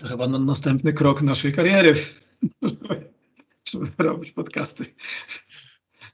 to 0.00 0.08
chyba 0.08 0.28
na 0.28 0.38
następny 0.38 0.92
krok 0.92 1.22
naszej 1.22 1.52
kariery, 1.52 1.94
żeby 3.72 3.90
robić 3.98 4.32
podcasty. 4.32 4.84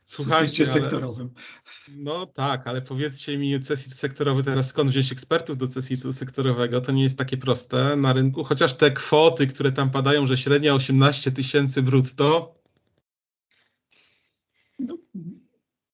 Słuchajcie, 0.08 0.64
ale, 0.64 0.72
sektorowym. 0.72 1.30
No 1.96 2.26
tak, 2.26 2.66
ale 2.66 2.82
powiedzcie 2.82 3.38
mi, 3.38 3.60
CESIT 3.60 3.94
sektorowy 3.94 4.42
teraz 4.42 4.68
skąd 4.68 4.90
wziąć 4.90 5.12
ekspertów 5.12 5.58
do 5.58 5.68
CESIT 5.68 6.02
sektorowego? 6.12 6.80
To 6.80 6.92
nie 6.92 7.02
jest 7.02 7.18
takie 7.18 7.36
proste 7.36 7.96
na 7.96 8.12
rynku, 8.12 8.44
chociaż 8.44 8.74
te 8.74 8.90
kwoty, 8.90 9.46
które 9.46 9.72
tam 9.72 9.90
padają, 9.90 10.26
że 10.26 10.36
średnia 10.36 10.74
18 10.74 11.32
tysięcy 11.32 11.82
brutto, 11.82 12.54
no, 14.78 14.98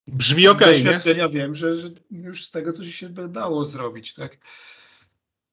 brzmi 0.07 0.49
ok. 0.49 0.59
Z 0.59 0.65
doświadczenia 0.65 1.27
nie? 1.27 1.33
wiem, 1.33 1.55
że, 1.55 1.75
że, 1.75 1.89
już 2.11 2.45
z 2.45 2.51
tego 2.51 2.73
coś 2.73 2.95
się 2.95 3.09
dało 3.09 3.65
zrobić, 3.65 4.15
tak? 4.15 4.39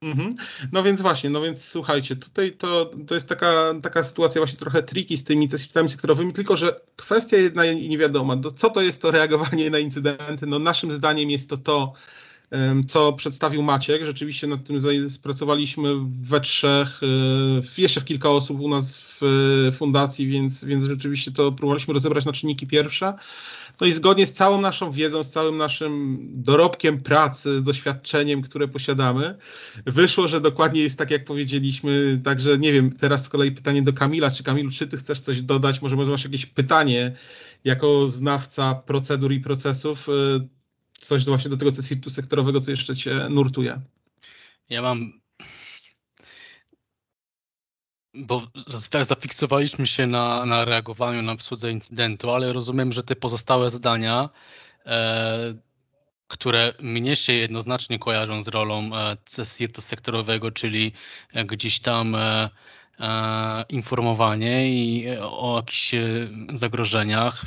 Mhm. 0.02 0.36
No 0.72 0.84
więc 0.84 1.02
właśnie, 1.02 1.30
no 1.30 1.42
więc 1.42 1.66
słuchajcie, 1.66 2.16
tutaj 2.16 2.58
to, 2.58 2.92
to 3.08 3.16
jest 3.16 3.30
taka, 3.30 3.74
taka 3.84 4.04
sytuacja 4.04 4.42
właśnie 4.42 4.60
trochę 4.60 4.84
triki 4.84 5.18
z 5.18 5.24
tymi 5.24 5.50
systemami 5.50 5.90
sektorowymi, 5.90 6.34
tylko 6.34 6.58
że 6.58 6.82
kwestia 6.96 7.38
jedna 7.38 7.66
niewiadoma, 7.66 8.36
co 8.56 8.70
to 8.70 8.82
jest 8.82 9.02
to 9.02 9.12
reagowanie 9.12 9.70
na 9.70 9.80
incydenty? 9.80 10.46
No 10.48 10.60
naszym 10.60 10.92
zdaniem 10.92 11.30
jest 11.30 11.50
to 11.50 11.58
to, 11.58 11.94
co 12.88 13.14
przedstawił 13.14 13.64
Maciek. 13.64 14.06
Rzeczywiście 14.06 14.48
nad 14.48 14.64
tym 14.64 15.10
spracowaliśmy 15.10 15.90
we 16.06 16.42
trzech, 16.42 17.02
e, 17.78 17.82
jeszcze 17.82 18.02
w 18.02 18.06
kilka 18.06 18.30
osób 18.30 18.60
u 18.60 18.70
nas 18.70 18.98
w 19.22 19.72
fundacji, 19.78 20.28
więc, 20.28 20.64
więc 20.64 20.86
rzeczywiście 20.86 21.32
to 21.32 21.52
próbowaliśmy 21.52 21.94
rozebrać 21.94 22.26
na 22.26 22.34
czynniki 22.34 22.68
pierwsze. 22.68 23.14
No 23.82 23.88
i 23.88 23.94
zgodnie 23.94 24.26
z 24.26 24.34
całą 24.34 24.62
naszą 24.62 24.92
wiedzą, 24.92 25.24
z 25.24 25.30
całym 25.30 25.58
naszym 25.58 26.20
dorobkiem 26.34 27.02
pracy, 27.04 27.62
doświadczeniem, 27.62 28.42
które 28.42 28.68
posiadamy, 28.68 29.38
wyszło, 29.86 30.28
że 30.28 30.42
dokładnie 30.42 30.82
jest 30.82 30.98
tak, 30.98 31.12
jak 31.12 31.26
powiedzieliśmy. 31.26 32.22
Także 32.24 32.58
nie 32.58 32.74
wiem, 32.74 32.92
teraz 32.92 33.26
z 33.26 33.30
kolei 33.30 33.52
pytanie 33.52 33.82
do 33.82 33.94
Kamila. 33.94 34.32
Czy 34.32 34.44
Kamilu, 34.44 34.72
czy 34.72 34.88
ty 34.88 34.98
chcesz 34.98 35.20
coś 35.20 35.42
dodać? 35.42 35.82
Może 35.82 35.96
masz 35.96 36.24
jakieś 36.24 36.46
pytanie 36.46 37.16
jako 37.64 38.10
znawca 38.10 38.76
procedur 38.76 39.34
i 39.34 39.40
procesów? 39.40 40.08
E, 41.02 41.06
coś 41.06 41.26
właśnie 41.26 41.50
do 41.50 41.58
tego 41.58 41.72
CSIRT-u 41.72 42.10
sektorowego, 42.10 42.62
co 42.62 42.72
jeszcze 42.72 42.96
Cię 42.96 43.30
nurtuje? 43.30 43.82
Ja 44.70 44.82
mam 44.82 45.20
bo 48.14 48.46
tak 48.90 49.06
zafiksowaliśmy 49.06 49.88
się 49.88 50.08
na, 50.08 50.46
na 50.46 50.66
reagowaniu 50.66 51.22
na 51.22 51.32
obsłudze 51.32 51.72
incydentu, 51.72 52.30
ale 52.30 52.54
rozumiem, 52.54 52.92
że 52.92 53.04
te 53.04 53.16
pozostałe 53.16 53.70
zdania, 53.70 54.30
e, 54.86 55.54
które 56.28 56.74
mnie 56.80 57.16
się 57.16 57.34
jednoznacznie 57.34 58.00
kojarzą 58.00 58.44
z 58.44 58.48
rolą 58.48 58.96
e, 58.96 59.18
CSIRT-u 59.26 59.82
sektorowego, 59.82 60.52
czyli 60.52 60.92
gdzieś 61.46 61.80
tam 61.80 62.16
e, 62.16 62.50
E, 62.50 62.50
informowanie 63.70 64.70
i 64.70 65.08
e, 65.08 65.24
o 65.24 65.56
jakichś 65.56 65.94
e, 65.94 66.30
zagrożeniach, 66.54 67.46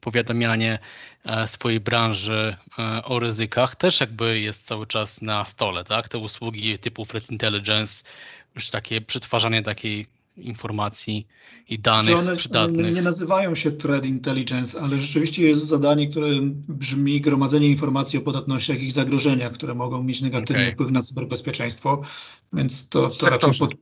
powiadamianie 0.00 0.78
swojej 1.46 1.80
branży 1.80 2.56
o 3.04 3.18
ryzykach 3.18 3.76
też 3.76 4.00
jakby 4.00 4.40
jest 4.40 4.66
cały 4.66 4.86
czas 4.86 5.22
na 5.22 5.44
stole, 5.44 5.84
tak? 5.84 6.08
Te 6.08 6.18
usługi 6.18 6.78
typu 6.78 7.06
threat 7.06 7.30
intelligence, 7.30 8.04
już 8.54 8.70
takie 8.70 9.00
przetwarzanie 9.00 9.62
takiej 9.62 10.06
informacji 10.36 11.26
i 11.68 11.78
danych 11.78 12.18
one 12.18 12.36
przydatnych. 12.36 12.94
nie 12.94 13.02
nazywają 13.02 13.54
się 13.54 13.72
threat 13.72 14.06
intelligence, 14.06 14.80
ale 14.80 14.98
rzeczywiście 14.98 15.48
jest 15.48 15.66
zadanie, 15.66 16.08
które 16.08 16.28
brzmi 16.68 17.20
gromadzenie 17.20 17.68
informacji 17.68 18.18
o 18.18 18.22
podatnościach 18.22 18.82
i 18.82 18.90
zagrożeniach, 18.90 19.52
które 19.52 19.74
mogą 19.74 20.02
mieć 20.02 20.20
negatywny 20.20 20.62
okay. 20.62 20.72
wpływ 20.72 20.90
na 20.90 21.02
cyberbezpieczeństwo, 21.02 22.02
więc 22.52 22.88
to, 22.88 23.08
to 23.08 23.30
raczej 23.30 23.54
pod, 23.58 23.74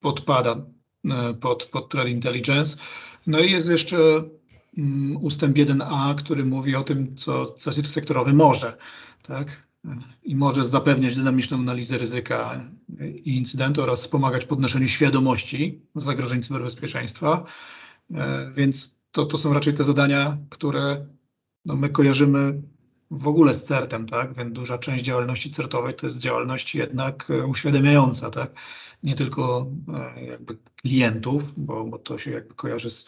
podpada 0.00 0.56
e, 1.04 1.34
pod, 1.34 1.64
pod 1.64 1.88
Threat 1.88 2.08
Intelligence. 2.08 2.78
No 3.26 3.40
i 3.40 3.50
jest 3.50 3.68
jeszcze 3.68 3.96
mm, 4.78 5.16
ustęp 5.16 5.56
1a, 5.56 6.14
który 6.14 6.44
mówi 6.44 6.76
o 6.76 6.82
tym, 6.82 7.16
co 7.16 7.46
CSIRT 7.46 7.88
sektorowy 7.88 8.32
może, 8.32 8.76
tak? 9.22 9.68
I 10.22 10.36
może 10.36 10.64
zapewniać 10.64 11.16
dynamiczną 11.16 11.58
analizę 11.58 11.98
ryzyka 11.98 12.64
i 13.24 13.36
incydentu 13.36 13.82
oraz 13.82 14.00
wspomagać 14.00 14.44
podnoszeniu 14.44 14.88
świadomości 14.88 15.82
zagrożeń 15.94 16.42
cyberbezpieczeństwa. 16.42 17.44
E, 18.14 18.50
więc 18.54 19.00
to, 19.10 19.26
to 19.26 19.38
są 19.38 19.52
raczej 19.52 19.74
te 19.74 19.84
zadania, 19.84 20.38
które 20.50 21.06
no, 21.64 21.76
my 21.76 21.88
kojarzymy 21.88 22.62
w 23.10 23.28
ogóle 23.28 23.54
z 23.54 23.64
CERT-em, 23.64 24.06
tak? 24.06 24.34
Więc 24.34 24.52
duża 24.52 24.78
część 24.78 25.04
działalności 25.04 25.50
certowej 25.50 25.94
to 25.94 26.06
jest 26.06 26.18
działalność 26.18 26.74
jednak 26.74 27.30
e, 27.30 27.46
uświadamiająca, 27.46 28.30
tak? 28.30 28.50
Nie 29.02 29.14
tylko 29.14 29.66
e, 30.16 30.24
jakby 30.24 30.58
klientów, 30.82 31.60
bo, 31.60 31.84
bo 31.84 31.98
to 31.98 32.18
się 32.18 32.30
jakby 32.30 32.54
kojarzy 32.54 32.90
z 32.90 33.06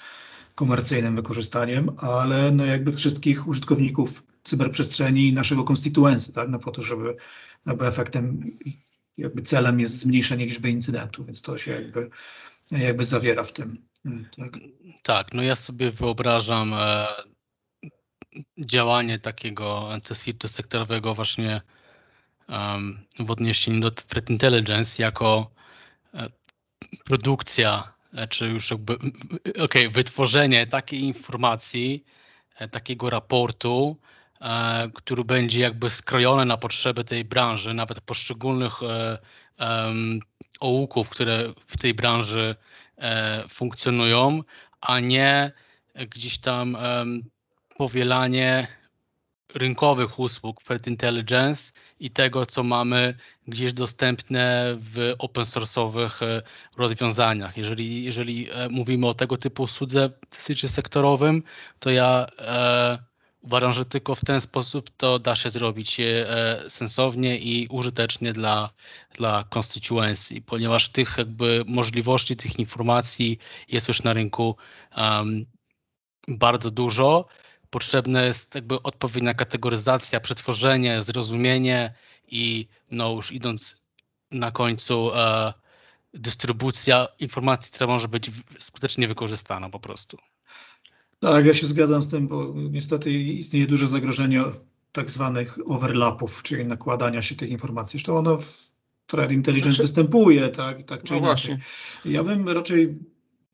komercyjnym 0.55 1.17
wykorzystaniem, 1.17 1.91
ale 1.97 2.51
no 2.51 2.65
jakby 2.65 2.93
wszystkich 2.93 3.49
użytkowników 3.49 4.27
cyberprzestrzeni 4.43 5.33
naszego 5.33 5.65
konstytuencji, 5.65 6.33
tak? 6.33 6.49
No 6.49 6.59
po 6.59 6.71
to, 6.71 6.83
żeby 6.83 7.17
jakby 7.67 7.87
efektem, 7.87 8.51
jakby 9.19 9.43
celem 9.43 9.81
jest 9.81 9.99
zmniejszenie 9.99 10.47
liczby 10.47 10.71
incydentów, 10.71 11.27
więc 11.27 11.43
to 11.43 11.59
się 11.59 11.71
jakby, 11.71 12.11
jakby 12.71 13.05
zawiera 13.05 13.45
w 13.45 13.53
tym. 13.53 13.91
Tak? 14.37 14.59
tak, 15.03 15.35
no 15.35 15.43
ja 15.43 15.57
sobie 15.57 15.91
wyobrażam 15.91 16.75
e, 16.75 17.07
działanie 18.59 19.19
takiego 19.19 19.89
CSIRT-u 20.03 20.49
sektorowego 20.49 21.15
właśnie 21.15 21.61
um, 22.49 23.07
w 23.19 23.31
odniesieniu 23.31 23.81
do 23.81 23.91
threat 23.91 24.31
intelligence 24.31 25.03
jako 25.03 25.51
e, 26.15 26.27
produkcja, 27.05 27.93
e, 28.15 28.29
czy 28.29 28.49
już 28.49 28.71
jakby, 28.71 28.99
ok, 29.59 29.75
wytworzenie 29.91 30.67
takiej 30.67 31.01
informacji, 31.01 32.05
e, 32.57 32.69
takiego 32.69 33.11
raportu, 33.11 33.97
e, 34.41 34.91
który 34.95 35.25
będzie 35.25 35.61
jakby 35.61 35.91
skrojony 35.91 36.45
na 36.45 36.57
potrzeby 36.57 37.05
tej 37.05 37.25
branży, 37.25 37.75
nawet 37.75 38.01
poszczególnych 38.01 38.83
e, 38.83 39.19
ołuków, 40.61 41.09
które 41.09 41.53
w 41.67 41.79
tej 41.79 41.95
branży 41.95 42.57
e, 42.99 43.45
funkcjonują, 43.49 44.43
a 44.81 45.01
nie 45.01 45.53
gdzieś 45.95 46.39
tam 46.39 46.77
powielanie 47.81 48.67
rynkowych 49.55 50.19
usług 50.19 50.63
Threat 50.63 50.87
Intelligence 50.87 51.73
i 52.01 52.11
tego, 52.11 52.47
co 52.47 52.63
mamy 52.63 53.15
gdzieś 53.49 53.73
dostępne 53.73 54.77
w 54.79 55.15
open 55.19 55.45
source'owych 55.45 56.23
e, 56.23 56.43
rozwiązaniach. 56.77 57.57
Jeżeli, 57.57 58.05
jeżeli 58.05 58.51
e, 58.51 58.69
mówimy 58.69 59.07
o 59.09 59.15
tego 59.15 59.37
typu 59.37 59.63
usłudze 59.63 60.11
sektorowym, 60.67 61.43
to 61.79 61.91
ja 61.91 62.27
e, 62.39 62.99
uważam, 63.43 63.73
że 63.73 63.85
tylko 63.85 64.15
w 64.15 64.25
ten 64.25 64.41
sposób 64.41 64.91
to 64.97 65.19
da 65.19 65.37
się 65.37 65.51
zrobić 65.51 66.01
e, 66.01 66.27
sensownie 66.69 67.39
i 67.39 67.69
użytecznie 67.69 68.33
dla, 68.33 68.71
dla 69.15 69.45
constituency, 69.57 70.43
ponieważ 70.43 70.89
tych 70.89 71.19
jakby 71.19 71.65
możliwości, 71.67 72.37
tych 72.37 72.59
informacji 72.59 73.39
jest 73.69 73.89
już 73.89 74.03
na 74.03 74.13
rynku 74.13 74.57
um, 74.97 75.47
bardzo 76.29 76.71
dużo 76.71 77.29
potrzebna 77.71 78.23
jest 78.23 78.55
jakby 78.55 78.83
odpowiednia 78.83 79.35
kategoryzacja, 79.35 80.21
przetworzenie, 80.21 81.03
zrozumienie 81.03 81.95
i 82.29 82.67
no 82.91 83.13
już 83.13 83.33
idąc 83.33 83.77
na 84.31 84.51
końcu 84.51 85.15
e, 85.15 85.53
dystrybucja 86.15 87.09
informacji, 87.19 87.73
która 87.73 87.87
może 87.87 88.09
być 88.09 88.31
skutecznie 88.59 89.09
wykorzystana 89.09 89.71
po 89.71 89.81
prostu. 89.81 90.19
Tak, 91.21 91.47
ja 91.47 91.55
się 91.55 91.67
zgadzam 91.67 92.03
z 92.03 92.09
tym, 92.09 92.29
bo 92.29 92.55
niestety 92.57 93.13
istnieje 93.13 93.67
duże 93.67 93.89
zagrożenie 93.89 94.45
tak 94.93 95.11
zwanych 95.11 95.59
overlapów, 95.67 96.43
czyli 96.43 96.65
nakładania 96.65 97.23
się 97.23 97.35
tych 97.35 97.51
informacji. 97.51 97.91
Zresztą 97.99 98.17
ono 98.17 98.37
w 98.37 98.71
Threat 99.07 99.33
Intelligence 99.33 99.77
znaczy, 99.77 99.83
występuje, 99.83 100.49
tak, 100.49 100.83
tak 100.83 101.03
czy 101.03 101.13
no 101.13 101.19
inaczej. 101.19 101.57
Właśnie. 101.57 102.13
Ja 102.13 102.25
bym 102.25 102.49
raczej 102.49 102.99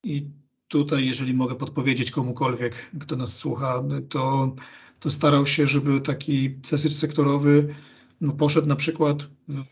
i 0.02 0.30
tutaj, 0.68 1.06
jeżeli 1.06 1.34
mogę 1.34 1.54
podpowiedzieć 1.54 2.10
komukolwiek, 2.10 2.90
kto 3.00 3.16
nas 3.16 3.36
słucha, 3.36 3.82
to, 4.08 4.54
to 5.00 5.10
starał 5.10 5.46
się, 5.46 5.66
żeby 5.66 6.00
taki 6.00 6.60
cesyr 6.62 6.94
sektorowy 6.94 7.74
no, 8.20 8.32
poszedł 8.32 8.68
na 8.68 8.76
przykład 8.76 9.22
w 9.48 9.64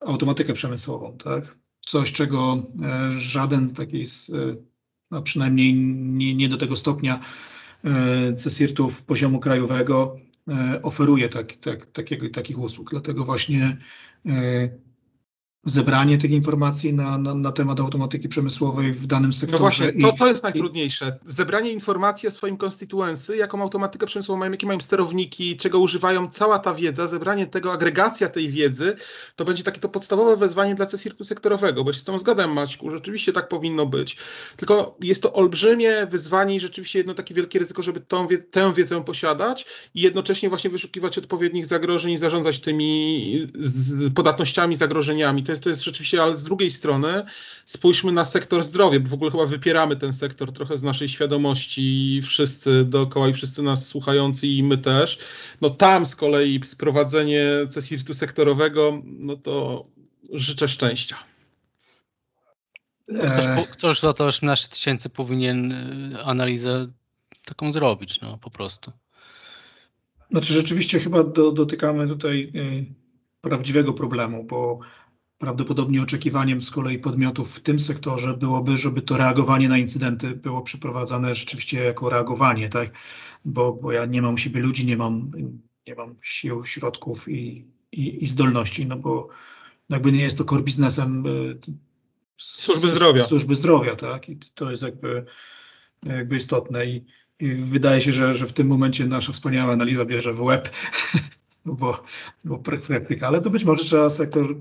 automatykę 0.00 0.52
przemysłową, 0.52 1.16
tak? 1.16 1.58
Coś, 1.80 2.12
czego 2.12 2.62
e, 2.82 3.12
żaden 3.12 3.70
taki, 3.70 4.06
z, 4.06 4.30
e, 4.30 4.56
no 5.10 5.22
przynajmniej 5.22 5.74
nie, 5.74 6.34
nie 6.34 6.48
do 6.48 6.56
tego 6.56 6.76
stopnia 6.76 7.20
e, 7.84 8.32
CESIRT-ów 8.32 9.02
poziomu 9.02 9.40
krajowego 9.40 10.16
oferuje 10.82 11.28
tak, 11.28 11.56
tak, 11.56 11.86
takiego, 11.86 12.30
takich 12.30 12.58
usług. 12.58 12.90
Dlatego 12.90 13.24
właśnie 13.24 13.76
zebranie 15.64 16.18
tych 16.18 16.30
informacji 16.30 16.92
na, 16.92 17.18
na, 17.18 17.34
na, 17.34 17.52
temat 17.52 17.80
automatyki 17.80 18.28
przemysłowej 18.28 18.92
w 18.92 19.06
danym 19.06 19.32
sektorze. 19.32 19.62
No 19.62 19.70
właśnie, 19.70 20.02
to, 20.02 20.12
to 20.18 20.26
jest 20.26 20.42
najtrudniejsze. 20.42 21.18
Zebranie 21.26 21.70
informacji 21.70 22.28
o 22.28 22.30
swoim 22.30 22.56
konstytuency, 22.56 23.36
jaką 23.36 23.62
automatykę 23.62 24.06
przemysłową 24.06 24.38
mają, 24.38 24.50
jakie 24.52 24.66
mają 24.66 24.80
sterowniki, 24.80 25.56
czego 25.56 25.78
używają, 25.78 26.28
cała 26.28 26.58
ta 26.58 26.74
wiedza, 26.74 27.06
zebranie 27.06 27.46
tego, 27.46 27.72
agregacja 27.72 28.28
tej 28.28 28.50
wiedzy, 28.50 28.96
to 29.36 29.44
będzie 29.44 29.62
takie 29.62 29.80
to 29.80 29.88
podstawowe 29.88 30.36
wezwanie 30.36 30.74
dla 30.74 30.86
CSIRT-u 30.86 31.24
sektorowego, 31.24 31.84
bo 31.84 31.92
się 31.92 32.00
z 32.00 32.04
tym 32.04 32.18
zgadzam 32.18 32.52
Maćku, 32.52 32.90
rzeczywiście 32.90 33.32
tak 33.32 33.48
powinno 33.48 33.86
być. 33.86 34.16
Tylko 34.56 34.96
jest 35.00 35.22
to 35.22 35.32
olbrzymie 35.32 36.06
wyzwanie 36.10 36.56
i 36.56 36.60
rzeczywiście 36.60 36.98
jedno 36.98 37.14
takie 37.14 37.34
wielkie 37.34 37.58
ryzyko, 37.58 37.82
żeby 37.82 38.00
tą, 38.00 38.28
tę 38.50 38.72
wiedzę 38.72 39.04
posiadać 39.04 39.66
i 39.94 40.00
jednocześnie 40.00 40.48
właśnie 40.48 40.70
wyszukiwać 40.70 41.18
odpowiednich 41.18 41.66
zagrożeń 41.66 42.12
i 42.12 42.18
zarządzać 42.18 42.60
tymi 42.60 43.48
podatnościami, 44.14 44.76
zagrożeniami. 44.76 45.42
To 45.42 45.53
jest, 45.54 45.62
to 45.62 45.70
jest 45.70 45.82
rzeczywiście, 45.82 46.22
ale 46.22 46.36
z 46.36 46.44
drugiej 46.44 46.70
strony 46.70 47.22
spójrzmy 47.64 48.12
na 48.12 48.24
sektor 48.24 48.62
zdrowia, 48.62 49.00
bo 49.00 49.08
w 49.08 49.14
ogóle 49.14 49.30
chyba 49.30 49.46
wypieramy 49.46 49.96
ten 49.96 50.12
sektor 50.12 50.52
trochę 50.52 50.78
z 50.78 50.82
naszej 50.82 51.08
świadomości 51.08 52.20
wszyscy 52.22 52.84
dookoła 52.84 53.28
i 53.28 53.32
wszyscy 53.32 53.62
nas 53.62 53.86
słuchający 53.88 54.46
i 54.46 54.62
my 54.62 54.78
też. 54.78 55.18
No 55.60 55.70
tam 55.70 56.06
z 56.06 56.16
kolei 56.16 56.60
sprowadzenie 56.64 57.46
CSIRT-u 57.74 58.14
sektorowego, 58.14 59.02
no 59.04 59.36
to 59.36 59.86
życzę 60.32 60.68
szczęścia. 60.68 61.16
Ktoś, 63.08 63.68
ktoś 63.68 64.00
za 64.00 64.12
to 64.12 64.24
18 64.24 64.68
tysięcy 64.68 65.08
powinien 65.10 65.72
y, 65.72 66.22
analizę 66.24 66.88
taką 67.44 67.72
zrobić, 67.72 68.20
no 68.20 68.38
po 68.38 68.50
prostu. 68.50 68.92
Znaczy 70.30 70.52
rzeczywiście 70.52 71.00
chyba 71.00 71.24
do, 71.24 71.52
dotykamy 71.52 72.08
tutaj 72.08 72.52
y, 72.54 72.94
prawdziwego 73.40 73.92
problemu, 73.92 74.44
bo 74.44 74.78
Prawdopodobnie 75.44 76.02
oczekiwaniem 76.02 76.62
z 76.62 76.70
kolei 76.70 76.98
podmiotów 76.98 77.56
w 77.56 77.60
tym 77.60 77.78
sektorze 77.78 78.34
byłoby, 78.34 78.76
żeby 78.76 79.02
to 79.02 79.16
reagowanie 79.16 79.68
na 79.68 79.78
incydenty 79.78 80.30
było 80.30 80.62
przeprowadzane 80.62 81.34
rzeczywiście 81.34 81.84
jako 81.84 82.08
reagowanie, 82.08 82.68
tak? 82.68 82.90
Bo, 83.44 83.72
bo 83.72 83.92
ja 83.92 84.06
nie 84.06 84.22
mam 84.22 84.34
u 84.34 84.38
siebie 84.38 84.62
ludzi, 84.62 84.86
nie 84.86 84.96
mam, 84.96 85.30
nie 85.86 85.94
mam 85.94 86.16
sił, 86.22 86.64
środków 86.64 87.28
i, 87.28 87.66
i, 87.92 88.24
i 88.24 88.26
zdolności, 88.26 88.86
no 88.86 88.96
bo 88.96 89.28
jakby 89.88 90.12
nie 90.12 90.22
jest 90.22 90.38
to 90.38 90.44
core 90.44 90.62
biznesem 90.62 91.26
y, 91.26 91.58
służby 92.38 92.88
zdrowia. 92.88 93.22
Służby 93.22 93.54
zdrowia, 93.54 93.96
tak? 93.96 94.28
I 94.28 94.38
to 94.54 94.70
jest 94.70 94.82
jakby, 94.82 95.24
jakby 96.06 96.36
istotne 96.36 96.86
i, 96.86 97.04
i 97.40 97.54
wydaje 97.54 98.00
się, 98.00 98.12
że, 98.12 98.34
że 98.34 98.46
w 98.46 98.52
tym 98.52 98.66
momencie 98.66 99.06
nasza 99.06 99.32
wspaniała 99.32 99.72
analiza 99.72 100.04
bierze 100.04 100.32
w 100.32 100.42
łeb 100.42 100.70
bo, 101.64 102.02
bo 102.44 102.58
praktyka, 102.58 103.26
ale 103.26 103.40
to 103.40 103.50
być 103.50 103.64
może 103.64 103.84
trzeba 103.84 104.10
sektor 104.10 104.56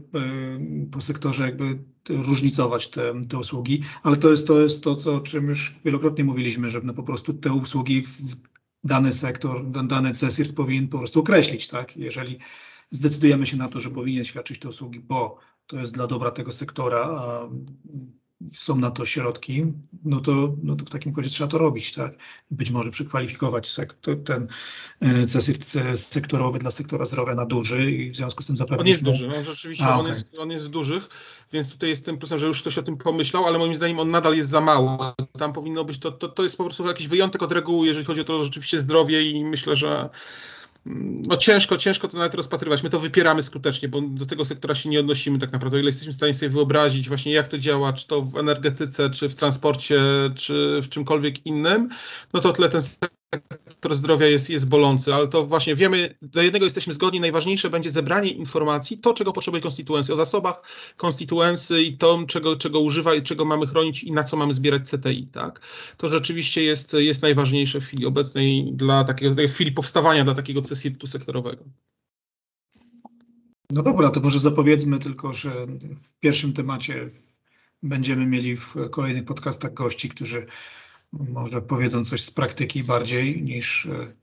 po 0.91 1.01
sektorze 1.01 1.43
jakby 1.43 1.80
różnicować 2.10 2.88
te, 2.89 3.26
te 3.30 3.38
usługi, 3.38 3.82
ale 4.04 4.16
to 4.16 4.30
jest, 4.32 4.47
to 4.47 4.60
jest 4.60 4.84
to, 4.84 4.95
co, 4.95 5.16
o 5.16 5.22
czym 5.22 5.47
już 5.47 5.76
wielokrotnie 5.86 6.24
mówiliśmy, 6.24 6.70
że 6.70 6.82
no 6.84 6.93
po 6.93 7.04
prostu 7.04 7.34
te 7.34 7.54
usługi 7.54 8.01
w 8.01 8.36
dany 8.84 9.14
sektor, 9.14 9.70
dany 9.70 10.12
CSIRT 10.12 10.56
powinien 10.56 10.88
po 10.88 10.97
prostu 10.97 11.20
określić, 11.20 11.68
tak? 11.68 11.97
Jeżeli 11.97 12.39
zdecydujemy 12.91 13.45
się 13.45 13.58
na 13.58 13.68
to, 13.68 13.80
że 13.80 13.89
powinien 13.89 14.24
świadczyć 14.24 14.60
te 14.60 14.70
usługi, 14.70 14.99
bo 14.99 15.38
to 15.68 15.80
jest 15.80 15.93
dla 15.93 16.08
dobra 16.08 16.32
tego 16.32 16.51
sektora, 16.51 16.99
a 16.99 17.49
są 18.54 18.76
na 18.76 18.92
to 18.92 19.06
środki, 19.06 19.66
no 20.06 20.20
to, 20.20 20.56
no 20.64 20.76
to 20.76 20.86
w 20.86 20.90
takim 20.90 21.16
razie 21.16 21.30
trzeba 21.30 21.48
to 21.48 21.58
robić, 21.58 21.94
tak? 21.94 22.14
Być 22.52 22.72
może 22.72 22.92
przekwalifikować 22.92 23.68
sektor, 23.68 24.24
ten 24.24 24.48
e, 25.00 25.26
CSIRT 25.26 25.74
sektorowy 25.96 26.60
dla 26.60 26.72
sektora 26.72 27.06
zdrowia 27.06 27.36
na 27.36 27.46
duży 27.46 27.92
i 27.92 28.12
w 28.12 28.16
związku 28.16 28.44
z 28.44 28.48
tym 28.48 28.58
zapewnić... 28.58 28.82
On 28.82 28.88
jest 28.88 29.04
duży, 29.04 29.28
no 29.28 29.44
rzeczywiście, 29.44 29.86
A, 29.86 29.94
on, 29.94 30.00
okay. 30.00 30.10
jest, 30.10 30.40
on 30.40 30.52
jest 30.52 30.66
w 30.66 30.70
dużych, 30.70 31.10
więc 31.54 31.72
tutaj 31.72 31.90
jest 31.90 32.06
tym 32.06 32.18
plusem, 32.18 32.38
że 32.38 32.48
już 32.48 32.62
ktoś 32.62 32.78
o 32.78 32.84
tym 32.84 32.98
pomyślał, 32.98 33.46
ale 33.46 33.60
moim 33.60 33.76
zdaniem 33.76 34.00
on 34.00 34.12
nadal 34.12 34.36
jest 34.36 34.50
za 34.50 34.62
mało. 34.62 35.16
Tam 35.40 35.54
powinno 35.54 35.86
być, 35.86 36.00
to, 36.00 36.12
to, 36.12 36.30
to 36.30 36.44
jest 36.44 36.58
po 36.58 36.64
prostu 36.64 36.88
jakiś 36.88 37.08
wyjątek 37.08 37.44
od 37.44 37.52
reguły, 37.52 37.88
jeżeli 37.88 38.06
chodzi 38.06 38.22
o 38.22 38.24
to 38.24 38.44
rzeczywiście 38.44 38.80
zdrowie 38.80 39.30
i 39.30 39.46
myślę, 39.46 39.76
że 39.76 40.10
no 40.86 41.38
ciężko, 41.38 41.78
ciężko 41.78 42.08
to 42.08 42.18
nawet 42.18 42.34
rozpatrywać. 42.34 42.84
My 42.84 42.90
to 42.90 43.00
wypieramy 43.00 43.44
skutecznie, 43.44 43.90
bo 43.90 44.02
do 44.02 44.26
tego 44.26 44.46
sektora 44.46 44.76
się 44.76 44.90
nie 44.90 45.00
odnosimy 45.00 45.40
tak 45.40 45.52
naprawdę. 45.52 45.78
O 45.78 45.80
ile 45.80 45.90
jesteśmy 45.90 46.14
w 46.14 46.16
stanie 46.16 46.34
sobie 46.34 46.50
wyobrazić 46.50 47.08
właśnie 47.08 47.32
jak 47.32 47.48
to 47.48 47.58
działa, 47.58 47.94
czy 47.94 48.08
to 48.08 48.22
w 48.22 48.38
energetyce, 48.38 49.10
czy 49.10 49.30
w 49.30 49.36
transporcie, 49.36 50.00
czy 50.36 50.80
w 50.84 50.90
czymkolwiek 50.90 51.46
innym, 51.46 51.90
no 52.34 52.42
to 52.42 52.54
tyle 52.54 52.70
ten 52.70 52.82
sektor 52.82 53.22
zdrowia 53.92 54.28
jest, 54.28 54.50
jest 54.50 54.68
bolący, 54.68 55.14
ale 55.14 55.28
to 55.28 55.46
właśnie 55.46 55.76
wiemy, 55.76 56.16
do 56.22 56.42
jednego 56.42 56.66
jesteśmy 56.66 56.94
zgodni, 56.94 57.20
najważniejsze 57.20 57.70
będzie 57.70 57.92
zebranie 57.92 58.30
informacji, 58.30 58.98
to 58.98 59.14
czego 59.14 59.34
potrzebuje 59.34 59.64
konstytuencja, 59.64 60.14
o 60.14 60.18
zasobach 60.18 60.62
konstytuencji 60.98 61.88
i 61.88 61.98
to, 61.98 62.24
czego, 62.28 62.56
czego 62.56 62.80
używa 62.80 63.16
i 63.16 63.22
czego 63.22 63.46
mamy 63.46 63.68
chronić 63.68 64.04
i 64.04 64.12
na 64.12 64.24
co 64.24 64.38
mamy 64.38 64.54
zbierać 64.54 64.90
CTI, 64.90 65.28
tak? 65.32 65.62
To 65.98 66.10
rzeczywiście 66.10 66.64
jest, 66.64 66.94
jest 66.94 67.22
najważniejsze 67.22 67.82
w 67.82 67.86
chwili 67.86 68.06
obecnej 68.06 68.74
dla 68.74 69.04
takiego, 69.04 69.36
w 69.48 69.52
chwili 69.54 69.72
powstawania 69.72 70.24
dla 70.24 70.34
takiego 70.34 70.62
CSIRT-u 70.62 71.08
sektorowego. 71.08 71.64
No 73.72 73.84
dobra, 73.84 74.10
to 74.10 74.20
może 74.20 74.40
zapowiedzmy 74.40 75.00
tylko, 75.00 75.34
że 75.34 75.52
w 75.98 76.20
pierwszym 76.20 76.54
temacie 76.54 77.08
będziemy 77.84 78.26
mieli 78.26 78.56
w 78.56 78.76
kolejnych 78.92 79.26
podcastach 79.26 79.74
gości, 79.74 80.10
którzy 80.10 80.46
może 81.14 81.61
powiedzą 81.61 82.05
coś 82.05 82.22
z 82.22 82.32
praktyki 82.32 82.84
bardziej 82.84 83.41
niż, 83.41 83.86
e, 83.86 84.14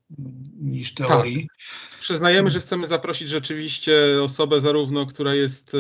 niż 0.61 0.95
teorii. 0.95 1.49
Tak. 1.49 1.57
Przyznajemy, 2.01 2.51
że 2.51 2.61
chcemy 2.61 2.86
zaprosić 2.86 3.28
rzeczywiście 3.28 3.95
osobę 4.22 4.61
zarówno, 4.61 5.07
która 5.07 5.34
jest 5.34 5.74
e, 5.74 5.78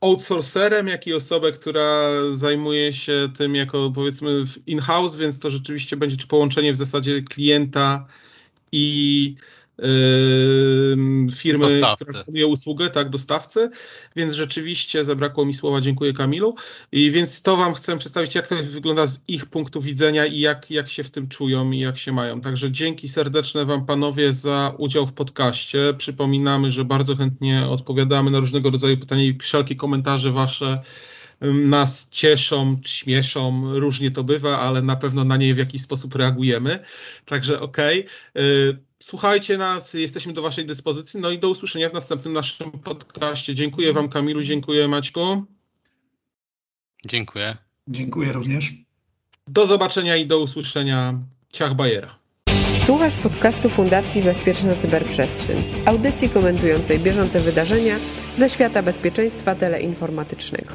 outsourcerem, 0.00 0.86
jak 0.86 1.06
i 1.06 1.14
osobę, 1.14 1.52
która 1.52 2.10
zajmuje 2.32 2.92
się 2.92 3.28
tym 3.36 3.54
jako 3.54 3.90
powiedzmy 3.94 4.44
in-house, 4.66 5.16
więc 5.16 5.38
to 5.38 5.50
rzeczywiście 5.50 5.96
będzie 5.96 6.16
czy 6.16 6.26
połączenie 6.26 6.72
w 6.72 6.76
zasadzie 6.76 7.22
klienta 7.22 8.06
i 8.72 9.36
firmy, 11.34 11.66
Dostawcy. 11.68 12.04
która 12.04 12.18
wykonuje 12.18 12.46
usługę, 12.46 12.90
tak, 12.90 13.10
dostawcy, 13.10 13.70
więc 14.16 14.34
rzeczywiście 14.34 15.04
zabrakło 15.04 15.44
mi 15.44 15.54
słowa, 15.54 15.80
dziękuję 15.80 16.12
Kamilu. 16.12 16.54
I 16.92 17.10
więc 17.10 17.42
to 17.42 17.56
Wam 17.56 17.74
chcę 17.74 17.98
przedstawić, 17.98 18.34
jak 18.34 18.48
to 18.48 18.56
wygląda 18.62 19.06
z 19.06 19.20
ich 19.28 19.46
punktu 19.46 19.80
widzenia 19.80 20.26
i 20.26 20.38
jak, 20.40 20.70
jak 20.70 20.88
się 20.88 21.02
w 21.02 21.10
tym 21.10 21.28
czują 21.28 21.70
i 21.70 21.78
jak 21.78 21.98
się 21.98 22.12
mają. 22.12 22.40
Także 22.40 22.70
dzięki 22.70 23.08
serdeczne 23.08 23.64
Wam 23.64 23.86
panowie 23.86 24.32
za 24.32 24.74
udział 24.78 25.06
w 25.06 25.12
podcaście. 25.12 25.94
Przypominamy, 25.98 26.70
że 26.70 26.84
bardzo 26.84 27.16
chętnie 27.16 27.66
odpowiadamy 27.66 28.30
na 28.30 28.38
różnego 28.38 28.70
rodzaju 28.70 28.98
pytania 28.98 29.24
i 29.24 29.38
wszelkie 29.38 29.76
komentarze 29.76 30.32
Wasze 30.32 30.82
nas 31.40 32.08
cieszą, 32.10 32.80
śmieszą, 32.84 33.72
różnie 33.78 34.10
to 34.10 34.24
bywa, 34.24 34.58
ale 34.58 34.82
na 34.82 34.96
pewno 34.96 35.24
na 35.24 35.36
nie 35.36 35.54
w 35.54 35.58
jakiś 35.58 35.82
sposób 35.82 36.14
reagujemy. 36.14 36.78
Także 37.26 37.60
okej. 37.60 38.00
Okay. 38.00 38.89
Słuchajcie 39.02 39.58
nas, 39.58 39.94
jesteśmy 39.94 40.32
do 40.32 40.42
Waszej 40.42 40.66
dyspozycji. 40.66 41.20
No 41.20 41.30
i 41.30 41.38
do 41.38 41.50
usłyszenia 41.50 41.88
w 41.88 41.92
następnym 41.92 42.32
naszym 42.32 42.70
podcaście. 42.70 43.54
Dziękuję 43.54 43.92
Wam, 43.92 44.08
Kamilu, 44.08 44.42
dziękuję, 44.42 44.88
Maćku. 44.88 45.44
Dziękuję. 47.06 47.56
Dziękuję 47.88 48.32
również. 48.32 48.72
Do 49.48 49.66
zobaczenia 49.66 50.16
i 50.16 50.26
do 50.26 50.38
usłyszenia. 50.38 51.14
Ciach 51.52 51.74
Bajera. 51.74 52.14
Słuchasz 52.86 53.16
podcastu 53.16 53.68
Fundacji 53.68 54.22
Bezpieczna 54.22 54.76
Cyberprzestrzeń, 54.76 55.62
audycji 55.86 56.28
komentującej 56.28 56.98
bieżące 56.98 57.40
wydarzenia 57.40 57.96
ze 58.36 58.50
świata 58.50 58.82
bezpieczeństwa 58.82 59.54
teleinformatycznego. 59.54 60.74